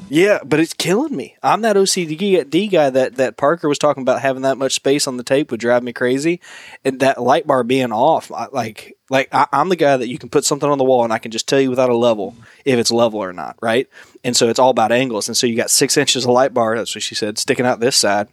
Yeah, 0.09 0.39
but 0.43 0.59
it's 0.59 0.73
killing 0.73 1.15
me. 1.15 1.35
I'm 1.43 1.61
that 1.61 1.75
OCD 1.75 2.71
guy 2.71 2.89
that, 2.89 3.15
that 3.15 3.37
Parker 3.37 3.69
was 3.69 3.77
talking 3.77 4.01
about 4.01 4.21
having 4.21 4.41
that 4.41 4.57
much 4.57 4.73
space 4.73 5.07
on 5.07 5.17
the 5.17 5.23
tape 5.23 5.51
would 5.51 5.59
drive 5.59 5.83
me 5.83 5.93
crazy, 5.93 6.41
and 6.83 6.99
that 6.99 7.21
light 7.21 7.45
bar 7.45 7.63
being 7.63 7.91
off, 7.91 8.31
I, 8.31 8.47
like 8.51 8.97
like 9.09 9.29
I, 9.31 9.47
am 9.51 9.69
the 9.69 9.75
guy 9.75 9.97
that 9.97 10.07
you 10.07 10.17
can 10.17 10.29
put 10.29 10.45
something 10.45 10.69
on 10.69 10.77
the 10.77 10.83
wall 10.83 11.03
and 11.03 11.13
I 11.13 11.19
can 11.19 11.31
just 11.31 11.47
tell 11.47 11.59
you 11.59 11.69
without 11.69 11.89
a 11.89 11.97
level 11.97 12.35
if 12.65 12.77
it's 12.77 12.91
level 12.91 13.19
or 13.19 13.33
not, 13.33 13.55
right? 13.61 13.87
And 14.23 14.35
so 14.35 14.49
it's 14.49 14.59
all 14.59 14.69
about 14.69 14.91
angles, 14.91 15.27
and 15.27 15.37
so 15.37 15.47
you 15.47 15.55
got 15.55 15.69
six 15.69 15.97
inches 15.97 16.25
of 16.25 16.31
light 16.31 16.53
bar. 16.53 16.75
That's 16.75 16.95
what 16.95 17.03
she 17.03 17.15
said, 17.15 17.37
sticking 17.37 17.65
out 17.65 17.79
this 17.79 17.95
side, 17.95 18.29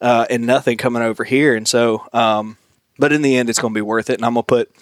uh, 0.00 0.26
and 0.28 0.46
nothing 0.46 0.76
coming 0.76 1.02
over 1.02 1.24
here, 1.24 1.56
and 1.56 1.66
so. 1.66 2.06
Um, 2.12 2.58
but 2.98 3.12
in 3.12 3.20
the 3.20 3.36
end, 3.36 3.50
it's 3.50 3.58
going 3.58 3.74
to 3.74 3.78
be 3.78 3.82
worth 3.82 4.08
it, 4.08 4.14
and 4.14 4.24
I'm 4.24 4.32
going 4.32 4.44
to 4.44 4.46
put 4.46 4.72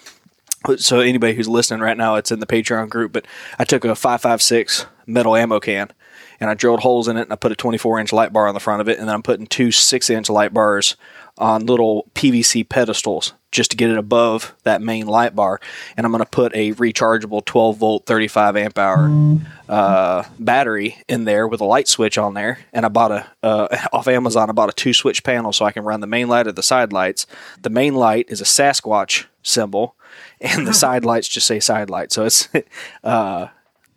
so 0.77 0.99
anybody 0.99 1.33
who's 1.33 1.47
listening 1.47 1.81
right 1.81 1.97
now, 1.97 2.15
it's 2.15 2.31
in 2.31 2.39
the 2.39 2.47
Patreon 2.47 2.89
group. 2.89 3.11
But 3.11 3.25
I 3.59 3.63
took 3.63 3.85
a 3.85 3.95
five 3.95 4.21
five 4.21 4.41
six 4.41 4.85
metal 5.07 5.35
ammo 5.35 5.59
can 5.59 5.91
and 6.39 6.49
I 6.49 6.53
drilled 6.53 6.81
holes 6.81 7.07
in 7.07 7.17
it 7.17 7.23
and 7.23 7.33
I 7.33 7.35
put 7.35 7.51
a 7.51 7.55
24 7.55 7.99
inch 7.99 8.13
light 8.13 8.33
bar 8.33 8.47
on 8.47 8.53
the 8.53 8.59
front 8.59 8.81
of 8.81 8.89
it, 8.89 8.99
and 8.99 9.07
then 9.07 9.15
I'm 9.15 9.23
putting 9.23 9.47
two 9.47 9.71
six 9.71 10.09
inch 10.09 10.29
light 10.29 10.53
bars 10.53 10.95
on 11.37 11.65
little 11.65 12.09
PVC 12.15 12.67
pedestals 12.67 13.33
just 13.51 13.71
to 13.71 13.77
get 13.77 13.89
it 13.89 13.97
above 13.97 14.55
that 14.63 14.81
main 14.81 15.05
light 15.05 15.35
bar. 15.35 15.59
And 15.97 16.05
I'm 16.05 16.11
going 16.11 16.23
to 16.23 16.29
put 16.29 16.55
a 16.55 16.73
rechargeable 16.73 17.43
12 17.43 17.77
volt, 17.77 18.05
35 18.05 18.55
amp 18.55 18.77
hour 18.77 19.39
uh, 19.67 20.23
battery 20.39 20.97
in 21.09 21.25
there 21.25 21.47
with 21.47 21.59
a 21.59 21.65
light 21.65 21.87
switch 21.87 22.17
on 22.17 22.35
there. 22.35 22.59
And 22.71 22.85
I 22.85 22.89
bought 22.89 23.11
a 23.11 23.27
uh, 23.43 23.87
off 23.93 24.07
Amazon. 24.07 24.49
I 24.49 24.53
bought 24.53 24.69
a 24.69 24.73
two 24.73 24.93
switch 24.93 25.23
panel 25.23 25.51
so 25.51 25.65
I 25.65 25.71
can 25.71 25.83
run 25.83 25.99
the 25.99 26.07
main 26.07 26.27
light 26.27 26.47
or 26.47 26.53
the 26.53 26.63
side 26.63 26.93
lights. 26.93 27.27
The 27.61 27.69
main 27.69 27.95
light 27.95 28.27
is 28.29 28.39
a 28.39 28.45
Sasquatch 28.45 29.25
symbol, 29.43 29.95
and 30.39 30.65
the 30.67 30.73
side 30.85 31.03
lights 31.03 31.27
just 31.27 31.47
say 31.47 31.59
side 31.59 31.89
light. 31.89 32.11
So 32.11 32.25
it's 32.25 32.47
uh, 33.03 33.47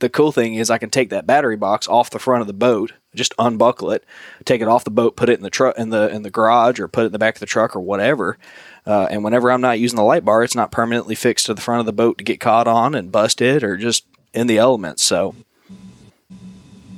the 0.01 0.09
cool 0.09 0.33
thing 0.33 0.55
is 0.55 0.71
I 0.71 0.79
can 0.79 0.91
take 0.91 1.11
that 1.11 1.27
battery 1.27 1.57
box 1.57 1.89
off 1.89 2.11
the 2.11 2.19
front 2.19 2.41
of 2.41 2.47
the 2.47 2.53
boat, 2.53 2.93
just 3.15 3.35
unbuckle 3.39 3.91
it, 3.91 4.05
take 4.45 4.61
it 4.61 4.69
off 4.69 4.85
the 4.85 4.91
boat, 4.91 5.17
put 5.17 5.29
it 5.29 5.39
in 5.39 5.43
the 5.43 5.51
truck 5.51 5.77
in 5.79 5.91
the 5.91 6.09
in 6.09 6.23
the 6.23 6.31
garage, 6.31 6.79
or 6.79 6.89
put 6.89 7.03
it 7.03 7.07
in 7.07 7.13
the 7.13 7.19
back 7.19 7.37
of 7.37 7.41
the 7.41 7.47
truck, 7.47 7.75
or 7.75 7.81
whatever. 7.81 8.39
Uh, 8.87 9.07
and 9.11 9.25
whenever 9.25 9.51
I'm 9.51 9.61
not 9.61 9.79
using 9.79 9.97
the 9.97 10.03
light 10.03 10.25
bar, 10.25 10.43
it's 10.43 10.55
not 10.55 10.73
permanently 10.73 11.15
fixed 11.15 11.47
to 11.47 11.55
the 11.55 11.61
front 11.61 11.81
of 11.81 11.87
the 11.87 11.93
boat 11.93 12.19
to 12.19 12.25
get 12.25 12.41
caught 12.41 12.69
on 12.69 12.95
and 12.95 13.13
busted, 13.13 13.63
or 13.63 13.77
just 13.77 14.07
in 14.33 14.47
the 14.47 14.59
elements. 14.59 15.03
So, 15.03 15.35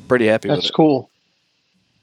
pretty 0.09 0.27
happy. 0.27 0.49
With 0.49 0.59
that. 0.59 0.63
That's 0.63 0.71
cool. 0.71 1.11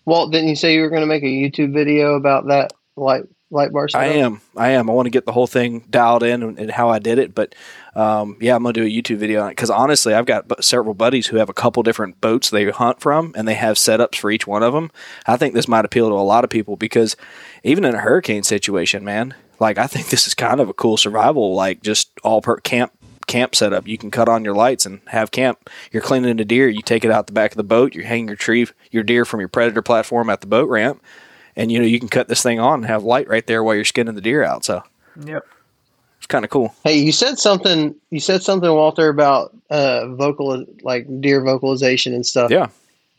Walt, 0.05 0.31
didn't 0.31 0.49
you 0.49 0.55
say 0.55 0.73
you 0.73 0.81
were 0.81 0.89
going 0.89 1.01
to 1.01 1.07
make 1.07 1.23
a 1.23 1.25
YouTube 1.25 1.73
video 1.73 2.15
about 2.15 2.47
that 2.47 2.73
light 2.95 3.23
light 3.49 3.71
bar? 3.71 3.87
Setup? 3.87 4.03
I 4.03 4.13
am. 4.15 4.41
I 4.55 4.69
am. 4.69 4.89
I 4.89 4.93
want 4.93 5.05
to 5.05 5.11
get 5.11 5.25
the 5.25 5.31
whole 5.31 5.47
thing 5.47 5.85
dialed 5.89 6.23
in 6.23 6.43
and, 6.43 6.59
and 6.59 6.71
how 6.71 6.89
I 6.89 6.99
did 6.99 7.19
it, 7.19 7.33
but 7.33 7.55
um, 7.95 8.37
yeah, 8.39 8.55
I'm 8.55 8.63
gonna 8.63 8.73
do 8.73 8.83
a 8.83 8.85
YouTube 8.85 9.17
video 9.17 9.41
on 9.41 9.47
it 9.47 9.51
because 9.51 9.69
honestly, 9.69 10.13
I've 10.13 10.25
got 10.25 10.63
several 10.63 10.93
buddies 10.93 11.27
who 11.27 11.37
have 11.37 11.49
a 11.49 11.53
couple 11.53 11.83
different 11.83 12.21
boats 12.21 12.49
they 12.49 12.69
hunt 12.69 12.99
from, 12.99 13.33
and 13.35 13.47
they 13.47 13.55
have 13.55 13.77
setups 13.77 14.15
for 14.15 14.29
each 14.29 14.45
one 14.45 14.63
of 14.63 14.73
them. 14.73 14.91
I 15.25 15.37
think 15.37 15.53
this 15.53 15.67
might 15.67 15.85
appeal 15.85 16.09
to 16.09 16.15
a 16.15 16.17
lot 16.17 16.43
of 16.43 16.49
people 16.49 16.75
because 16.75 17.15
even 17.63 17.85
in 17.85 17.95
a 17.95 17.99
hurricane 17.99 18.43
situation, 18.43 19.03
man, 19.03 19.33
like 19.59 19.77
I 19.77 19.87
think 19.87 20.09
this 20.09 20.27
is 20.27 20.33
kind 20.33 20.59
of 20.59 20.69
a 20.69 20.73
cool 20.73 20.97
survival, 20.97 21.55
like 21.55 21.81
just 21.81 22.11
all 22.23 22.41
per 22.41 22.57
camp 22.57 22.91
camp 23.27 23.55
setup. 23.55 23.87
You 23.87 23.97
can 23.97 24.09
cut 24.09 24.29
on 24.29 24.45
your 24.45 24.55
lights 24.55 24.85
and 24.85 25.01
have 25.07 25.31
camp. 25.31 25.69
You're 25.91 26.01
cleaning 26.01 26.39
a 26.39 26.45
deer, 26.45 26.69
you 26.69 26.81
take 26.81 27.03
it 27.03 27.11
out 27.11 27.27
the 27.27 27.33
back 27.33 27.51
of 27.51 27.57
the 27.57 27.63
boat, 27.63 27.93
you 27.93 28.03
hang 28.03 28.27
your 28.27 28.37
tree, 28.37 28.67
your 28.89 29.03
deer 29.03 29.25
from 29.25 29.41
your 29.41 29.49
predator 29.49 29.81
platform 29.81 30.29
at 30.29 30.41
the 30.41 30.47
boat 30.47 30.69
ramp, 30.69 31.03
and 31.57 31.69
you 31.69 31.79
know 31.79 31.85
you 31.85 31.99
can 31.99 32.07
cut 32.07 32.29
this 32.29 32.41
thing 32.41 32.61
on 32.61 32.75
and 32.75 32.85
have 32.85 33.03
light 33.03 33.27
right 33.27 33.45
there 33.45 33.61
while 33.61 33.75
you're 33.75 33.83
skinning 33.83 34.15
the 34.15 34.21
deer 34.21 34.43
out. 34.43 34.63
So, 34.63 34.81
yep 35.21 35.43
it's 36.17 36.27
kind 36.27 36.43
of 36.43 36.51
cool. 36.51 36.75
Hey, 36.83 36.97
you 36.97 37.11
said 37.11 37.39
something. 37.39 37.95
You 38.09 38.19
said 38.19 38.43
something, 38.43 38.69
Walter, 38.69 39.07
about 39.07 39.55
uh, 39.69 40.07
vocal 40.09 40.65
like 40.81 41.05
deer 41.21 41.41
vocalization 41.41 42.13
and 42.13 42.25
stuff. 42.25 42.51
Yeah, 42.51 42.67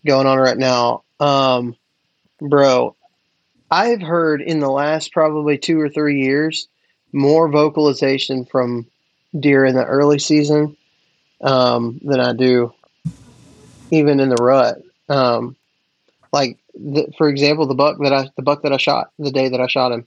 going 0.05 0.27
on 0.27 0.39
right 0.39 0.59
now, 0.59 1.05
um, 1.21 1.75
bro. 2.41 2.95
I've 3.71 4.01
heard 4.01 4.41
in 4.41 4.61
the 4.61 4.71
last 4.71 5.13
probably 5.13 5.59
two 5.59 5.81
or 5.81 5.89
three 5.89 6.23
years 6.23 6.69
more 7.13 7.49
vocalization 7.49 8.47
from 8.47 8.87
deer 9.39 9.65
in 9.65 9.75
the 9.75 9.85
early 9.85 10.19
season 10.19 10.77
um, 11.43 12.01
than 12.03 12.21
I 12.21 12.33
do 12.33 12.73
even 13.91 14.21
in 14.21 14.29
the 14.29 14.37
rut. 14.37 14.83
Um, 15.09 15.57
like 16.33 16.59
the, 16.79 17.13
for 17.19 17.29
example, 17.29 17.67
the 17.67 17.75
buck 17.75 17.99
that 18.01 18.13
I 18.13 18.31
the 18.37 18.43
buck 18.43 18.63
that 18.63 18.73
I 18.73 18.77
shot 18.77 19.11
the 19.19 19.31
day 19.31 19.49
that 19.49 19.61
I 19.61 19.67
shot 19.67 19.93
him, 19.93 20.07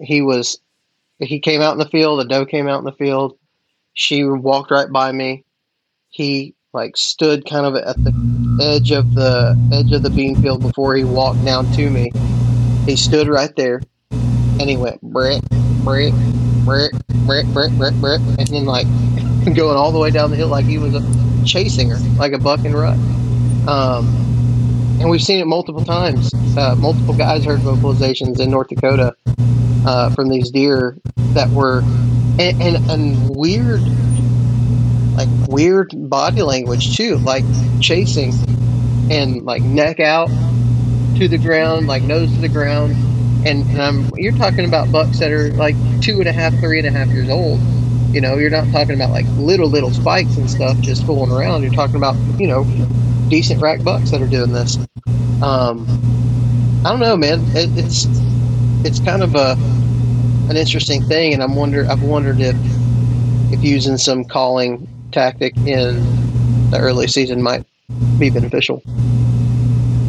he 0.00 0.22
was 0.22 0.60
he 1.18 1.40
came 1.40 1.62
out 1.62 1.72
in 1.72 1.78
the 1.78 1.88
field. 1.88 2.20
The 2.20 2.24
doe 2.24 2.44
came 2.44 2.68
out 2.68 2.78
in 2.78 2.84
the 2.84 2.92
field. 2.92 3.38
She 3.94 4.24
walked 4.24 4.70
right 4.70 4.90
by 4.90 5.12
me. 5.12 5.44
He 6.10 6.54
like 6.72 6.96
stood 6.96 7.48
kind 7.48 7.64
of 7.64 7.74
at 7.74 7.96
the 8.04 8.12
edge 8.62 8.90
of 8.90 9.14
the 9.14 9.56
edge 9.72 9.92
of 9.92 10.02
the 10.02 10.10
bean 10.10 10.40
field 10.40 10.60
before 10.60 10.94
he 10.94 11.04
walked 11.04 11.42
down 11.44 11.70
to 11.72 11.90
me. 11.90 12.12
He 12.84 12.96
stood 12.96 13.28
right 13.28 13.54
there, 13.56 13.80
and 14.10 14.68
he 14.68 14.76
went 14.76 15.00
brick, 15.00 15.42
brick, 15.82 16.12
brick, 16.64 16.92
brick, 17.26 17.46
brick, 17.46 17.72
brick, 17.72 17.94
brick, 17.94 18.20
and 18.38 18.46
then 18.48 18.64
like 18.66 18.86
going 19.56 19.76
all 19.76 19.92
the 19.92 19.98
way 19.98 20.10
down 20.10 20.30
the 20.30 20.36
hill 20.36 20.48
like 20.48 20.66
he 20.66 20.78
was 20.78 20.94
chasing 21.50 21.88
her 21.88 21.96
like 22.18 22.32
a 22.32 22.38
buck 22.38 22.60
and 22.64 22.74
rut. 22.74 22.98
Um, 23.66 24.26
and 25.00 25.10
we've 25.10 25.22
seen 25.22 25.40
it 25.40 25.46
multiple 25.46 25.84
times. 25.84 26.32
Uh, 26.56 26.74
multiple 26.78 27.14
guys 27.14 27.44
heard 27.44 27.60
vocalizations 27.60 28.40
in 28.40 28.50
North 28.50 28.68
Dakota 28.68 29.14
uh, 29.86 30.10
from 30.10 30.28
these 30.28 30.50
deer 30.50 30.96
that 31.34 31.48
were 31.50 31.80
and, 32.38 32.60
and, 32.62 32.90
and 32.90 33.36
weird 33.36 33.80
like 35.16 35.28
weird 35.48 35.92
body 36.10 36.42
language 36.42 36.96
too 36.96 37.16
like 37.18 37.44
chasing 37.80 38.32
and 39.10 39.42
like 39.44 39.62
neck 39.62 40.00
out 40.00 40.28
to 41.16 41.28
the 41.28 41.38
ground 41.38 41.86
like 41.86 42.02
nose 42.02 42.30
to 42.34 42.40
the 42.40 42.48
ground 42.48 42.92
and, 43.46 43.64
and 43.70 43.80
I'm 43.80 44.10
you're 44.16 44.32
talking 44.36 44.66
about 44.66 44.90
bucks 44.92 45.18
that 45.20 45.30
are 45.30 45.52
like 45.54 45.76
two 46.02 46.18
and 46.18 46.26
a 46.28 46.32
half 46.32 46.54
three 46.58 46.78
and 46.78 46.86
a 46.86 46.90
half 46.90 47.08
years 47.08 47.28
old 47.30 47.60
You 48.12 48.20
know, 48.20 48.36
you're 48.36 48.50
not 48.50 48.70
talking 48.72 48.94
about 48.94 49.10
like 49.10 49.26
little 49.36 49.68
little 49.68 49.90
spikes 49.90 50.36
and 50.36 50.48
stuff 50.50 50.78
just 50.80 51.04
fooling 51.06 51.30
around. 51.30 51.62
You're 51.62 51.72
talking 51.72 51.96
about 51.96 52.16
you 52.38 52.46
know 52.46 52.64
decent 53.28 53.60
rack 53.60 53.82
bucks 53.82 54.10
that 54.10 54.22
are 54.22 54.28
doing 54.28 54.52
this. 54.52 54.76
Um, 55.42 55.86
I 56.84 56.90
don't 56.90 57.00
know, 57.00 57.16
man. 57.16 57.40
It, 57.56 57.70
it's 57.76 58.06
it's 58.84 59.00
kind 59.00 59.22
of 59.22 59.34
a 59.34 59.56
an 60.48 60.56
interesting 60.56 61.02
thing, 61.02 61.34
and 61.34 61.42
I'm 61.42 61.56
wonder 61.56 61.86
I've 61.88 62.02
wondered 62.02 62.40
if 62.40 62.56
if 63.52 63.62
using 63.62 63.96
some 63.96 64.24
calling 64.24 64.88
tactic 65.12 65.56
in 65.58 66.70
the 66.70 66.78
early 66.78 67.06
season 67.06 67.42
might 67.42 67.64
be 68.18 68.30
beneficial. 68.30 68.82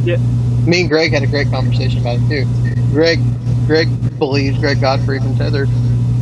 Yeah. 0.04 0.18
Me 0.66 0.82
and 0.82 0.90
Greg 0.90 1.12
had 1.12 1.24
a 1.24 1.28
great 1.28 1.50
conversation 1.50 2.02
about 2.02 2.20
it 2.20 2.30
too. 2.30 2.46
Greg 2.92 3.20
Greg 3.66 3.88
believes 4.18 4.58
Greg 4.60 4.80
Godfrey 4.82 5.20
from 5.20 5.36
Tethrd. 5.36 5.68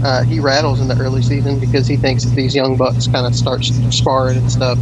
Uh, 0.04 0.24
he 0.24 0.40
rattles 0.40 0.80
in 0.82 0.88
the 0.88 0.98
early 0.98 1.22
season 1.22 1.60
because 1.60 1.88
he 1.88 1.98
thinks 1.98 2.24
that 2.26 2.36
these 2.36 2.56
young 2.56 2.78
bucks 2.78 3.08
kind 3.08 3.26
of 3.26 3.36
start 3.36 3.64
sparring 3.64 4.38
and 4.38 4.52
stuff. 4.52 4.78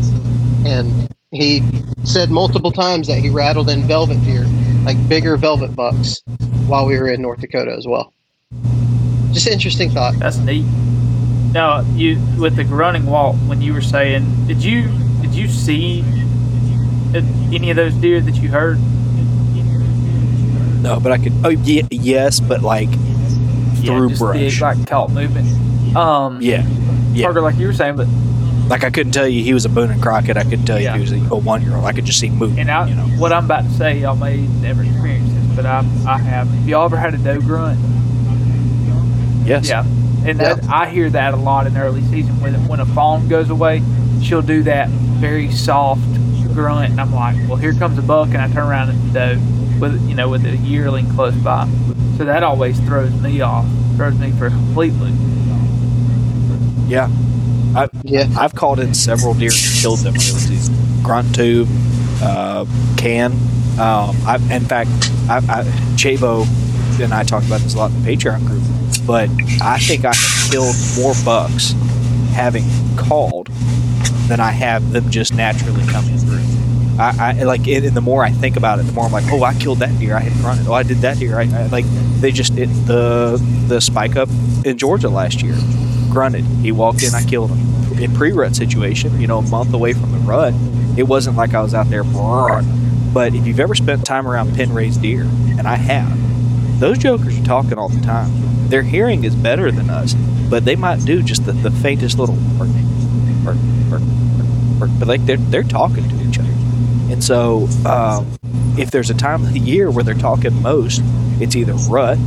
And 0.66 1.07
he 1.34 1.63
said 2.03 2.29
multiple 2.29 2.71
times 2.71 3.07
that 3.07 3.17
he 3.17 3.29
rattled 3.29 3.69
in 3.69 3.84
velvet 3.84 4.23
deer, 4.23 4.45
like 4.86 4.97
bigger 5.09 5.36
velvet 5.36 5.75
bucks, 5.75 6.21
while 6.67 6.86
we 6.86 6.97
were 6.97 7.09
in 7.09 7.21
North 7.21 7.39
Dakota 7.39 7.73
as 7.73 7.88
well. 7.88 8.13
Just 9.31 9.47
an 9.47 9.53
interesting 9.53 9.89
thought. 9.89 10.13
That's 10.19 10.38
neat. 10.38 10.65
Now, 11.53 11.81
you 11.93 12.19
with 12.39 12.55
the 12.55 12.63
grunting 12.63 13.05
walk, 13.05 13.36
when 13.47 13.61
you 13.61 13.73
were 13.73 13.81
saying, 13.81 14.47
did 14.47 14.63
you 14.63 14.89
did 15.21 15.34
you 15.34 15.47
see 15.47 16.03
any 17.53 17.69
of 17.69 17.75
those 17.75 17.93
deer 17.95 18.21
that 18.21 18.36
you 18.36 18.49
heard? 18.49 18.79
No, 20.81 20.99
but 20.99 21.11
I 21.11 21.17
could. 21.17 21.34
Oh, 21.45 21.49
yeah, 21.49 21.84
yes, 21.91 22.39
but 22.39 22.61
like 22.61 22.89
through 22.89 24.03
yeah, 24.03 24.09
just 24.09 24.19
brush. 24.19 24.38
Big, 24.38 24.61
like 24.61 24.88
caught 24.88 25.11
movement. 25.11 25.95
Um, 25.95 26.41
yeah, 26.41 26.67
yeah. 27.13 27.25
Parker, 27.25 27.41
like 27.41 27.55
you 27.55 27.67
were 27.67 27.73
saying, 27.73 27.95
but 27.95 28.07
like 28.70 28.84
I 28.84 28.89
couldn't 28.89 29.11
tell 29.11 29.28
you 29.28 29.43
he 29.43 29.53
was 29.53 29.66
a 29.66 29.70
Boone 29.70 29.91
and 29.91 30.01
Crockett. 30.01 30.38
I 30.38 30.43
couldn't 30.43 30.66
tell 30.66 30.78
you 30.80 30.86
Yeah. 30.86 30.95
he 30.95 31.01
was 31.01 31.11
a, 31.11 31.18
a 31.18 31.36
one 31.38 31.61
year 31.61 31.76
old. 31.76 31.86
I 31.86 31.91
could 31.93 32.05
just 32.05 32.20
see 32.20 32.28
him 32.28 32.36
moving. 32.38 32.59
and 32.59 32.72
I, 32.72 32.88
you 32.88 32.95
know. 32.95 33.03
what 33.20 33.32
I'm 33.34 33.45
about 33.45 33.64
to 33.64 33.70
say, 33.72 33.99
y'all 33.99 34.16
may 34.16 34.38
never 34.38 34.84
experience 34.84 35.30
this, 35.34 35.55
but 35.55 35.66
I 35.66 35.80
I 36.07 36.18
have. 36.20 36.47
Have 36.47 36.68
y'all 36.70 36.86
ever 36.86 36.97
had 36.97 37.14
a 37.14 37.18
doe 37.18 37.39
grunt? 37.41 37.80
Yes. 39.45 39.68
Yeah, 39.68 39.84
and 40.26 40.39
that, 40.39 40.64
I 40.70 40.89
hear 40.89 41.09
that 41.09 41.34
a 41.34 41.38
lot 41.38 41.68
in 41.68 41.74
the 41.74 41.82
early 41.82 42.01
season. 42.03 42.39
When 42.39 42.53
when 42.68 42.80
a 42.80 42.86
fawn 42.86 43.28
goes 43.28 43.49
away, 43.49 43.82
she'll 44.22 44.41
do 44.41 44.64
that 44.64 44.88
very 44.89 45.51
soft 45.51 46.01
grunt, 46.53 46.91
and 46.91 47.01
I'm 47.01 47.14
like, 47.14 47.36
well, 47.47 47.57
here 47.57 47.74
comes 47.74 47.97
a 47.97 48.01
buck, 48.01 48.30
and 48.30 48.38
I 48.38 48.47
turn 48.47 48.68
around 48.68 48.89
and 48.91 49.14
doe 49.14 49.38
with 49.82 50.01
you 50.07 50.16
know 50.16 50.30
with 50.30 50.45
a 50.45 50.55
yearling 50.57 51.09
close 51.14 51.36
by. 51.36 51.68
So 52.18 52.26
that 52.26 52.43
always 52.43 52.80
throws 52.82 53.11
me 53.22 53.41
off, 53.41 53.66
throws 53.97 54.18
me 54.18 54.32
for 54.32 54.45
a 54.47 54.49
complete 54.49 54.93
loop. 54.93 55.16
Yeah. 56.88 57.09
I, 57.76 57.89
Yeah. 58.03 58.28
I've 58.38 58.55
called 58.55 58.80
in 58.80 58.93
several 58.93 59.34
deer 59.34 59.51
and 59.51 59.82
killed 59.82 59.99
them 59.99 60.13
early 60.13 60.21
season. 60.21 60.76
Grunt 61.03 61.34
tube, 61.36 61.67
uh, 62.21 62.65
can. 62.97 63.34
Um, 63.80 64.15
I, 64.26 64.39
in 64.51 64.65
fact, 64.65 64.89
I, 65.30 65.38
I, 65.38 65.63
Chabo 65.95 66.45
and 67.01 67.13
I 67.13 67.24
talked 67.24 67.47
about 67.47 67.61
this 67.61 67.74
a 67.74 67.78
lot 67.78 67.91
in 67.91 68.03
the 68.03 68.15
Patreon 68.15 68.45
group, 68.45 68.63
but 69.07 69.30
I 69.61 69.80
think 69.80 70.05
I 70.05 70.13
have 70.13 70.51
killed 70.51 70.76
more 70.97 71.13
bucks 71.26 71.71
having 72.34 72.63
called 72.95 73.47
than 74.28 74.39
I 74.39 74.51
have 74.51 74.91
them 74.91 75.09
just 75.09 75.34
naturally 75.34 75.86
coming 75.88 76.17
through. 76.17 76.41
I, 76.99 77.36
I 77.39 77.43
like 77.43 77.67
it, 77.67 77.84
and 77.84 77.97
the 77.97 78.01
more 78.01 78.24
I 78.24 78.30
think 78.30 78.55
about 78.55 78.78
it, 78.80 78.84
the 78.84 78.91
more 78.93 79.05
I'm 79.05 79.11
like, 79.11 79.26
oh, 79.32 79.43
I 79.43 79.55
killed 79.55 79.80
that 79.80 79.97
deer. 79.99 80.15
I 80.15 80.19
had 80.19 80.34
grunted. 80.34 80.67
Oh, 80.67 80.74
I 80.74 80.84
did 80.84 80.97
that 80.99 81.17
deer. 81.17 81.39
I, 81.39 81.43
I 81.45 81.65
like 81.67 81.86
they 82.21 82.32
just 82.32 82.55
it, 82.57 82.67
the 82.86 83.41
the 83.67 83.82
spike 83.82 84.15
up 84.15 84.30
in 84.63 84.78
Georgia 84.78 85.09
last 85.09 85.41
year 85.41 85.55
grunted. 86.14 86.45
He 86.45 86.72
walked 86.72 87.03
in, 87.03 87.14
I 87.14 87.24
killed 87.24 87.51
him. 87.51 88.01
In 88.01 88.14
pre-rut 88.14 88.55
situation, 88.55 89.20
you 89.20 89.28
know, 89.28 89.39
a 89.39 89.41
month 89.41 89.74
away 89.74 89.93
from 89.93 90.11
the 90.11 90.20
rut, 90.20 90.53
it 90.97 91.03
wasn't 91.03 91.36
like 91.36 91.53
I 91.53 91.61
was 91.61 91.74
out 91.74 91.89
there. 91.89 92.03
But 92.03 93.36
if 93.36 93.45
you've 93.45 93.59
ever 93.59 93.76
spent 93.76 94.05
time 94.05 94.28
around 94.28 94.55
pen 94.55 94.74
raised 94.74 95.01
deer, 95.01 95.24
and 95.24 95.68
I 95.68 95.76
have, 95.76 96.80
those 96.80 96.97
jokers 96.97 97.39
are 97.39 97.43
talking 97.43 97.78
all 97.78 97.89
the 97.89 98.01
time. 98.01 98.70
Their 98.70 98.84
hearing 98.84 99.24
is 99.24 99.36
better 99.36 99.72
than 99.72 99.89
us, 99.89 100.14
but 100.49 100.66
they 100.66 100.76
might 100.76 101.03
do 101.05 101.22
just 101.22 101.45
the, 101.45 101.51
the 101.51 101.72
faintest 101.72 102.18
little 102.18 102.38
but 104.99 105.07
like 105.07 105.26
they're 105.26 105.38
they're 105.38 105.64
talking 105.64 106.07
to 106.07 106.28
each 106.28 106.39
other. 106.39 106.49
And 107.11 107.24
so, 107.24 107.68
um, 107.86 108.28
if 108.78 108.91
there's 108.91 109.09
a 109.09 109.14
time 109.14 109.43
of 109.43 109.53
the 109.53 109.59
year 109.59 109.91
where 109.91 110.03
they're 110.03 110.14
talking 110.14 110.61
most, 110.61 111.01
it's 111.39 111.55
either 111.55 111.74
rut 111.74 112.18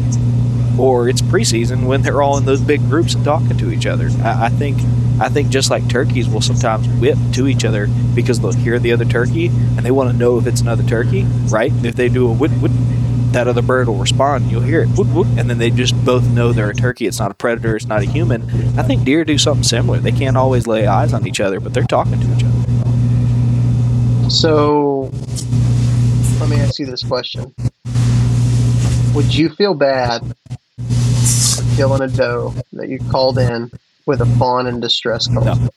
or 0.78 1.08
it's 1.08 1.22
preseason 1.22 1.86
when 1.86 2.02
they're 2.02 2.22
all 2.22 2.36
in 2.38 2.44
those 2.44 2.60
big 2.60 2.80
groups 2.88 3.14
and 3.14 3.24
talking 3.24 3.56
to 3.56 3.70
each 3.70 3.86
other. 3.86 4.10
I, 4.22 4.46
I 4.46 4.48
think 4.48 4.78
I 5.18 5.30
think 5.30 5.48
just 5.48 5.70
like 5.70 5.88
turkeys 5.88 6.28
will 6.28 6.42
sometimes 6.42 6.86
whip 7.00 7.16
to 7.32 7.48
each 7.48 7.64
other 7.64 7.86
because 8.14 8.40
they'll 8.40 8.52
hear 8.52 8.78
the 8.78 8.92
other 8.92 9.06
turkey 9.06 9.46
and 9.46 9.78
they 9.78 9.90
want 9.90 10.10
to 10.10 10.16
know 10.16 10.38
if 10.38 10.46
it's 10.46 10.60
another 10.60 10.82
turkey, 10.82 11.22
right? 11.48 11.72
If 11.84 11.96
they 11.96 12.10
do 12.10 12.28
a 12.28 12.32
whip, 12.32 12.50
whip, 12.52 12.72
that 13.32 13.48
other 13.48 13.62
bird 13.62 13.88
will 13.88 13.96
respond. 13.96 14.50
You'll 14.50 14.60
hear 14.60 14.82
it, 14.82 14.88
whoop, 14.88 15.08
whoop, 15.08 15.26
and 15.38 15.48
then 15.48 15.56
they 15.58 15.70
just 15.70 15.94
both 16.04 16.26
know 16.28 16.52
they're 16.52 16.70
a 16.70 16.74
turkey. 16.74 17.06
It's 17.06 17.18
not 17.18 17.30
a 17.30 17.34
predator. 17.34 17.76
It's 17.76 17.86
not 17.86 18.02
a 18.02 18.04
human. 18.04 18.42
I 18.78 18.82
think 18.82 19.04
deer 19.04 19.24
do 19.24 19.38
something 19.38 19.64
similar. 19.64 19.98
They 19.98 20.12
can't 20.12 20.36
always 20.36 20.66
lay 20.66 20.86
eyes 20.86 21.14
on 21.14 21.26
each 21.26 21.40
other, 21.40 21.60
but 21.60 21.72
they're 21.72 21.84
talking 21.84 22.20
to 22.20 22.36
each 22.36 22.44
other. 22.44 24.30
So, 24.30 25.10
let 26.40 26.50
me 26.50 26.56
ask 26.56 26.78
you 26.78 26.86
this 26.86 27.02
question: 27.02 27.54
Would 29.14 29.34
you 29.34 29.48
feel 29.50 29.74
bad 29.74 30.34
killing 31.76 32.00
a 32.02 32.08
doe 32.08 32.54
that 32.72 32.88
you 32.88 32.98
called 33.10 33.38
in 33.38 33.70
with 34.06 34.20
a 34.22 34.26
fawn 34.38 34.66
in 34.66 34.80
distress 34.80 35.26
call? 35.26 35.44
No. 35.44 35.68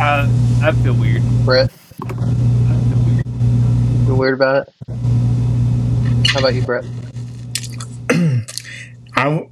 I 0.00 0.28
I 0.62 0.72
feel 0.82 0.94
weird. 0.94 1.22
Brett, 1.44 1.70
feel 4.06 4.16
weird 4.16 4.34
about 4.34 4.66
it? 4.66 4.74
How 6.32 6.40
about 6.40 6.54
you, 6.54 6.62
Brett? 6.62 6.84
I, 9.14 9.24
w- 9.24 9.48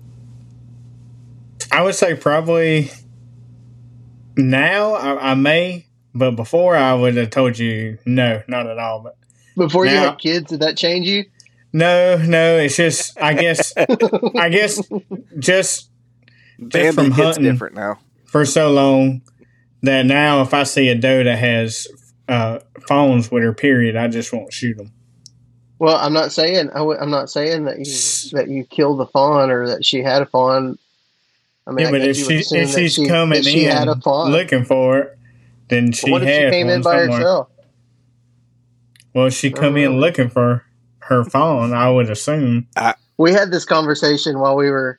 I 1.70 1.82
would 1.82 1.94
say 1.94 2.14
probably 2.14 2.90
now 4.36 4.94
I, 4.94 5.30
I 5.32 5.34
may, 5.34 5.86
but 6.14 6.32
before 6.32 6.74
I 6.76 6.94
would 6.94 7.16
have 7.16 7.30
told 7.30 7.58
you 7.58 7.98
no, 8.04 8.42
not 8.48 8.66
at 8.66 8.78
all. 8.78 9.00
But 9.00 9.16
Before 9.56 9.84
you 9.86 9.92
had 9.96 10.18
kids, 10.18 10.50
did 10.50 10.60
that 10.60 10.76
change 10.76 11.06
you? 11.06 11.24
No, 11.72 12.16
no, 12.18 12.58
it's 12.58 12.76
just 12.76 13.20
I 13.20 13.34
guess 13.34 13.72
I 13.76 14.48
guess 14.48 14.80
just 15.38 15.90
Bambi 16.58 16.92
from 16.92 17.04
hits 17.12 17.16
hunting. 17.18 17.44
different 17.44 17.74
now. 17.74 17.98
for 18.26 18.44
so 18.44 18.70
long 18.70 19.22
that 19.82 20.04
now 20.06 20.42
if 20.42 20.52
I 20.52 20.64
see 20.64 20.88
a 20.88 20.94
doe 20.94 21.24
that 21.24 21.38
has 21.38 21.86
uh, 22.28 22.58
phones 22.86 23.30
with 23.30 23.42
her 23.42 23.52
period, 23.54 23.96
I 23.96 24.08
just 24.08 24.32
won't 24.32 24.52
shoot 24.52 24.76
them. 24.76 24.92
Well, 25.78 25.96
I'm 25.96 26.12
not 26.12 26.30
saying 26.32 26.70
I 26.70 26.78
w- 26.78 26.98
I'm 27.00 27.10
not 27.10 27.30
saying 27.30 27.64
that 27.64 27.78
you 27.78 28.36
that 28.36 28.48
you 28.48 28.64
killed 28.64 28.98
the 29.00 29.06
fawn 29.06 29.50
or 29.50 29.66
that 29.68 29.84
she 29.84 30.02
had 30.02 30.20
a 30.22 30.26
fawn. 30.26 30.78
I 31.66 31.70
mean, 31.72 31.84
Yeah, 31.84 31.88
I 31.88 31.92
but 31.92 32.00
if 32.02 32.18
you 32.18 32.42
she 32.42 32.56
if 32.56 32.70
she's 32.74 32.94
she, 32.94 33.06
coming 33.06 33.42
that 33.42 33.48
she 33.50 33.64
in 33.64 33.70
had 33.70 33.88
a 33.88 33.96
fawn. 33.96 34.30
looking 34.30 34.64
for 34.64 34.98
it, 34.98 35.18
then 35.68 35.92
she 35.92 36.10
what 36.10 36.22
if 36.22 36.28
had 36.28 36.44
she 36.46 36.50
came 36.50 36.68
in 36.68 36.82
by 36.82 36.98
somewhere. 37.00 37.18
herself? 37.18 37.48
Well, 39.14 39.30
she 39.30 39.50
come 39.50 39.76
in 39.76 39.92
Oh. 39.92 39.96
looking 39.96 40.28
for 40.28 40.64
her 41.10 41.24
phone, 41.24 41.74
I 41.74 41.90
would 41.90 42.08
assume. 42.08 42.66
we 43.18 43.32
had 43.32 43.50
this 43.50 43.66
conversation 43.66 44.38
while 44.38 44.56
we 44.56 44.70
were 44.70 44.98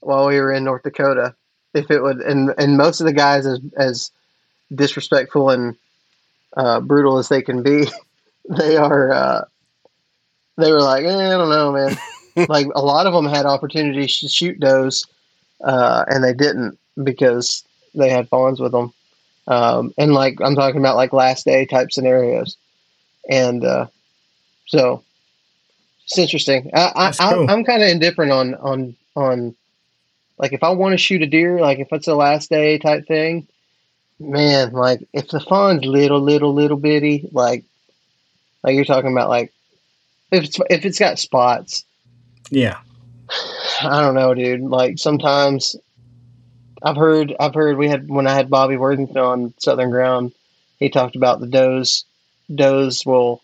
while 0.00 0.28
we 0.28 0.38
were 0.38 0.52
in 0.52 0.62
North 0.62 0.84
Dakota. 0.84 1.34
If 1.74 1.90
it 1.90 2.02
would, 2.02 2.18
and 2.18 2.54
and 2.58 2.76
most 2.76 3.00
of 3.00 3.06
the 3.06 3.12
guys 3.12 3.46
as 3.46 3.60
as 3.76 4.10
disrespectful 4.72 5.50
and 5.50 5.74
uh, 6.56 6.80
brutal 6.80 7.18
as 7.18 7.28
they 7.28 7.42
can 7.42 7.62
be, 7.62 7.86
they 8.48 8.76
are. 8.76 9.10
Uh, 9.12 9.44
they 10.56 10.72
were 10.72 10.80
like, 10.80 11.04
eh, 11.04 11.08
I 11.08 11.38
don't 11.38 11.50
know, 11.50 11.72
man. 11.72 11.96
like 12.48 12.66
a 12.74 12.82
lot 12.82 13.06
of 13.06 13.12
them 13.12 13.26
had 13.26 13.46
opportunities 13.46 14.18
to 14.18 14.28
shoot 14.28 14.58
does, 14.58 15.06
uh, 15.62 16.04
and 16.08 16.22
they 16.22 16.34
didn't 16.34 16.78
because 17.02 17.64
they 17.94 18.08
had 18.08 18.28
fawns 18.28 18.60
with 18.60 18.72
them. 18.72 18.92
Um, 19.46 19.94
and 19.96 20.12
like 20.12 20.40
I'm 20.42 20.56
talking 20.56 20.80
about 20.80 20.96
like 20.96 21.12
last 21.12 21.44
day 21.44 21.64
type 21.64 21.90
scenarios, 21.92 22.56
and 23.30 23.64
uh, 23.64 23.86
so 24.66 25.04
it's 26.08 26.18
interesting. 26.18 26.70
I, 26.72 26.92
I, 26.96 27.12
cool. 27.12 27.50
I, 27.50 27.52
I'm 27.52 27.64
kind 27.64 27.82
of 27.82 27.90
indifferent 27.90 28.32
on 28.32 28.54
on 28.54 28.96
on 29.14 29.54
like 30.38 30.54
if 30.54 30.62
I 30.62 30.70
want 30.70 30.94
to 30.94 30.98
shoot 30.98 31.20
a 31.20 31.26
deer, 31.26 31.60
like 31.60 31.80
if 31.80 31.88
it's 31.92 32.08
a 32.08 32.14
last 32.14 32.48
day 32.48 32.78
type 32.78 33.06
thing, 33.06 33.46
man, 34.18 34.72
like 34.72 35.06
if 35.12 35.28
the 35.28 35.40
fawn's 35.40 35.84
little, 35.84 36.20
little, 36.20 36.54
little 36.54 36.78
bitty, 36.78 37.28
like 37.30 37.64
like 38.62 38.74
you're 38.74 38.86
talking 38.86 39.12
about, 39.12 39.28
like 39.28 39.52
if 40.32 40.44
it's 40.44 40.58
if 40.70 40.86
it's 40.86 40.98
got 40.98 41.18
spots, 41.18 41.84
Yeah, 42.50 42.78
I 43.82 44.00
don't 44.00 44.14
know, 44.14 44.32
dude. 44.32 44.62
Like 44.62 44.98
sometimes 44.98 45.76
I've 46.82 46.96
heard 46.96 47.36
I've 47.38 47.54
heard 47.54 47.76
we 47.76 47.88
had 47.88 48.08
when 48.08 48.26
I 48.26 48.34
had 48.34 48.48
Bobby 48.48 48.78
Worthington 48.78 49.18
on 49.18 49.54
Southern 49.58 49.90
Ground, 49.90 50.32
he 50.78 50.88
talked 50.88 51.16
about 51.16 51.40
the 51.40 51.48
does 51.48 52.06
does 52.54 53.04
will 53.04 53.42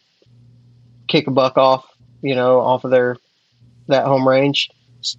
kick 1.09 1.27
a 1.27 1.31
buck 1.31 1.59
off, 1.59 1.85
you 2.25 2.35
know, 2.35 2.61
off 2.61 2.85
of 2.85 2.91
their 2.91 3.19
that 3.89 4.07
home 4.07 4.27
range 4.27 4.71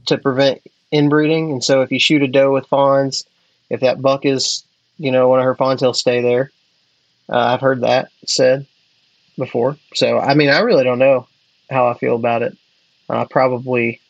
to 0.07 0.17
prevent 0.17 0.59
inbreeding, 0.91 1.51
and 1.51 1.63
so 1.63 1.83
if 1.83 1.91
you 1.91 1.99
shoot 1.99 2.23
a 2.23 2.27
doe 2.27 2.51
with 2.51 2.65
fawns, 2.65 3.25
if 3.69 3.81
that 3.81 4.01
buck 4.01 4.25
is 4.25 4.63
you 4.97 5.11
know 5.11 5.29
one 5.29 5.39
of 5.39 5.45
her 5.45 5.53
fawns, 5.53 5.81
he'll 5.81 5.93
stay 5.93 6.21
there. 6.21 6.51
Uh, 7.29 7.37
I've 7.37 7.61
heard 7.61 7.81
that 7.81 8.09
said 8.25 8.65
before. 9.37 9.77
So 9.93 10.17
I 10.17 10.33
mean, 10.33 10.49
I 10.49 10.59
really 10.59 10.83
don't 10.83 10.97
know 10.97 11.27
how 11.69 11.87
I 11.87 11.93
feel 11.93 12.15
about 12.15 12.41
it. 12.41 12.57
Uh, 13.07 13.25
probably 13.25 14.01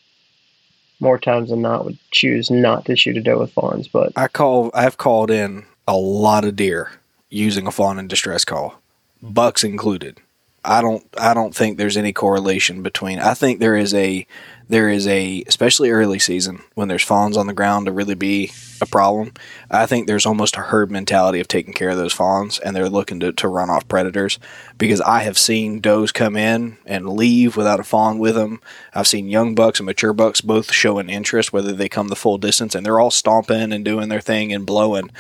more 1.02 1.20
times 1.20 1.50
than 1.50 1.62
not 1.62 1.84
would 1.84 2.00
choose 2.12 2.50
not 2.50 2.86
to 2.86 2.96
shoot 2.96 3.18
a 3.18 3.22
doe 3.22 3.40
with 3.40 3.52
fawns, 3.52 3.90
but 3.90 4.14
I 4.16 4.30
call. 4.30 4.72
I've 4.74 4.98
called 4.98 5.30
in 5.30 5.66
a 5.86 5.98
lot 5.98 6.46
of 6.46 6.56
deer 6.56 6.92
using 7.30 7.68
a 7.68 7.72
fawn 7.72 8.00
in 8.00 8.08
distress 8.08 8.46
call, 8.46 8.82
bucks 9.22 9.66
included. 9.66 10.22
I 10.66 10.82
don't. 10.82 11.08
I 11.18 11.34
don't 11.34 11.56
think 11.56 11.78
there's 11.78 11.98
any 11.98 12.12
correlation 12.12 12.82
between. 12.82 13.20
I 13.20 13.34
think 13.34 13.60
there 13.60 13.76
is 13.76 13.94
a. 13.94 14.26
There 14.68 14.90
is 14.90 15.06
a, 15.06 15.44
especially 15.46 15.92
early 15.92 16.18
season 16.18 16.64
when 16.74 16.88
there's 16.88 17.04
fawns 17.04 17.38
on 17.38 17.46
the 17.46 17.54
ground 17.54 17.86
to 17.86 17.92
really 17.92 18.16
be 18.16 18.52
a 18.82 18.88
problem. 18.88 19.32
I 19.70 19.86
think 19.86 20.08
there's 20.08 20.26
almost 20.26 20.58
a 20.58 20.62
herd 20.62 20.90
mentality 20.90 21.40
of 21.40 21.48
taking 21.48 21.76
care 21.76 21.92
of 21.92 21.98
those 21.98 22.14
fawns, 22.14 22.58
and 22.58 22.76
they're 22.76 22.90
looking 22.90 23.20
to, 23.20 23.32
to 23.32 23.48
run 23.48 23.70
off 23.70 23.88
predators. 23.88 24.40
Because 24.80 25.02
I 25.02 25.20
have 25.20 25.38
seen 25.38 25.82
does 25.82 26.12
come 26.12 26.36
in 26.36 26.78
and 26.84 27.10
leave 27.10 27.56
without 27.56 27.80
a 27.80 27.84
fawn 27.84 28.18
with 28.18 28.34
them. 28.34 28.60
I've 28.92 29.06
seen 29.06 29.30
young 29.30 29.54
bucks 29.54 29.80
and 29.80 29.86
mature 29.86 30.14
bucks 30.14 30.42
both 30.42 30.74
show 30.74 30.98
an 30.98 31.12
interest, 31.12 31.54
whether 31.54 31.72
they 31.72 31.88
come 31.88 32.08
the 32.08 32.16
full 32.16 32.40
distance, 32.40 32.74
and 32.74 32.84
they're 32.84 33.00
all 33.00 33.12
stomping 33.12 33.72
and 33.72 33.86
doing 33.86 34.10
their 34.10 34.20
thing 34.20 34.52
and 34.52 34.66
blowing. 34.66 35.12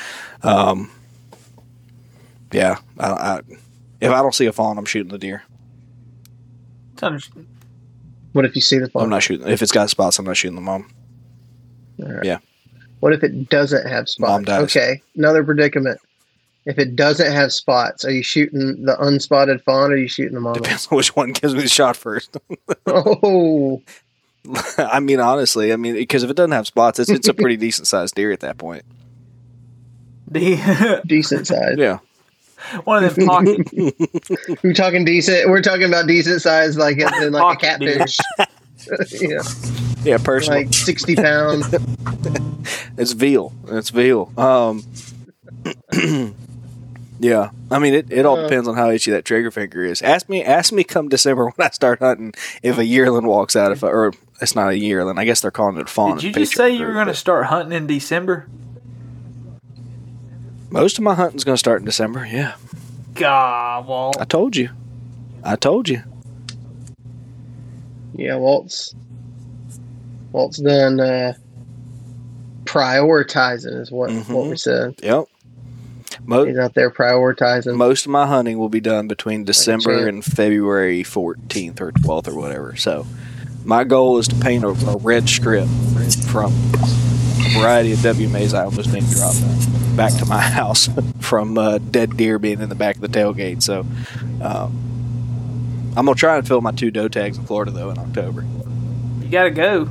Um, 0.41 0.89
yeah, 2.51 2.77
I, 2.97 3.09
I, 3.11 3.41
if 4.05 4.11
I 4.11 4.21
don't 4.21 4.33
see 4.35 4.45
a 4.45 4.51
fawn, 4.53 4.77
I'm 4.77 4.85
shooting 4.85 5.11
the 5.11 5.17
deer. 5.17 5.43
It's 6.93 7.03
under- 7.03 7.19
what 8.33 8.45
if 8.45 8.55
you 8.55 8.61
see 8.61 8.77
the 8.79 8.89
fawn? 8.89 9.03
I'm 9.03 9.09
not 9.09 9.23
shooting. 9.23 9.47
If 9.47 9.61
it's 9.61 9.71
got 9.71 9.89
spots, 9.89 10.19
I'm 10.19 10.25
not 10.25 10.37
shooting 10.37 10.55
the 10.55 10.61
mom. 10.61 10.89
All 12.03 12.11
right. 12.11 12.25
Yeah. 12.25 12.37
What 12.99 13.13
if 13.13 13.23
it 13.23 13.49
doesn't 13.49 13.87
have 13.87 14.07
Mom 14.19 14.43
spots? 14.43 14.45
dies. 14.45 14.61
Okay, 14.63 15.01
another 15.15 15.43
predicament. 15.43 15.99
If 16.65 16.79
it 16.79 16.95
doesn't 16.95 17.31
have 17.31 17.53
spots, 17.53 18.03
are 18.05 18.11
you 18.11 18.23
shooting 18.23 18.85
the 18.85 18.95
unspotted 18.99 19.61
fawn 19.63 19.91
or 19.91 19.93
are 19.93 19.97
you 19.97 20.07
shooting 20.07 20.33
the 20.33 20.41
mom? 20.41 20.53
Depends 20.55 20.87
on 20.89 20.97
which 20.97 21.15
one 21.15 21.31
gives 21.31 21.53
me 21.53 21.61
the 21.61 21.69
shot 21.69 21.95
first. 21.95 22.37
Oh, 22.87 23.81
I 24.77 24.99
mean, 24.99 25.19
honestly, 25.19 25.73
I 25.73 25.75
mean, 25.75 25.95
because 25.95 26.23
if 26.23 26.29
it 26.29 26.35
doesn't 26.35 26.51
have 26.51 26.67
spots, 26.67 26.99
it's, 26.99 27.09
it's 27.09 27.27
a 27.27 27.33
pretty 27.33 27.57
decent 27.57 27.87
sized 27.87 28.13
deer 28.15 28.31
at 28.31 28.41
that 28.41 28.57
point. 28.59 28.83
the 30.27 31.01
decent 31.05 31.47
size. 31.47 31.75
Yeah. 31.77 31.99
one 32.85 33.03
of 33.03 33.15
them 33.15 33.27
pocket 33.27 33.67
We're 34.63 34.73
talking 34.73 35.05
decent. 35.05 35.49
We're 35.49 35.61
talking 35.61 35.85
about 35.85 36.07
decent 36.07 36.41
size, 36.41 36.77
like 36.77 36.99
as 36.99 37.23
in 37.23 37.33
like 37.33 37.57
a 37.57 37.59
catfish. 37.59 38.17
yeah, 39.21 39.41
Yeah, 40.03 40.17
personally, 40.23 40.65
like 40.65 40.73
sixty 40.73 41.15
pounds. 41.15 41.73
it's 42.97 43.11
veal. 43.13 43.53
It's 43.67 43.89
veal. 43.89 44.31
Um, 44.37 44.83
yeah, 47.19 47.49
I 47.71 47.79
mean, 47.79 47.93
it, 47.93 48.11
it 48.11 48.25
all 48.25 48.37
Uh. 48.37 48.43
depends 48.43 48.67
on 48.67 48.75
how 48.75 48.89
itchy 48.89 49.11
that 49.11 49.25
trigger 49.25 49.51
finger 49.51 49.83
is. 49.83 50.01
Ask 50.01 50.29
me, 50.29 50.43
ask 50.43 50.71
me 50.73 50.83
come 50.83 51.09
December 51.09 51.45
when 51.45 51.53
I 51.67 51.69
start 51.71 51.99
hunting 51.99 52.33
if 52.61 52.77
a 52.77 52.85
yearling 52.85 53.25
walks 53.25 53.55
out. 53.55 53.71
If 53.71 53.83
I, 53.83 53.87
or 53.87 54.13
it's 54.41 54.55
not 54.55 54.69
a 54.69 54.77
yearling, 54.77 55.17
I 55.17 55.25
guess 55.25 55.41
they're 55.41 55.51
calling 55.51 55.77
it 55.77 55.83
a 55.83 55.85
fawn. 55.85 56.15
Did 56.17 56.23
you 56.25 56.33
just 56.33 56.53
say 56.55 56.71
you 56.71 56.85
were 56.85 56.93
going 56.93 57.07
to 57.07 57.13
start 57.15 57.45
hunting 57.45 57.71
in 57.75 57.87
December? 57.87 58.47
Most 60.75 60.97
of 60.97 61.03
my 61.05 61.13
hunting's 61.15 61.43
going 61.45 61.53
to 61.55 61.59
start 61.59 61.79
in 61.79 61.85
December. 61.85 62.25
Yeah, 62.29 62.55
God, 63.13 63.87
Walt. 63.87 64.17
I 64.19 64.25
told 64.25 64.55
you. 64.57 64.69
I 65.43 65.55
told 65.55 65.87
you. 65.87 66.03
Yeah, 68.13 68.35
Walt's 68.35 68.93
Walt's 70.33 70.57
done 70.57 70.99
uh, 70.99 71.33
prioritizing 72.65 73.79
is 73.79 73.89
what 73.91 74.11
what 74.11 74.45
we 74.47 74.51
Mhm. 74.53 74.59
said. 74.59 74.95
Yep. 75.01 75.25
Mo- 76.25 76.45
He's 76.45 76.57
out 76.57 76.73
there 76.73 76.89
prioritizing. 76.91 77.75
most 77.75 78.05
of 78.05 78.11
my 78.11 78.25
hunting 78.25 78.57
will 78.57 78.69
be 78.69 78.79
done 78.81 79.07
between 79.07 79.43
December 79.45 79.95
champ. 79.97 80.09
and 80.09 80.25
February 80.25 81.03
14th 81.03 81.79
or 81.79 81.91
12th 81.93 82.27
or 82.27 82.35
whatever. 82.35 82.75
So, 82.75 83.05
my 83.63 83.83
goal 83.85 84.17
is 84.17 84.27
to 84.29 84.35
paint 84.35 84.63
a, 84.65 84.69
a 84.69 84.97
red 84.97 85.29
strip 85.29 85.67
from 86.27 86.51
a 86.53 87.59
variety 87.59 87.93
of 87.93 87.99
WMAs 87.99 88.53
I 88.53 88.63
almost 88.65 88.91
didn't 88.91 89.09
drop 89.11 89.35
back 89.95 90.13
to 90.13 90.25
my 90.25 90.39
house 90.59 90.89
from 91.19 91.57
uh, 91.57 91.77
dead 91.77 92.17
deer 92.17 92.37
being 92.39 92.61
in 92.61 92.69
the 92.69 92.75
back 92.75 92.95
of 92.95 93.01
the 93.01 93.07
tailgate. 93.07 93.61
So, 93.63 93.81
um, 94.41 94.81
I'm 95.97 96.05
gonna 96.05 96.15
try 96.15 96.37
and 96.37 96.47
fill 96.47 96.61
my 96.61 96.71
two 96.71 96.91
doe 96.91 97.07
tags 97.07 97.37
in 97.37 97.45
Florida 97.45 97.71
though 97.71 97.89
in 97.89 97.97
October. 97.97 98.45
You 99.21 99.29
got 99.29 99.43
to 99.45 99.51
go. 99.51 99.87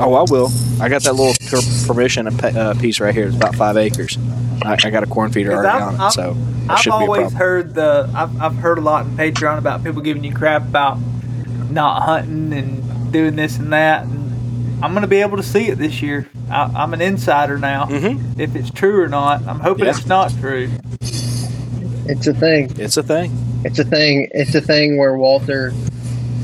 Oh, 0.00 0.14
I 0.14 0.22
will. 0.30 0.50
I 0.80 0.88
got 0.88 1.02
that 1.04 1.12
little 1.14 1.34
per- 1.48 1.86
permission 1.86 2.26
uh, 2.26 2.74
piece 2.80 2.98
right 3.00 3.14
here. 3.14 3.26
It's 3.28 3.36
about 3.36 3.54
five 3.54 3.76
acres. 3.76 4.18
I, 4.64 4.76
I 4.82 4.90
got 4.90 5.02
a 5.02 5.06
corn 5.06 5.30
feeder 5.30 5.52
already 5.52 5.68
I've- 5.68 5.82
on 5.84 5.94
it, 5.94 6.00
I've- 6.00 6.12
so 6.12 6.36
I've 6.68 6.78
shouldn't 6.80 7.00
be 7.00 7.04
a 7.04 7.08
always 7.08 7.32
heard 7.32 7.74
the 7.74 8.10
I've, 8.14 8.40
I've 8.40 8.56
heard 8.56 8.78
a 8.78 8.80
lot 8.80 9.04
in 9.06 9.16
Patreon 9.16 9.58
about 9.58 9.84
people 9.84 10.00
giving 10.02 10.24
you 10.24 10.32
crap 10.32 10.62
about 10.62 10.98
not 11.70 12.02
hunting 12.02 12.52
and 12.54 13.12
doing 13.12 13.36
this 13.36 13.58
and 13.58 13.72
that. 13.72 14.04
And 14.04 14.23
I'm 14.84 14.92
gonna 14.92 15.06
be 15.06 15.22
able 15.22 15.38
to 15.38 15.42
see 15.42 15.68
it 15.68 15.78
this 15.78 16.02
year. 16.02 16.28
I, 16.50 16.70
I'm 16.76 16.92
an 16.92 17.00
insider 17.00 17.56
now. 17.56 17.86
Mhm. 17.86 18.38
If 18.38 18.54
it's 18.54 18.70
true 18.70 19.00
or 19.02 19.08
not, 19.08 19.42
I'm 19.48 19.58
hoping 19.58 19.86
Yeah. 19.86 19.92
it's 19.92 20.06
not 20.06 20.30
true. 20.40 20.68
it's 21.00 22.26
a 22.26 22.34
thing. 22.34 22.70
It's 22.78 22.98
a 22.98 23.02
thing. 23.02 23.32
It's 23.64 23.78
a 23.78 23.84
thing. 23.84 24.28
It's 24.32 24.54
a 24.54 24.60
thing 24.60 24.98
where 24.98 25.16
Walter 25.16 25.72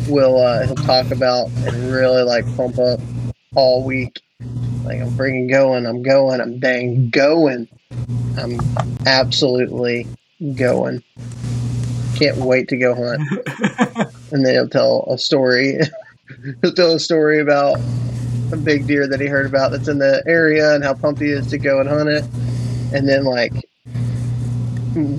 will 0.09 0.41
uh, 0.41 0.65
he'll 0.67 0.75
talk 0.75 1.11
about 1.11 1.49
and 1.67 1.93
really 1.93 2.23
like 2.23 2.47
pump 2.57 2.79
up 2.79 2.99
all 3.55 3.85
week. 3.85 4.23
Like 4.85 5.03
I'm 5.03 5.11
freaking 5.11 5.51
going. 5.51 5.85
I'm 5.85 6.03
going. 6.03 6.41
I'm 6.41 6.59
dang 6.61 7.11
going. 7.11 7.69
I'm 8.39 8.59
absolutely 9.05 10.07
going. 10.55 11.03
Can't 12.17 12.39
wait 12.39 12.69
to 12.69 12.79
go 12.79 12.95
hunt. 12.95 13.21
and 14.33 14.47
then 14.47 14.55
he'll 14.55 14.69
tell 14.69 15.07
a 15.11 15.19
story. 15.19 15.79
he'll 16.63 16.73
tell 16.73 16.93
a 16.93 16.99
story 16.99 17.39
about 17.41 17.79
a 18.53 18.57
big 18.57 18.87
deer 18.87 19.07
that 19.07 19.21
he 19.21 19.27
heard 19.27 19.47
about 19.47 19.71
that's 19.71 19.89
in 19.89 19.99
the 19.99 20.23
area 20.27 20.75
and 20.75 20.83
how 20.83 20.95
pumped 20.95 21.21
he 21.21 21.31
is 21.31 21.47
to 21.49 21.59
go 21.59 21.81
and 21.81 21.89
hunt 21.89 22.09
it. 22.09 22.25
And 22.93 23.09
then 23.09 23.25
like 23.25 23.53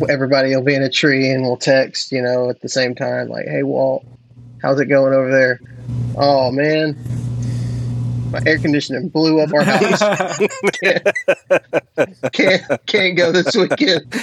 everybody 0.09 0.55
will 0.55 0.63
be 0.63 0.75
in 0.75 0.83
a 0.83 0.89
tree 0.89 1.29
and 1.29 1.43
we'll 1.43 1.57
text, 1.57 2.11
you 2.11 2.21
know, 2.21 2.49
at 2.49 2.61
the 2.61 2.69
same 2.69 2.93
time, 2.95 3.29
like, 3.29 3.45
"Hey, 3.47 3.63
Walt, 3.63 4.05
how's 4.61 4.79
it 4.79 4.85
going 4.85 5.13
over 5.13 5.31
there?" 5.31 5.59
Oh 6.17 6.51
man, 6.51 6.97
my 8.31 8.39
air 8.45 8.57
conditioning 8.57 9.09
blew 9.09 9.39
up 9.41 9.53
our 9.53 9.63
house. 9.63 9.99
can't, 10.81 11.07
can't 12.33 12.85
can't 12.87 13.17
go 13.17 13.31
this 13.31 13.55
weekend. 13.55 14.13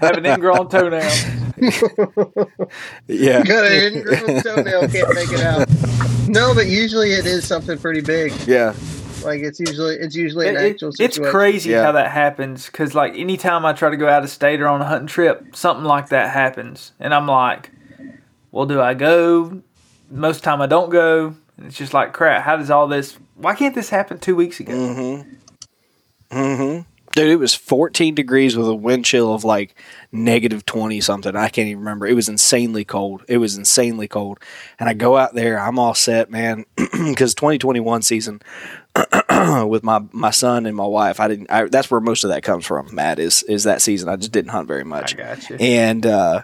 Have 0.00 0.16
an 0.16 0.26
ingrown 0.26 0.68
toenail. 0.68 1.10
Yeah. 3.08 3.42
Got 3.44 3.64
an 3.66 3.94
ingrown 3.94 4.42
toenail, 4.42 4.88
can't 4.88 5.14
make 5.14 5.32
it 5.32 5.40
out. 5.40 5.68
No, 6.28 6.54
but 6.54 6.66
usually 6.66 7.12
it 7.12 7.26
is 7.26 7.46
something 7.46 7.78
pretty 7.78 8.00
big. 8.00 8.32
Yeah. 8.46 8.74
Like 9.24 9.40
it's 9.42 9.60
usually 9.60 9.94
it's 9.96 10.16
usually 10.16 10.48
an 10.48 10.56
It- 10.56 10.62
it- 10.62 10.70
actual 10.74 10.92
it's 10.98 11.18
crazy 11.18 11.70
Yeah. 11.70 11.84
how 11.84 11.92
that 11.92 12.10
happens 12.10 12.66
because 12.66 12.92
like 12.94 13.14
anytime 13.16 13.64
i 13.64 13.72
try 13.72 13.88
to 13.90 13.96
go 13.96 14.08
out 14.08 14.24
of 14.24 14.30
state 14.30 14.60
or 14.60 14.66
on 14.66 14.80
a 14.82 14.84
hunting 14.84 15.06
trip 15.06 15.54
something 15.54 15.84
like 15.84 16.08
that 16.08 16.30
happens 16.32 16.90
and 16.98 17.14
i'm 17.14 17.28
like 17.28 17.70
well 18.50 18.66
do 18.66 18.80
i 18.80 18.94
go 18.94 19.62
most 20.10 20.42
time 20.42 20.60
i 20.60 20.66
don't 20.66 20.90
go 20.90 21.26
and 21.28 21.36
it's 21.64 21.76
just 21.76 21.94
like 21.94 22.12
crap 22.12 22.42
how 22.42 22.56
does 22.56 22.70
all 22.70 22.86
this 22.86 23.18
why 23.36 23.54
can't 23.54 23.74
this 23.74 23.90
happen 23.90 24.18
two 24.18 24.36
weeks 24.36 24.60
ago 24.60 24.72
Mm-hmm. 24.72 25.32
Mm-hmm. 26.32 26.88
Dude, 27.14 27.28
it 27.28 27.36
was 27.36 27.54
14 27.54 28.14
degrees 28.14 28.56
with 28.56 28.66
a 28.66 28.74
wind 28.74 29.04
chill 29.04 29.34
of 29.34 29.44
like 29.44 29.78
negative 30.12 30.64
20 30.64 30.98
something. 31.02 31.36
I 31.36 31.50
can't 31.50 31.68
even 31.68 31.80
remember. 31.80 32.06
It 32.06 32.14
was 32.14 32.28
insanely 32.30 32.86
cold. 32.86 33.22
It 33.28 33.36
was 33.36 33.56
insanely 33.56 34.08
cold. 34.08 34.40
And 34.78 34.88
I 34.88 34.94
go 34.94 35.18
out 35.18 35.34
there, 35.34 35.60
I'm 35.60 35.78
all 35.78 35.92
set, 35.92 36.30
man, 36.30 36.64
because 36.76 37.34
2021 37.34 38.00
season 38.00 38.40
with 39.68 39.82
my 39.82 40.02
my 40.12 40.30
son 40.30 40.64
and 40.64 40.74
my 40.74 40.86
wife, 40.86 41.20
I 41.20 41.28
didn't. 41.28 41.50
I, 41.50 41.64
that's 41.66 41.90
where 41.90 42.00
most 42.00 42.24
of 42.24 42.30
that 42.30 42.42
comes 42.42 42.64
from. 42.64 42.94
Matt 42.94 43.18
is 43.18 43.42
is 43.42 43.64
that 43.64 43.82
season. 43.82 44.08
I 44.08 44.16
just 44.16 44.32
didn't 44.32 44.50
hunt 44.50 44.66
very 44.66 44.84
much. 44.84 45.14
I 45.14 45.18
got 45.18 45.50
you. 45.50 45.56
And 45.56 46.06
uh, 46.06 46.42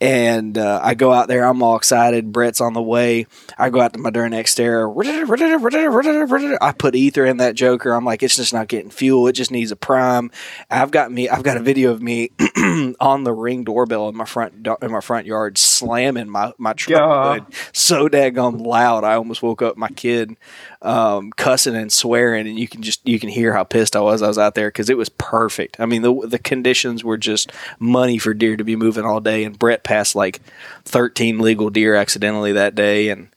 and 0.00 0.56
uh, 0.56 0.80
I 0.82 0.94
go 0.94 1.12
out 1.12 1.28
there. 1.28 1.44
I'm 1.44 1.62
all 1.62 1.76
excited. 1.76 2.32
Brett's 2.32 2.60
on 2.60 2.72
the 2.72 2.82
way. 2.82 3.26
I 3.58 3.70
go 3.70 3.80
out 3.80 3.92
to 3.92 3.98
my 3.98 4.10
Durnex 4.10 4.40
Xterra. 4.40 6.58
I 6.60 6.72
put 6.72 6.94
ether 6.94 7.26
in 7.26 7.38
that 7.38 7.54
Joker. 7.54 7.92
I'm 7.92 8.04
like, 8.04 8.22
it's 8.22 8.36
just 8.36 8.52
not 8.52 8.68
getting 8.68 8.90
fuel. 8.90 9.28
It 9.28 9.32
just 9.32 9.50
needs 9.50 9.70
a 9.70 9.76
prime. 9.76 10.30
I've 10.70 10.90
got 10.90 11.12
me. 11.12 11.28
I've 11.28 11.42
got 11.42 11.56
a 11.56 11.60
video 11.60 11.90
of 11.90 12.02
me 12.02 12.30
on 13.00 13.24
the 13.24 13.32
ring 13.32 13.64
doorbell 13.64 14.08
in 14.08 14.16
my 14.16 14.24
front 14.24 14.66
in 14.82 14.90
my 14.90 15.00
front 15.00 15.26
yard 15.26 15.58
slamming 15.58 16.28
my 16.28 16.52
my 16.58 16.72
truck 16.72 17.42
hood 17.42 17.54
so 17.72 18.08
daggum 18.08 18.64
loud. 18.64 19.04
I 19.04 19.14
almost 19.14 19.42
woke 19.42 19.62
up 19.62 19.76
my 19.76 19.88
kid 19.88 20.36
um, 20.82 21.30
cussing 21.32 21.76
and 21.76 21.92
swearing, 21.92 22.48
and 22.48 22.58
you 22.58 22.68
can 22.68 22.82
just 22.82 23.06
you 23.06 23.18
can 23.18 23.28
hear 23.28 23.52
how 23.52 23.64
pissed 23.64 23.96
I 23.96 24.00
was. 24.00 24.22
I 24.22 24.28
was 24.28 24.38
out 24.38 24.54
there 24.54 24.68
because 24.68 24.88
it 24.88 24.96
was 24.96 25.08
perfect. 25.08 25.78
I 25.78 25.86
mean, 25.86 26.02
the 26.02 26.26
the 26.26 26.38
conditions 26.38 27.04
were 27.04 27.18
just 27.18 27.52
money 27.78 28.18
for 28.18 28.32
deer 28.32 28.56
to 28.56 28.64
be 28.64 28.76
moving 28.76 29.04
all 29.04 29.20
day. 29.20 29.44
And 29.44 29.58
Brett 29.58 29.84
passed 29.90 30.14
like 30.14 30.40
thirteen 30.84 31.40
legal 31.40 31.68
deer 31.68 31.96
accidentally 31.96 32.52
that 32.52 32.76
day, 32.76 33.08
and 33.08 33.28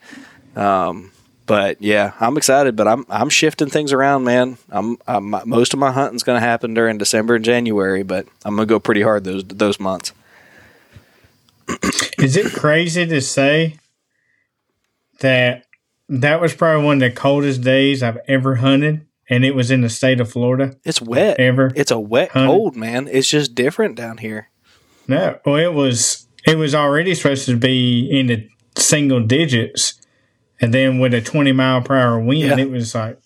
um, 0.55 1.11
But 1.45 1.81
yeah, 1.81 2.13
I'm 2.19 2.37
excited. 2.37 2.75
But 2.75 2.87
I'm 2.87 3.05
I'm 3.09 3.29
shifting 3.29 3.69
things 3.69 3.91
around, 3.91 4.23
man. 4.23 4.57
I'm, 4.69 4.97
I'm 5.07 5.35
most 5.45 5.73
of 5.73 5.79
my 5.79 5.91
hunting's 5.91 6.23
going 6.23 6.39
to 6.39 6.45
happen 6.45 6.73
during 6.73 6.97
December 6.97 7.35
and 7.35 7.45
January, 7.45 8.03
but 8.03 8.27
I'm 8.45 8.55
going 8.55 8.67
to 8.67 8.71
go 8.71 8.79
pretty 8.79 9.01
hard 9.01 9.23
those 9.23 9.43
those 9.43 9.79
months. 9.79 10.13
Is 12.19 12.37
it 12.37 12.53
crazy 12.53 13.05
to 13.05 13.21
say 13.21 13.77
that 15.19 15.65
that 16.09 16.39
was 16.41 16.53
probably 16.53 16.85
one 16.85 17.01
of 17.01 17.09
the 17.09 17.11
coldest 17.11 17.61
days 17.61 18.03
I've 18.03 18.19
ever 18.27 18.55
hunted, 18.55 19.05
and 19.29 19.43
it 19.43 19.55
was 19.55 19.71
in 19.71 19.81
the 19.81 19.89
state 19.89 20.19
of 20.19 20.31
Florida? 20.31 20.75
It's 20.83 21.01
wet. 21.01 21.39
Ever? 21.39 21.71
It's 21.75 21.91
a 21.91 21.99
wet 21.99 22.31
hunted? 22.31 22.47
cold, 22.47 22.75
man. 22.75 23.09
It's 23.11 23.29
just 23.29 23.55
different 23.55 23.95
down 23.95 24.17
here. 24.19 24.49
No, 25.07 25.39
well, 25.45 25.57
it 25.57 25.73
was. 25.73 26.22
It 26.45 26.57
was 26.57 26.75
already 26.75 27.15
supposed 27.15 27.45
to 27.45 27.55
be 27.57 28.07
in 28.11 28.27
the 28.27 28.47
single 28.77 29.21
digits, 29.21 29.93
and 30.59 30.73
then 30.73 30.99
with 30.99 31.13
a 31.13 31.21
twenty 31.21 31.51
mile 31.51 31.81
per 31.81 31.97
hour 31.97 32.19
wind, 32.19 32.41
Yeah. 32.41 32.57
it 32.57 32.69
was 32.71 32.93
like 32.95 33.17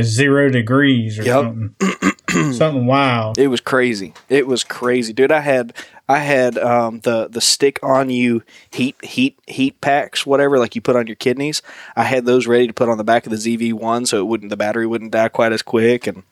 zero 0.00 0.48
degrees 0.50 1.18
or 1.18 1.22
Yep. 1.24 1.34
something. 1.34 1.74
something 2.52 2.86
wild. 2.86 3.38
It 3.38 3.48
was 3.48 3.60
crazy. 3.60 4.14
It 4.28 4.46
was 4.46 4.62
crazy, 4.62 5.12
dude. 5.12 5.32
I 5.32 5.40
had 5.40 5.72
I 6.08 6.18
had 6.18 6.56
um, 6.58 7.00
the 7.00 7.26
the 7.28 7.40
stick 7.40 7.78
on 7.82 8.08
you 8.10 8.42
heat 8.70 8.94
heat 9.04 9.38
heat 9.48 9.80
packs, 9.80 10.24
whatever, 10.24 10.58
like 10.58 10.74
you 10.76 10.80
put 10.80 10.94
on 10.96 11.06
your 11.08 11.16
kidneys. 11.16 11.60
I 11.96 12.04
had 12.04 12.24
those 12.26 12.46
ready 12.46 12.66
to 12.68 12.72
put 12.72 12.88
on 12.88 12.98
the 12.98 13.04
back 13.04 13.26
of 13.26 13.30
the 13.32 13.36
ZV 13.36 13.72
one, 13.72 14.06
so 14.06 14.20
it 14.20 14.26
wouldn't 14.28 14.50
the 14.50 14.56
battery 14.56 14.86
wouldn't 14.86 15.10
die 15.10 15.28
quite 15.28 15.52
as 15.52 15.62
quick. 15.62 16.06
And 16.06 16.22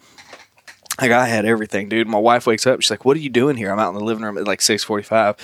like 1.00 1.12
I 1.12 1.26
had 1.26 1.44
everything, 1.44 1.88
dude. 1.88 2.08
My 2.08 2.18
wife 2.18 2.46
wakes 2.46 2.66
up, 2.66 2.80
she's 2.82 2.90
like, 2.90 3.04
"What 3.04 3.16
are 3.16 3.20
you 3.20 3.30
doing 3.30 3.56
here?" 3.56 3.70
I'm 3.70 3.78
out 3.78 3.90
in 3.90 3.94
the 3.94 4.04
living 4.04 4.24
room 4.24 4.36
at 4.36 4.46
like 4.46 4.60
six 4.60 4.82
forty 4.82 5.04
five, 5.04 5.36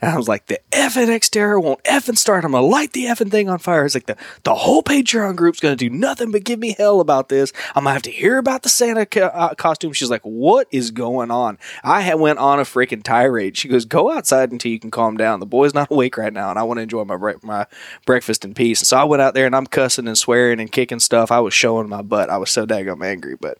and 0.00 0.10
I 0.10 0.16
was 0.16 0.28
like, 0.28 0.46
"The 0.46 0.60
effing 0.70 1.08
Xterra 1.08 1.62
won't 1.62 1.82
effing 1.84 2.16
start. 2.16 2.44
I'm 2.44 2.52
gonna 2.52 2.66
light 2.66 2.92
the 2.92 3.06
effing 3.06 3.30
thing 3.30 3.48
on 3.48 3.58
fire." 3.58 3.84
It's 3.84 3.94
like 3.94 4.06
the 4.06 4.16
the 4.44 4.54
whole 4.54 4.82
Patreon 4.82 5.34
group's 5.36 5.58
gonna 5.58 5.74
do 5.76 5.90
nothing 5.90 6.30
but 6.30 6.44
give 6.44 6.58
me 6.58 6.74
hell 6.78 7.00
about 7.00 7.28
this. 7.28 7.52
I'm 7.74 7.84
gonna 7.84 7.94
have 7.94 8.02
to 8.02 8.10
hear 8.10 8.38
about 8.38 8.62
the 8.62 8.68
Santa 8.68 9.04
co- 9.04 9.22
uh, 9.26 9.54
costume. 9.54 9.92
She's 9.92 10.10
like, 10.10 10.22
"What 10.22 10.68
is 10.70 10.90
going 10.90 11.30
on?" 11.30 11.58
I 11.82 12.02
had 12.02 12.20
went 12.20 12.38
on 12.38 12.60
a 12.60 12.64
freaking 12.64 13.02
tirade. 13.02 13.56
She 13.56 13.68
goes, 13.68 13.84
"Go 13.84 14.12
outside 14.12 14.52
until 14.52 14.70
you 14.70 14.78
can 14.78 14.90
calm 14.90 15.16
down. 15.16 15.40
The 15.40 15.46
boy's 15.46 15.74
not 15.74 15.88
awake 15.90 16.16
right 16.16 16.32
now, 16.32 16.50
and 16.50 16.58
I 16.58 16.62
want 16.62 16.78
to 16.78 16.82
enjoy 16.82 17.04
my 17.04 17.16
bre- 17.16 17.32
my 17.42 17.66
breakfast 18.06 18.44
in 18.44 18.54
peace." 18.54 18.80
And 18.80 18.86
so 18.86 18.96
I 18.96 19.04
went 19.04 19.22
out 19.22 19.34
there 19.34 19.46
and 19.46 19.56
I'm 19.56 19.66
cussing 19.66 20.06
and 20.06 20.16
swearing 20.16 20.60
and 20.60 20.70
kicking 20.70 21.00
stuff. 21.00 21.32
I 21.32 21.40
was 21.40 21.52
showing 21.52 21.88
my 21.88 22.02
butt. 22.02 22.30
I 22.30 22.36
was 22.36 22.50
so 22.50 22.64
daggum 22.64 23.04
angry, 23.04 23.34
but 23.34 23.58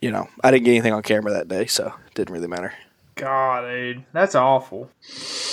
you 0.00 0.10
know, 0.10 0.28
I 0.42 0.50
didn't 0.50 0.64
get 0.64 0.72
anything 0.72 0.92
on 0.92 1.02
camera 1.02 1.32
that 1.32 1.48
day, 1.48 1.66
so 1.66 1.92
it 2.06 2.14
didn't 2.14 2.32
really 2.32 2.48
matter. 2.48 2.72
God, 3.16 3.68
dude, 3.68 4.04
that's 4.12 4.34
awful. 4.34 4.90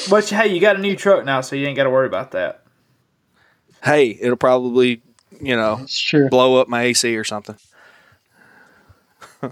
But 0.09 0.29
hey, 0.29 0.47
you 0.47 0.61
got 0.61 0.77
a 0.77 0.79
new 0.79 0.95
truck 0.95 1.25
now, 1.25 1.41
so 1.41 1.55
you 1.55 1.67
ain't 1.67 1.75
got 1.75 1.83
to 1.83 1.89
worry 1.89 2.07
about 2.07 2.31
that. 2.31 2.63
Hey, 3.83 4.17
it'll 4.21 4.37
probably, 4.37 5.01
you 5.41 5.55
know, 5.55 5.79
It's 5.81 6.13
blow 6.29 6.61
up 6.61 6.67
my 6.67 6.83
AC 6.83 7.15
or 7.15 7.23
something. 7.23 7.57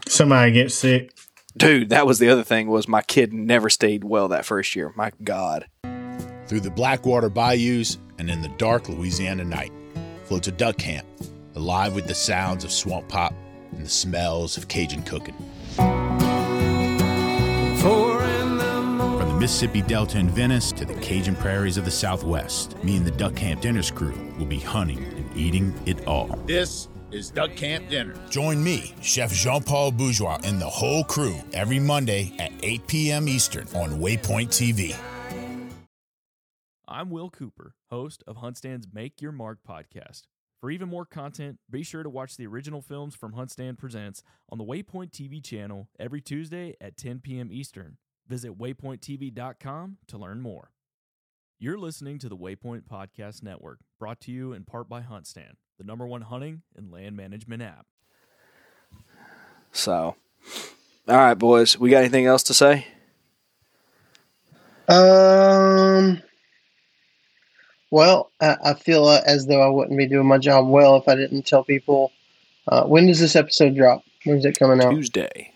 Somebody 0.08 0.52
gets 0.54 0.76
sick. 0.76 1.14
Dude, 1.58 1.90
that 1.90 2.06
was 2.06 2.20
the 2.20 2.30
other 2.30 2.44
thing 2.44 2.68
was 2.68 2.88
my 2.88 3.02
kid 3.02 3.32
never 3.34 3.70
stayed 3.70 4.04
well 4.04 4.30
that 4.30 4.46
first 4.46 4.76
year. 4.76 4.92
My 4.96 5.12
God. 5.24 5.68
Through 6.48 6.62
the 6.62 6.72
Blackwater 6.72 7.30
bayous 7.30 7.98
and 8.18 8.30
in 8.30 8.42
the 8.42 8.50
dark 8.50 8.90
Louisiana 8.90 9.44
night 9.44 9.72
floats 10.26 10.48
a 10.48 10.52
duck 10.52 10.78
camp, 10.78 11.08
alive 11.56 11.96
with 11.96 12.08
the 12.08 12.16
sounds 12.16 12.64
of 12.64 12.72
swamp 12.72 13.08
pop 13.08 13.34
and 13.76 13.86
the 13.86 13.90
smells 13.90 14.58
of 14.58 14.68
Cajun 14.68 15.04
cooking. 15.04 15.36
From 15.76 16.18
the 19.30 19.38
Mississippi 19.40 19.82
Delta 19.82 20.18
in 20.18 20.30
Venice 20.30 20.72
to 20.72 20.86
the 20.86 20.96
Cajun 20.96 21.36
prairies 21.36 21.78
of 21.78 21.86
the 21.86 21.92
Southwest, 21.92 22.82
me 22.84 22.98
and 22.98 23.06
the 23.06 23.12
Duck 23.12 23.36
Camp 23.36 23.62
Dinners 23.62 23.92
crew 23.92 24.16
will 24.38 24.46
be 24.46 24.60
hunting 24.60 25.04
and 25.04 25.38
eating 25.38 25.74
it 25.86 26.08
all. 26.08 26.28
This 26.46 26.88
is 27.12 27.30
Duck 27.30 27.56
Camp 27.56 27.90
Dinner. 27.90 28.16
Join 28.30 28.64
me, 28.64 28.94
Chef 29.02 29.32
Jean 29.32 29.62
Paul 29.62 29.92
Bourgeois, 29.92 30.40
and 30.44 30.60
the 30.60 30.70
whole 30.70 31.04
crew 31.04 31.36
every 31.54 31.80
Monday 31.80 32.34
at 32.40 32.52
8 32.64 32.88
p.m. 32.88 33.28
Eastern 33.28 33.68
on 33.76 34.00
Waypoint 34.00 34.48
TV. 34.48 34.96
I'm 36.88 37.10
Will 37.10 37.30
Cooper, 37.30 37.74
host 37.90 38.24
of 38.28 38.38
HuntStand's 38.38 38.88
Make 38.94 39.22
Your 39.22 39.32
Mark 39.32 39.60
podcast. 39.68 40.24
For 40.66 40.72
even 40.72 40.90
more 40.90 41.06
content, 41.06 41.60
be 41.70 41.84
sure 41.84 42.02
to 42.02 42.10
watch 42.10 42.38
the 42.38 42.48
original 42.48 42.82
films 42.82 43.14
from 43.14 43.34
HuntStand 43.34 43.78
Presents 43.78 44.24
on 44.50 44.58
the 44.58 44.64
Waypoint 44.64 45.12
TV 45.12 45.40
channel 45.44 45.90
every 46.00 46.22
Tuesday 46.22 46.74
at 46.82 46.98
10 46.98 47.20
p.m. 47.20 47.50
Eastern. 47.52 47.98
Visit 48.28 48.58
waypointtv.com 48.58 49.98
to 50.08 50.18
learn 50.18 50.42
more. 50.42 50.72
You're 51.60 51.78
listening 51.78 52.18
to 52.18 52.30
the 52.30 52.36
Waypoint 52.36 52.82
Podcast 52.92 53.44
Network, 53.44 53.78
brought 54.00 54.20
to 54.22 54.32
you 54.32 54.54
in 54.54 54.64
part 54.64 54.90
by 54.90 55.02
HuntStand, 55.02 55.54
the 55.78 55.84
number 55.84 56.08
one 56.08 56.24
hunting 56.24 56.64
and 56.76 56.92
land 56.92 57.16
management 57.16 57.62
app. 57.62 57.86
So, 59.72 60.16
all 61.08 61.16
right, 61.16 61.36
boys. 61.36 61.78
We 61.78 61.92
got 61.92 62.00
anything 62.00 62.26
else 62.26 62.42
to 62.42 62.56
say? 62.56 62.88
Um. 64.88 66.24
Well, 67.96 68.30
I, 68.42 68.58
I 68.62 68.74
feel 68.74 69.06
uh, 69.06 69.22
as 69.26 69.46
though 69.46 69.62
I 69.62 69.70
wouldn't 69.70 69.98
be 69.98 70.06
doing 70.06 70.28
my 70.28 70.38
job 70.38 70.68
well 70.68 70.98
if 70.98 71.08
I 71.08 71.16
didn't 71.16 71.44
tell 71.44 71.64
people. 71.64 72.12
Uh, 72.68 72.84
when 72.84 73.08
does 73.08 73.22
this 73.22 73.38
episode 73.38 73.74
drop? 73.74 74.04
When's 74.26 74.44
it 74.44 74.60
coming 74.60 74.86
out? 74.86 74.92
Tuesday. 74.92 75.54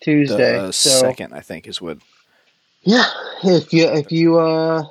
Tuesday. 0.00 0.54
The 0.54 0.72
so 0.72 0.90
second, 0.90 1.32
I 1.32 1.42
think, 1.42 1.68
is 1.68 1.80
what. 1.80 1.98
yeah, 2.82 3.04
if 3.44 3.72
you 3.72 3.86
if 3.86 4.10
you 4.10 4.40
uh 4.40 4.82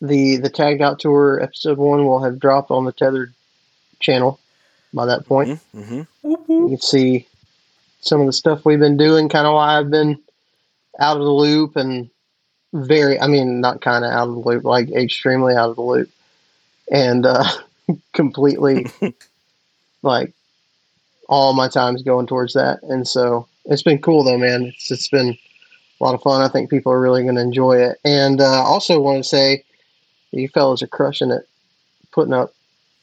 the 0.00 0.36
the 0.36 0.48
tagged 0.48 0.80
out 0.80 1.00
tour 1.00 1.42
episode 1.42 1.78
one 1.78 2.06
will 2.06 2.22
have 2.22 2.38
dropped 2.38 2.70
on 2.70 2.84
the 2.84 2.92
Tethrd 2.92 3.32
channel 3.98 4.38
by 4.94 5.06
that 5.06 5.26
point. 5.26 5.58
Mm-hmm. 5.74 6.02
You 6.22 6.68
can 6.68 6.80
see 6.80 7.26
some 8.00 8.20
of 8.20 8.26
the 8.26 8.32
stuff 8.32 8.64
we've 8.64 8.78
been 8.78 8.96
doing, 8.96 9.28
kind 9.28 9.44
of 9.48 9.54
why 9.54 9.76
I've 9.76 9.90
been 9.90 10.20
out 11.00 11.16
of 11.16 11.24
the 11.24 11.32
loop 11.32 11.74
and 11.74 12.11
very, 12.72 13.20
I 13.20 13.26
mean, 13.26 13.60
not 13.60 13.80
kind 13.80 14.04
of 14.04 14.10
out 14.10 14.28
of 14.28 14.34
the 14.34 14.40
loop, 14.40 14.64
like 14.64 14.90
extremely 14.90 15.54
out 15.54 15.70
of 15.70 15.76
the 15.76 15.82
loop 15.82 16.10
and 16.90 17.26
uh, 17.26 17.44
completely 18.12 18.86
like 20.02 20.32
all 21.28 21.52
my 21.52 21.68
time's 21.68 22.02
going 22.02 22.26
towards 22.26 22.54
that. 22.54 22.82
And 22.82 23.06
so 23.06 23.46
it's 23.64 23.82
been 23.82 24.00
cool 24.00 24.24
though, 24.24 24.38
man. 24.38 24.64
It's, 24.64 24.90
it's 24.90 25.08
been 25.08 25.36
a 26.00 26.04
lot 26.04 26.14
of 26.14 26.22
fun. 26.22 26.42
I 26.42 26.48
think 26.48 26.70
people 26.70 26.92
are 26.92 27.00
really 27.00 27.22
going 27.22 27.36
to 27.36 27.42
enjoy 27.42 27.78
it. 27.78 27.98
And 28.04 28.40
uh, 28.40 28.62
also 28.62 29.00
want 29.00 29.22
to 29.22 29.28
say 29.28 29.64
you 30.30 30.48
fellas 30.48 30.82
are 30.82 30.88
crushing 30.88 31.30
it, 31.30 31.48
putting 32.10 32.32
up 32.34 32.54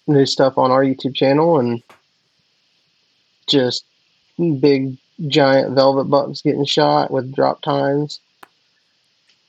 new 0.07 0.25
stuff 0.25 0.57
on 0.57 0.71
our 0.71 0.83
YouTube 0.83 1.15
channel 1.15 1.59
and 1.59 1.83
just 3.47 3.85
big 4.59 4.97
giant 5.27 5.75
velvet 5.75 6.05
bucks 6.05 6.41
getting 6.41 6.65
shot 6.65 7.11
with 7.11 7.35
drop 7.35 7.61
times 7.61 8.19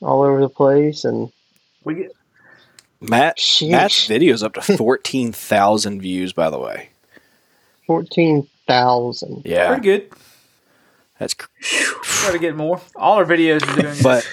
all 0.01 0.23
over 0.23 0.41
the 0.41 0.49
place 0.49 1.05
and 1.05 1.31
We 1.85 1.95
get 1.95 2.13
Matt, 3.01 3.39
Sheesh. 3.39 3.71
Matt's 3.71 4.07
video's 4.07 4.43
up 4.43 4.55
to 4.55 4.63
14,000 4.63 6.01
views, 6.03 6.33
by 6.33 6.51
the 6.51 6.59
way. 6.59 6.91
14,000. 7.87 9.43
Yeah. 9.45 9.69
pretty 9.69 9.83
good. 9.83 10.13
That's 11.19 11.35
cr- 11.35 11.49
Try 12.03 12.33
to 12.33 12.39
get 12.39 12.57
more. 12.57 12.81
All 12.97 13.17
our 13.17 13.25
videos 13.25 13.63
are 13.67 13.83
doing 13.83 13.97
But 14.03 14.31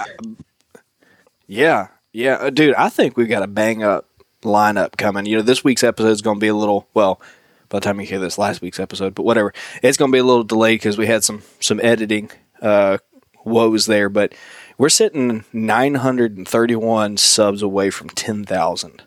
yeah, 1.48 1.88
yeah, 2.12 2.34
uh, 2.36 2.50
dude, 2.50 2.76
I 2.76 2.90
think 2.90 3.18
we've 3.18 3.30
got 3.30 3.44
a 3.44 3.48
bang 3.48 3.84
up 3.84 4.08
lineup 4.44 4.98
coming. 4.98 5.26
You 5.26 5.38
know, 5.38 5.42
this 5.42 5.64
week's 5.64 5.84
episode 5.84 6.10
is 6.10 6.22
going 6.22 6.38
to 6.38 6.42
be 6.42 6.48
a 6.48 6.56
little 6.56 6.88
well. 6.94 7.22
By 7.70 7.80
the 7.80 7.84
time 7.84 8.00
you 8.00 8.08
hear 8.08 8.20
this, 8.20 8.38
last 8.38 8.62
week's 8.62 8.80
episode, 8.80 9.14
but 9.14 9.24
whatever, 9.24 9.54
it's 9.84 9.98
going 9.98 10.12
to 10.12 10.16
be 10.16 10.20
a 10.20 10.24
little 10.24 10.44
delayed 10.44 10.80
because 10.80 10.98
we 10.98 11.08
had 11.08 11.24
some 11.24 11.42
some 11.60 11.82
editing 11.84 12.32
uh, 12.62 12.98
woes 13.44 13.86
there. 13.86 14.08
But 14.08 14.34
we're 14.78 14.90
sitting 14.90 15.44
931 15.54 17.18
subs 17.18 17.62
away 17.62 17.90
from 17.90 18.10
10,000. 18.10 19.04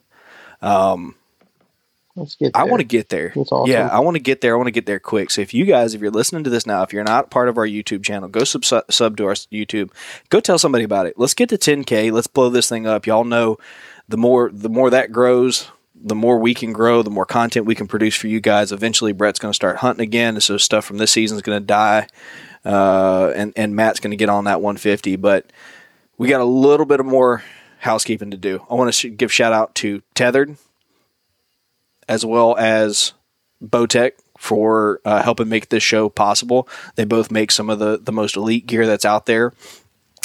Um, 0.62 1.14
Let's 2.16 2.34
get 2.34 2.52
I 2.54 2.64
want 2.64 2.80
to 2.80 2.84
get 2.84 3.08
there. 3.08 3.32
That's 3.34 3.52
awesome. 3.52 3.70
Yeah, 3.70 3.86
I 3.86 4.00
want 4.00 4.16
to 4.16 4.22
get 4.22 4.40
there. 4.40 4.54
I 4.54 4.56
want 4.56 4.66
to 4.66 4.72
get 4.72 4.84
there 4.84 4.98
quick. 4.98 5.30
So 5.30 5.40
if 5.42 5.54
you 5.54 5.64
guys, 5.64 5.94
if 5.94 6.00
you're 6.00 6.10
listening 6.10 6.44
to 6.44 6.50
this 6.50 6.66
now, 6.66 6.82
if 6.82 6.92
you're 6.92 7.04
not 7.04 7.30
part 7.30 7.48
of 7.48 7.56
our 7.56 7.66
YouTube 7.66 8.04
channel, 8.04 8.28
go 8.28 8.42
sub 8.44 8.64
sub 8.64 9.16
to 9.16 9.26
our 9.26 9.34
YouTube. 9.34 9.90
Go 10.28 10.40
tell 10.40 10.58
somebody 10.58 10.84
about 10.84 11.06
it. 11.06 11.14
Let's 11.18 11.34
get 11.34 11.48
to 11.50 11.56
10k. 11.56 12.10
Let's 12.12 12.26
blow 12.26 12.50
this 12.50 12.68
thing 12.68 12.86
up. 12.86 13.06
Y'all 13.06 13.24
know 13.24 13.58
the 14.08 14.16
more 14.16 14.50
the 14.52 14.68
more 14.68 14.90
that 14.90 15.12
grows, 15.12 15.70
the 15.94 16.16
more 16.16 16.38
we 16.38 16.52
can 16.52 16.72
grow, 16.72 17.02
the 17.02 17.10
more 17.10 17.26
content 17.26 17.64
we 17.64 17.74
can 17.76 17.86
produce 17.86 18.16
for 18.16 18.26
you 18.26 18.40
guys. 18.40 18.72
Eventually, 18.72 19.12
Brett's 19.12 19.38
going 19.38 19.52
to 19.52 19.56
start 19.56 19.76
hunting 19.76 20.02
again, 20.02 20.40
so 20.40 20.56
stuff 20.56 20.84
from 20.84 20.98
this 20.98 21.12
season 21.12 21.36
is 21.36 21.42
going 21.42 21.60
to 21.60 21.66
die, 21.66 22.08
uh, 22.64 23.32
and 23.34 23.52
and 23.56 23.74
Matt's 23.74 24.00
going 24.00 24.12
to 24.12 24.16
get 24.16 24.28
on 24.28 24.44
that 24.44 24.61
150. 24.61 25.16
But 25.16 25.46
we 26.18 26.28
got 26.28 26.40
a 26.40 26.44
little 26.44 26.86
bit 26.86 27.00
of 27.00 27.06
more 27.06 27.42
housekeeping 27.78 28.30
to 28.30 28.36
do. 28.36 28.64
I 28.70 28.74
want 28.74 28.88
to 28.88 28.92
sh- 28.92 29.16
give 29.16 29.32
shout 29.32 29.52
out 29.52 29.74
to 29.76 30.02
Tethrd 30.14 30.56
as 32.08 32.26
well 32.26 32.56
as 32.56 33.12
Bowtech 33.62 34.12
for 34.36 35.00
uh, 35.04 35.22
helping 35.22 35.48
make 35.48 35.68
this 35.68 35.82
show 35.82 36.08
possible. 36.08 36.68
They 36.96 37.04
both 37.04 37.30
make 37.30 37.52
some 37.52 37.70
of 37.70 37.78
the, 37.78 37.98
the 37.98 38.12
most 38.12 38.36
elite 38.36 38.66
gear 38.66 38.86
that's 38.86 39.04
out 39.04 39.26
there. 39.26 39.52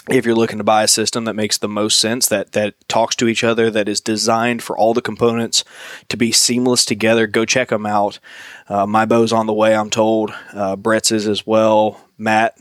if 0.10 0.26
you're 0.26 0.36
looking 0.36 0.58
to 0.58 0.64
buy 0.64 0.84
a 0.84 0.88
system 0.88 1.26
that 1.26 1.36
makes 1.36 1.58
the 1.58 1.68
most 1.68 2.00
sense, 2.00 2.28
that 2.28 2.54
that 2.54 2.74
talks 2.88 3.16
to 3.18 3.28
each 3.28 3.44
other, 3.44 3.70
that 3.70 3.90
is 3.90 4.02
designed 4.02 4.64
for 4.64 4.78
all 4.78 4.94
the 4.94 5.02
components 5.02 5.64
to 6.10 6.18
be 6.18 6.32
seamless 6.32 6.86
together, 6.86 7.28
go 7.28 7.46
check 7.46 7.70
them 7.70 7.86
out. 7.86 8.20
Uh, 8.68 8.86
my 8.86 9.06
bow's 9.06 9.34
on 9.34 9.46
the 9.46 9.54
way, 9.54 9.76
I'm 9.76 9.90
told. 9.90 10.34
Uh, 10.54 10.76
Brett's 10.76 11.12
is 11.12 11.28
as 11.28 11.46
well. 11.46 12.05
Matt, 12.18 12.58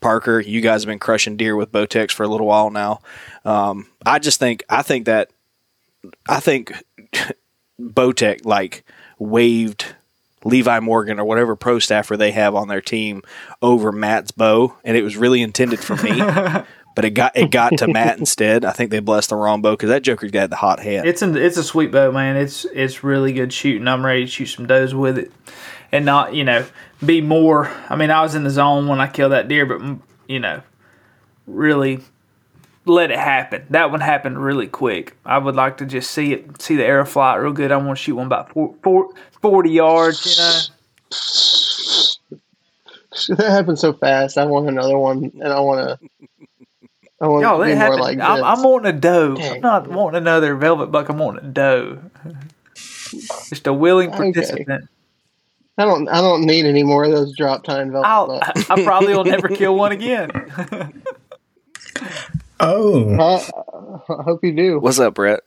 Parker, 0.00 0.40
you 0.40 0.60
guys 0.60 0.82
have 0.82 0.88
been 0.88 0.98
crushing 0.98 1.36
deer 1.36 1.56
with 1.56 1.72
Bowtechs 1.72 2.12
for 2.12 2.24
a 2.24 2.28
little 2.28 2.46
while 2.46 2.70
now. 2.70 3.00
Um, 3.44 3.86
I 4.04 4.18
just 4.18 4.38
think 4.38 4.62
I 4.68 4.82
think 4.82 5.06
that 5.06 5.30
I 6.28 6.40
think 6.40 6.72
Bowtech 7.80 8.44
like 8.44 8.84
waived 9.18 9.94
Levi 10.44 10.80
Morgan 10.80 11.18
or 11.18 11.24
whatever 11.24 11.56
pro 11.56 11.78
staffer 11.78 12.16
they 12.16 12.32
have 12.32 12.54
on 12.54 12.68
their 12.68 12.82
team 12.82 13.22
over 13.62 13.92
Matt's 13.92 14.30
bow, 14.30 14.76
and 14.84 14.96
it 14.96 15.02
was 15.02 15.16
really 15.16 15.42
intended 15.42 15.80
for 15.80 15.96
me. 15.96 16.18
but 16.94 17.04
it 17.04 17.10
got 17.10 17.36
it 17.36 17.50
got 17.50 17.78
to 17.78 17.88
Matt 17.88 18.18
instead. 18.18 18.64
I 18.64 18.72
think 18.72 18.90
they 18.90 19.00
blessed 19.00 19.30
the 19.30 19.36
wrong 19.36 19.62
bow 19.62 19.72
because 19.72 19.88
that 19.88 20.02
Joker's 20.02 20.30
got 20.30 20.50
the 20.50 20.56
hot 20.56 20.80
head. 20.80 21.06
It's 21.06 21.22
an, 21.22 21.36
it's 21.36 21.56
a 21.56 21.64
sweet 21.64 21.90
bow, 21.90 22.12
man. 22.12 22.36
It's 22.36 22.64
it's 22.66 23.02
really 23.02 23.32
good 23.32 23.52
shooting. 23.52 23.88
I'm 23.88 24.04
ready 24.04 24.24
to 24.24 24.30
shoot 24.30 24.46
some 24.46 24.66
does 24.66 24.94
with 24.94 25.18
it, 25.18 25.32
and 25.90 26.04
not 26.04 26.34
you 26.34 26.44
know 26.44 26.66
be 27.04 27.20
more. 27.20 27.70
I 27.88 27.96
mean, 27.96 28.10
I 28.10 28.22
was 28.22 28.34
in 28.34 28.44
the 28.44 28.50
zone 28.50 28.88
when 28.88 29.00
I 29.00 29.06
killed 29.06 29.32
that 29.32 29.48
deer, 29.48 29.66
but 29.66 29.98
you 30.28 30.40
know, 30.40 30.62
really 31.46 32.00
let 32.86 33.10
it 33.10 33.18
happen. 33.18 33.64
That 33.70 33.90
one 33.90 34.00
happened 34.00 34.42
really 34.42 34.66
quick. 34.66 35.16
I 35.24 35.38
would 35.38 35.54
like 35.54 35.78
to 35.78 35.86
just 35.86 36.10
see 36.10 36.32
it, 36.32 36.60
see 36.60 36.76
the 36.76 36.84
arrow 36.84 37.04
fly 37.04 37.36
real 37.36 37.52
good. 37.52 37.72
I 37.72 37.76
want 37.76 37.98
to 37.98 38.02
shoot 38.02 38.16
one 38.16 38.26
about 38.26 38.50
four, 38.50 38.74
four, 38.82 39.08
40 39.40 39.70
yards, 39.70 40.26
you 40.26 40.42
know. 40.42 40.60
That 43.28 43.48
happened 43.48 43.78
so 43.78 43.92
fast. 43.92 44.36
I 44.36 44.44
want 44.44 44.68
another 44.68 44.98
one, 44.98 45.30
and 45.40 45.44
I 45.44 45.60
want 45.60 46.00
to. 46.00 46.08
I 47.20 47.28
want 47.28 47.42
Y'all, 47.42 47.58
to 47.60 47.64
be 47.64 47.74
more 47.76 47.96
like 47.96 48.18
I'm. 48.18 48.42
I'm 48.42 48.62
wanting 48.64 48.92
a 48.92 48.98
doe. 48.98 49.36
Dang. 49.36 49.54
I'm 49.54 49.60
not 49.60 49.86
wanting 49.86 50.18
another 50.18 50.56
velvet 50.56 50.88
buck. 50.88 51.08
I'm 51.08 51.18
wanting 51.18 51.44
a 51.44 51.48
doe. 51.48 52.00
Just 53.48 53.68
a 53.68 53.72
willing 53.72 54.12
Okay. 54.12 54.66
Participant. 55.76 55.78
I 55.78 55.84
don't. 55.84 56.08
I 56.08 56.20
don't 56.20 56.46
need 56.46 56.64
any 56.66 56.82
more 56.82 57.04
of 57.04 57.10
those 57.12 57.36
drop 57.36 57.64
time 57.64 57.92
velvet. 57.92 58.06
I'll. 58.06 58.40
I 58.70 58.82
probably 58.84 59.14
will 59.14 59.24
never 59.24 59.48
kill 59.56 59.74
one 59.76 59.92
again. 59.92 60.30
Oh, 62.60 63.14
I, 63.14 64.12
I 64.12 64.22
hope 64.22 64.44
you 64.44 64.52
do. 64.54 64.78
What's 64.78 64.98
up, 64.98 65.14
Brett? 65.14 65.40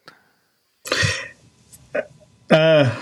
uh, 2.51 2.95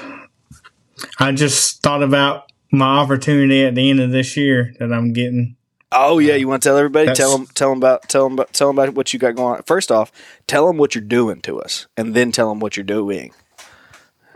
I 1.20 1.32
just 1.34 1.82
thought 1.84 2.04
about 2.04 2.52
my 2.72 2.98
opportunity 3.00 3.64
at 3.66 3.76
the 3.76 3.90
end 3.90 4.00
of 4.00 4.12
this 4.12 4.36
year 4.38 4.74
that 4.80 4.92
I'm 4.94 5.14
getting. 5.14 5.56
Oh 5.92 6.20
yeah, 6.20 6.36
you 6.36 6.48
want 6.48 6.64
to 6.64 6.70
tell 6.70 6.78
everybody? 6.78 7.06
That's- 7.06 7.18
Tell 7.18 7.38
them, 7.38 7.48
tell 7.54 7.70
them 7.70 7.78
about, 7.78 8.10
tell 8.10 8.24
them 8.26 8.34
about, 8.34 8.54
tell 8.54 8.68
them 8.68 8.78
about 8.80 8.96
what 8.96 9.14
you 9.14 9.20
got 9.20 9.36
going 9.36 9.58
on. 9.58 9.64
First 9.64 9.92
off, 9.92 10.12
tell 10.48 10.68
them 10.68 10.78
what 10.78 10.94
you're 10.96 11.04
doing 11.04 11.42
to 11.42 11.60
us, 11.62 11.88
and 11.96 12.14
then 12.14 12.32
tell 12.32 12.50
them 12.50 12.60
what 12.60 12.76
you're 12.78 12.84
doing. 12.84 13.32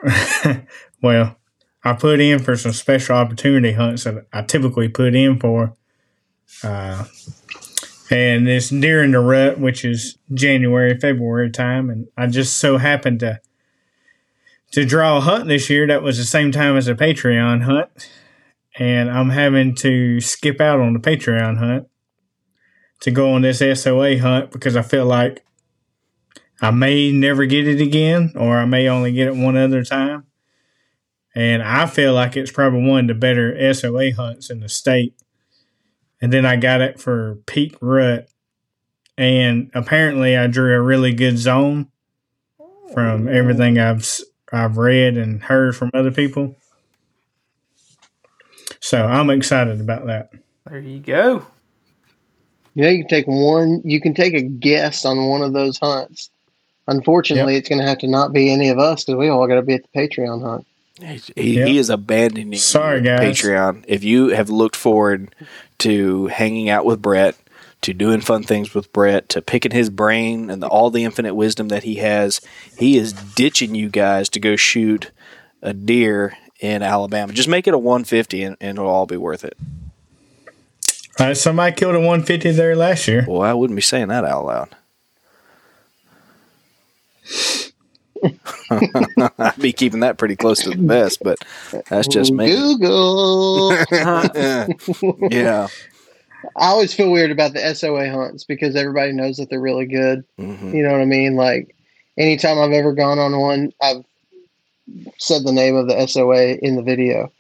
Well, 1.01 1.37
I 1.83 1.93
put 1.93 2.19
in 2.19 2.39
for 2.39 2.57
some 2.57 2.73
special 2.73 3.15
opportunity 3.15 3.73
hunts 3.73 4.03
that 4.03 4.25
I 4.33 4.41
typically 4.41 4.89
put 4.89 5.15
in 5.15 5.39
for. 5.39 5.75
Uh, 6.63 7.05
and 8.09 8.47
it's 8.47 8.69
during 8.69 9.11
the 9.11 9.19
rut, 9.19 9.59
which 9.59 9.85
is 9.85 10.17
January, 10.33 10.97
February 10.99 11.51
time, 11.51 11.89
and 11.89 12.07
I 12.17 12.27
just 12.27 12.57
so 12.57 12.77
happened 12.77 13.19
to 13.21 13.39
to 14.71 14.85
draw 14.85 15.17
a 15.17 15.21
hunt 15.21 15.47
this 15.47 15.69
year 15.69 15.87
that 15.87 16.03
was 16.03 16.17
the 16.17 16.23
same 16.23 16.51
time 16.51 16.77
as 16.77 16.87
a 16.87 16.93
Patreon 16.93 17.63
hunt, 17.63 17.89
and 18.77 19.09
I'm 19.09 19.29
having 19.29 19.73
to 19.75 20.21
skip 20.21 20.61
out 20.61 20.79
on 20.79 20.93
the 20.93 20.99
Patreon 20.99 21.57
hunt 21.57 21.87
to 23.01 23.11
go 23.11 23.33
on 23.33 23.41
this 23.41 23.59
SOA 23.59 24.19
hunt 24.19 24.51
because 24.51 24.75
I 24.75 24.81
feel 24.81 25.05
like 25.05 25.43
I 26.61 26.71
may 26.71 27.11
never 27.11 27.45
get 27.45 27.67
it 27.67 27.81
again, 27.81 28.33
or 28.35 28.57
I 28.57 28.65
may 28.65 28.87
only 28.89 29.11
get 29.11 29.27
it 29.27 29.35
one 29.35 29.57
other 29.57 29.83
time. 29.83 30.25
And 31.35 31.61
I 31.61 31.85
feel 31.85 32.13
like 32.13 32.35
it's 32.35 32.51
probably 32.51 32.83
one 32.87 33.01
of 33.01 33.07
the 33.07 33.13
better 33.13 33.73
SOA 33.73 34.13
hunts 34.13 34.49
in 34.49 34.59
the 34.61 34.69
state. 34.69 35.13
And 36.21 36.33
then 36.33 36.45
I 36.45 36.55
got 36.57 36.81
it 36.81 36.99
for 36.99 37.35
peak 37.45 37.75
rut. 37.81 38.27
And 39.17 39.69
apparently 39.73 40.35
I 40.35 40.47
drew 40.47 40.73
a 40.75 40.81
really 40.81 41.13
good 41.13 41.37
zone 41.37 41.87
from 42.93 43.27
everything 43.27 43.77
I've 43.77 43.99
s- 43.99 44.23
I've 44.51 44.77
read 44.77 45.17
and 45.17 45.43
heard 45.43 45.75
from 45.75 45.91
other 45.93 46.11
people. 46.11 46.55
So 48.79 49.05
I'm 49.05 49.29
excited 49.29 49.79
about 49.79 50.07
that. 50.07 50.31
there 50.69 50.79
you 50.79 50.99
go. 50.99 51.45
Yeah, 52.75 52.89
you 52.89 52.99
can 52.99 53.07
take 53.09 53.27
one. 53.27 53.81
You 53.83 53.99
can 53.99 54.13
take 54.13 54.33
a 54.33 54.41
guess 54.41 55.03
on 55.05 55.27
one 55.27 55.41
of 55.41 55.53
those 55.53 55.77
hunts. 55.77 56.29
Unfortunately, 56.87 57.55
it's 57.55 57.67
going 57.69 57.81
to 57.81 57.87
have 57.87 57.97
to 57.99 58.07
not 58.07 58.31
be 58.33 58.51
any 58.51 58.69
of 58.69 58.79
us 58.79 59.03
because 59.03 59.19
we 59.19 59.27
all 59.27 59.47
got 59.47 59.55
to 59.55 59.61
be 59.61 59.73
at 59.75 59.83
the 59.83 59.99
Patreon 59.99 60.41
hunt. 60.41 60.65
He, 61.35 61.55
Yep. 61.55 61.67
he 61.67 61.77
is 61.77 61.89
abandoning 61.89 62.55
Sorry, 62.55 63.01
guys. 63.01 63.21
Patreon. 63.37 63.85
If 63.87 64.03
you 64.03 64.29
have 64.29 64.49
looked 64.49 64.75
forward 64.75 65.33
to 65.79 66.27
hanging 66.27 66.69
out 66.69 66.85
with 66.85 67.01
Brett, 67.01 67.35
to 67.81 67.93
doing 67.93 68.19
fun 68.19 68.43
things 68.43 68.73
with 68.73 68.91
Brett, 68.91 69.29
to 69.29 69.41
picking 69.41 69.71
his 69.71 69.89
brain 69.89 70.49
and 70.49 70.61
the, 70.61 70.67
all 70.67 70.89
the 70.89 71.05
infinite 71.05 71.33
wisdom 71.35 71.69
that 71.69 71.83
he 71.83 71.95
has, 71.95 72.41
he 72.77 72.97
is 72.97 73.13
ditching 73.13 73.73
you 73.75 73.87
guys 73.89 74.27
to 74.29 74.39
go 74.39 74.55
shoot 74.57 75.11
a 75.61 75.73
deer 75.73 76.37
in 76.59 76.83
Alabama. 76.83 77.31
Just 77.31 77.47
make 77.47 77.67
it 77.67 77.73
a 77.73 77.77
150 77.77 78.43
and, 78.43 78.57
and 78.59 78.77
it'll 78.77 78.89
all 78.89 79.05
be 79.05 79.15
worth 79.15 79.45
it. 79.45 79.57
Uh, 81.17 81.33
somebody 81.33 81.73
killed 81.75 81.95
a 81.95 81.99
150 81.99 82.51
there 82.51 82.75
last 82.75 83.07
year. 83.07 83.21
Boy, 83.23 83.43
I 83.45 83.53
wouldn't 83.53 83.75
be 83.75 83.81
saying 83.81 84.07
that 84.09 84.25
out 84.25 84.45
loud. 84.45 84.69
I'd 88.71 89.53
be 89.61 89.73
keeping 89.73 90.01
that 90.01 90.17
pretty 90.17 90.35
close 90.35 90.59
to 90.63 90.71
the 90.71 90.77
vest, 90.77 91.19
but 91.23 91.39
that's 91.89 92.07
just 92.07 92.31
me. 92.31 92.47
Google. 92.49 93.75
Yeah. 95.31 95.67
I 96.55 96.67
always 96.67 96.93
feel 96.93 97.11
weird 97.11 97.31
about 97.31 97.53
the 97.53 97.73
SOA 97.75 98.09
hunts 98.09 98.43
because 98.45 98.75
everybody 98.75 99.11
knows 99.11 99.37
that 99.37 99.49
they're 99.49 99.59
really 99.59 99.85
good. 99.85 100.23
Mhm. 100.39 100.73
You 100.73 100.83
know 100.83 100.91
what 100.93 101.01
I 101.01 101.05
mean? 101.05 101.35
Like, 101.35 101.75
anytime 102.17 102.57
I've 102.57 102.71
ever 102.71 102.93
gone 102.93 103.19
on 103.19 103.37
one, 103.37 103.73
I've 103.81 104.05
said 105.17 105.43
the 105.43 105.51
name 105.51 105.75
of 105.75 105.87
the 105.87 106.07
SOA 106.07 106.53
in 106.53 106.75
the 106.75 106.81
video. 106.81 107.31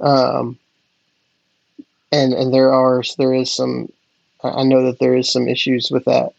Um, 0.00 0.58
and 2.10 2.32
and 2.34 2.52
there 2.52 2.72
are 2.72 3.02
there 3.18 3.32
is 3.32 3.54
some, 3.54 3.88
I 4.42 4.48
I 4.48 4.62
know 4.64 4.82
that 4.86 4.98
there 4.98 5.16
is 5.16 5.30
some 5.30 5.46
issues 5.48 5.90
with 5.90 6.04
that. 6.06 6.32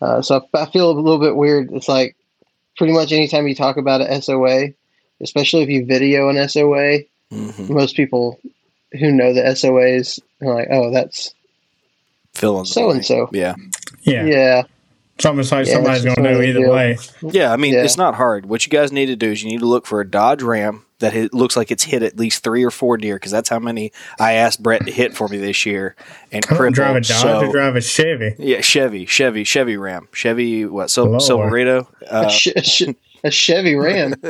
Uh, 0.00 0.22
so 0.22 0.46
I, 0.54 0.62
I 0.62 0.66
feel 0.66 0.90
a 0.90 0.92
little 0.98 1.20
bit 1.20 1.36
weird. 1.36 1.70
It's 1.72 1.88
like 1.88 2.15
pretty 2.76 2.92
much 2.92 3.12
anytime 3.12 3.46
you 3.46 3.54
talk 3.54 3.76
about 3.76 4.00
a 4.00 4.20
SOA, 4.22 4.68
especially 5.20 5.62
if 5.62 5.68
you 5.68 5.84
video 5.86 6.28
an 6.28 6.36
SOA, 6.48 7.00
Mhm. 7.32 7.68
most 7.70 7.96
people 7.96 8.38
who 8.98 9.10
know 9.10 9.32
the 9.34 9.40
SOAs 9.44 10.20
are 10.42 10.54
like, 10.54 10.68
oh, 10.70 10.90
that's 10.92 11.34
Fill 12.34 12.56
in 12.58 12.62
the 12.62 12.66
so 12.66 12.90
and 12.90 13.04
so. 13.04 13.28
Yeah. 13.32 13.54
Yeah. 14.02 14.24
Yeah. 14.26 14.62
It's 15.16 15.24
almost 15.24 15.50
like 15.50 15.66
Yeah, 15.66 15.72
somebody's 15.74 16.04
going 16.04 16.16
to 16.16 16.22
just 16.22 16.34
know 16.38 16.42
either 16.42 16.60
feel. 16.60 16.72
way. 16.72 16.98
Yeah, 17.22 17.52
I 17.52 17.56
mean, 17.56 17.72
Yeah. 17.74 17.82
it's 17.84 17.96
not 17.96 18.14
hard. 18.16 18.46
What 18.46 18.64
you 18.66 18.70
guys 18.70 18.92
need 18.92 19.06
to 19.06 19.16
do 19.16 19.30
is 19.32 19.42
you 19.42 19.48
need 19.50 19.60
to 19.60 19.66
look 19.66 19.86
for 19.86 20.00
a 20.00 20.08
Dodge 20.08 20.42
Ram 20.42 20.84
that 21.00 21.12
hit, 21.12 21.34
looks 21.34 21.56
like 21.56 21.70
it's 21.70 21.84
hit 21.84 22.02
at 22.02 22.18
least 22.18 22.42
three 22.42 22.64
or 22.64 22.70
four 22.70 22.96
deer 22.96 23.16
because 23.16 23.30
that's 23.32 23.48
how 23.48 23.58
many 23.58 23.92
I 24.18 24.32
asked 24.34 24.62
Brett 24.62 24.86
to 24.86 24.92
hit 24.92 25.14
for 25.14 25.28
me 25.28 25.36
this 25.38 25.66
year 25.66 25.94
and 26.32 26.44
I 26.50 26.56
don't 26.56 26.72
drive 26.72 26.96
a. 26.96 27.00
Dodge, 27.00 27.10
I 27.10 27.22
So, 27.22 27.52
drive 27.52 27.76
a 27.76 27.80
Chevy. 27.80 28.34
yeah, 28.38 28.60
Chevy, 28.60 29.04
Chevy, 29.06 29.44
Chevy 29.44 29.76
Ram, 29.76 30.08
Chevy, 30.12 30.64
what, 30.64 30.90
Sil- 30.92 31.06
Lord. 31.06 31.22
Silverado? 31.22 31.88
A, 32.10 32.14
Uh, 32.14 32.26
a 32.26 32.30
sh- 32.30 32.82
a 33.24 33.30
Chevy 33.30 33.74
Ram. 33.74 34.14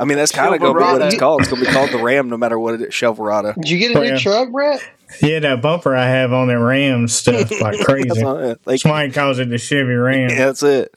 I 0.00 0.04
mean, 0.04 0.18
that's 0.18 0.32
kind 0.32 0.54
of 0.54 0.60
going 0.60 0.74
to 0.74 0.78
be 0.78 0.84
what 0.84 1.02
it's 1.02 1.16
called. 1.18 1.40
It's 1.40 1.50
going 1.50 1.62
to 1.62 1.68
be 1.68 1.72
called 1.72 1.90
the 1.90 2.02
Ram 2.02 2.28
no 2.28 2.36
matter 2.36 2.58
what 2.58 2.74
it 2.74 2.82
is, 2.82 2.94
Silverado. 2.94 3.52
Did 3.54 3.70
you 3.70 3.78
get 3.78 3.96
a 3.96 4.00
new 4.00 4.06
yeah. 4.08 4.18
truck, 4.18 4.50
Brett? 4.50 4.80
Yeah, 5.22 5.38
that 5.40 5.62
bumper 5.62 5.94
I 5.94 6.06
have 6.06 6.32
on 6.32 6.48
that 6.48 6.58
Ram 6.58 7.08
stuff 7.08 7.50
like 7.60 7.60
That's 7.76 7.84
crazy. 7.84 8.22
not 8.22 8.42
it. 8.42 8.60
Like, 8.66 8.80
Somebody 8.80 9.10
calls 9.12 9.38
it 9.38 9.48
the 9.48 9.58
Chevy 9.58 9.94
Ram. 9.94 10.30
Yeah, 10.30 10.46
that's 10.46 10.62
it. 10.62 10.92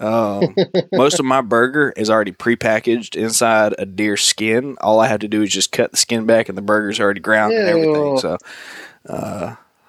Um, 0.00 0.54
most 0.92 1.18
of 1.20 1.24
my 1.26 1.40
burger 1.42 1.92
is 1.96 2.08
already 2.10 2.32
prepackaged 2.32 3.16
inside 3.16 3.74
a 3.78 3.86
deer 3.86 4.16
skin. 4.16 4.76
All 4.80 4.98
I 5.00 5.06
have 5.08 5.20
to 5.20 5.28
do 5.28 5.42
is 5.42 5.50
just 5.50 5.72
cut 5.72 5.90
the 5.90 5.96
skin 5.96 6.26
back, 6.26 6.48
and 6.48 6.56
the 6.58 6.62
burger's 6.62 6.98
already 7.00 7.20
ground 7.20 7.52
and 7.52 7.68
everything. 7.68 8.16
Ew. 8.16 8.18
So, 8.18 8.38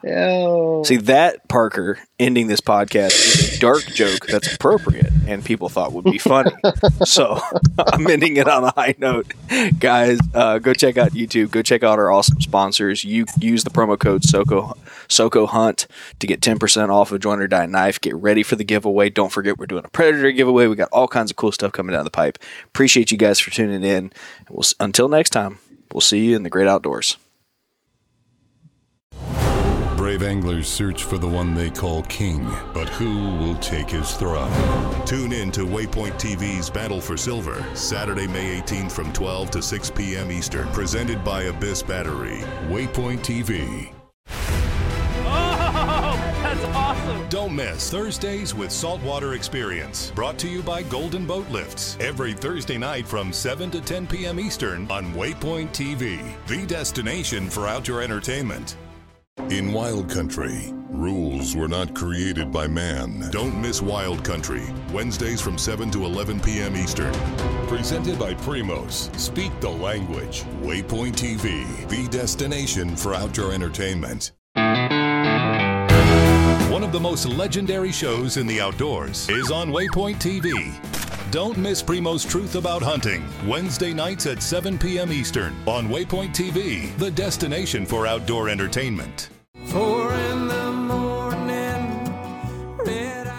Oh. 0.03 0.81
see 0.83 0.97
that 0.97 1.47
Parker 1.47 1.99
ending 2.19 2.47
this 2.47 2.59
podcast 2.59 3.11
is 3.11 3.57
a 3.57 3.59
dark 3.59 3.83
joke 3.85 4.25
that's 4.25 4.55
appropriate 4.55 5.11
and 5.27 5.45
people 5.45 5.69
thought 5.69 5.93
would 5.93 6.05
be 6.05 6.17
funny. 6.17 6.51
so 7.05 7.39
I'm 7.77 8.07
ending 8.07 8.35
it 8.37 8.47
on 8.47 8.63
a 8.63 8.71
high 8.71 8.95
note, 8.97 9.31
guys. 9.79 10.19
Uh, 10.33 10.57
go 10.57 10.73
check 10.73 10.97
out 10.97 11.11
YouTube. 11.11 11.51
Go 11.51 11.61
check 11.61 11.83
out 11.83 11.99
our 11.99 12.11
awesome 12.11 12.41
sponsors. 12.41 13.03
You 13.03 13.25
use 13.39 13.63
the 13.63 13.69
promo 13.69 13.97
code 13.97 14.23
SoCo 14.23 14.75
SoCo 15.11 15.47
Hunt 15.47 15.87
to 16.19 16.27
get 16.27 16.41
10% 16.41 16.89
off 16.89 17.11
of 17.11 17.19
Join 17.19 17.39
or 17.39 17.47
Die 17.47 17.65
Knife. 17.65 18.01
Get 18.01 18.15
ready 18.15 18.43
for 18.43 18.55
the 18.55 18.63
giveaway. 18.63 19.09
Don't 19.09 19.31
forget 19.31 19.57
we're 19.57 19.67
doing 19.67 19.85
a 19.85 19.89
Predator 19.89 20.31
giveaway. 20.31 20.67
We 20.67 20.75
got 20.75 20.89
all 20.91 21.07
kinds 21.07 21.31
of 21.31 21.37
cool 21.37 21.51
stuff 21.51 21.71
coming 21.71 21.93
down 21.93 22.03
the 22.03 22.09
pipe. 22.09 22.39
Appreciate 22.65 23.11
you 23.11 23.17
guys 23.17 23.39
for 23.39 23.51
tuning 23.51 23.83
in. 23.83 24.11
We'll 24.49 24.65
until 24.79 25.07
next 25.07 25.31
time. 25.31 25.59
We'll 25.93 26.01
see 26.01 26.25
you 26.25 26.35
in 26.35 26.43
the 26.43 26.49
great 26.49 26.67
outdoors. 26.67 27.17
Brave 29.97 30.23
anglers 30.23 30.67
search 30.67 31.03
for 31.03 31.19
the 31.19 31.27
one 31.27 31.53
they 31.53 31.69
call 31.69 32.01
king, 32.03 32.43
but 32.73 32.89
who 32.89 33.37
will 33.37 33.55
take 33.57 33.89
his 33.89 34.15
throne? 34.15 34.51
Tune 35.05 35.31
in 35.31 35.51
to 35.51 35.61
Waypoint 35.61 36.13
TV's 36.13 36.71
Battle 36.71 36.99
for 36.99 37.15
Silver, 37.15 37.63
Saturday, 37.75 38.25
May 38.25 38.59
18th 38.61 38.91
from 38.91 39.13
12 39.13 39.51
to 39.51 39.61
6 39.61 39.91
p.m. 39.91 40.31
Eastern. 40.31 40.67
Presented 40.69 41.23
by 41.23 41.43
Abyss 41.43 41.83
Battery. 41.83 42.39
Waypoint 42.67 43.19
TV. 43.19 43.93
Don't 47.29 47.55
miss 47.55 47.89
Thursdays 47.89 48.53
with 48.53 48.71
Saltwater 48.71 49.33
Experience. 49.33 50.11
Brought 50.11 50.37
to 50.39 50.47
you 50.47 50.61
by 50.61 50.83
Golden 50.83 51.25
Boat 51.25 51.49
Lifts. 51.49 51.97
Every 51.99 52.33
Thursday 52.33 52.77
night 52.77 53.07
from 53.07 53.33
7 53.33 53.71
to 53.71 53.81
10 53.81 54.07
p.m. 54.07 54.39
Eastern 54.39 54.89
on 54.91 55.13
Waypoint 55.13 55.69
TV, 55.69 56.21
the 56.47 56.65
destination 56.65 57.49
for 57.49 57.67
outdoor 57.67 58.01
entertainment. 58.01 58.77
In 59.49 59.71
Wild 59.71 60.09
Country, 60.09 60.73
rules 60.89 61.55
were 61.55 61.67
not 61.67 61.95
created 61.95 62.51
by 62.51 62.67
man. 62.67 63.29
Don't 63.31 63.59
miss 63.59 63.81
Wild 63.81 64.23
Country, 64.23 64.63
Wednesdays 64.93 65.41
from 65.41 65.57
7 65.57 65.89
to 65.91 66.05
11 66.05 66.39
p.m. 66.41 66.75
Eastern. 66.75 67.13
Presented 67.67 68.19
by 68.19 68.33
Primos. 68.35 69.13
Speak 69.17 69.57
the 69.59 69.69
language. 69.69 70.43
Waypoint 70.61 71.13
TV, 71.15 71.87
the 71.89 72.07
destination 72.09 72.95
for 72.95 73.13
outdoor 73.13 73.53
entertainment. 73.53 74.31
One 76.71 76.83
of 76.83 76.93
the 76.93 76.99
most 77.01 77.25
legendary 77.25 77.91
shows 77.91 78.37
in 78.37 78.47
the 78.47 78.61
outdoors 78.61 79.27
is 79.27 79.51
on 79.51 79.71
Waypoint 79.71 80.19
TV. 80.19 80.71
Don't 81.29 81.57
miss 81.57 81.83
Primo's 81.83 82.23
Truth 82.23 82.55
About 82.55 82.81
Hunting, 82.81 83.25
Wednesday 83.45 83.93
nights 83.93 84.25
at 84.25 84.41
7 84.41 84.77
p.m. 84.77 85.11
Eastern 85.11 85.53
on 85.67 85.89
Waypoint 85.89 86.29
TV, 86.29 86.97
the 86.97 87.11
destination 87.11 87.85
for 87.85 88.07
outdoor 88.07 88.47
entertainment. 88.47 89.27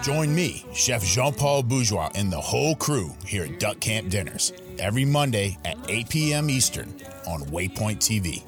Join 0.02 0.34
me, 0.34 0.66
Chef 0.74 1.02
Jean 1.02 1.32
Paul 1.32 1.62
Bourgeois, 1.62 2.10
and 2.14 2.30
the 2.30 2.38
whole 2.38 2.76
crew 2.76 3.14
here 3.24 3.44
at 3.44 3.58
Duck 3.58 3.80
Camp 3.80 4.10
Dinners 4.10 4.52
every 4.78 5.06
Monday 5.06 5.56
at 5.64 5.78
8 5.88 6.10
p.m. 6.10 6.50
Eastern 6.50 6.94
on 7.26 7.40
Waypoint 7.46 7.96
TV. 7.96 8.42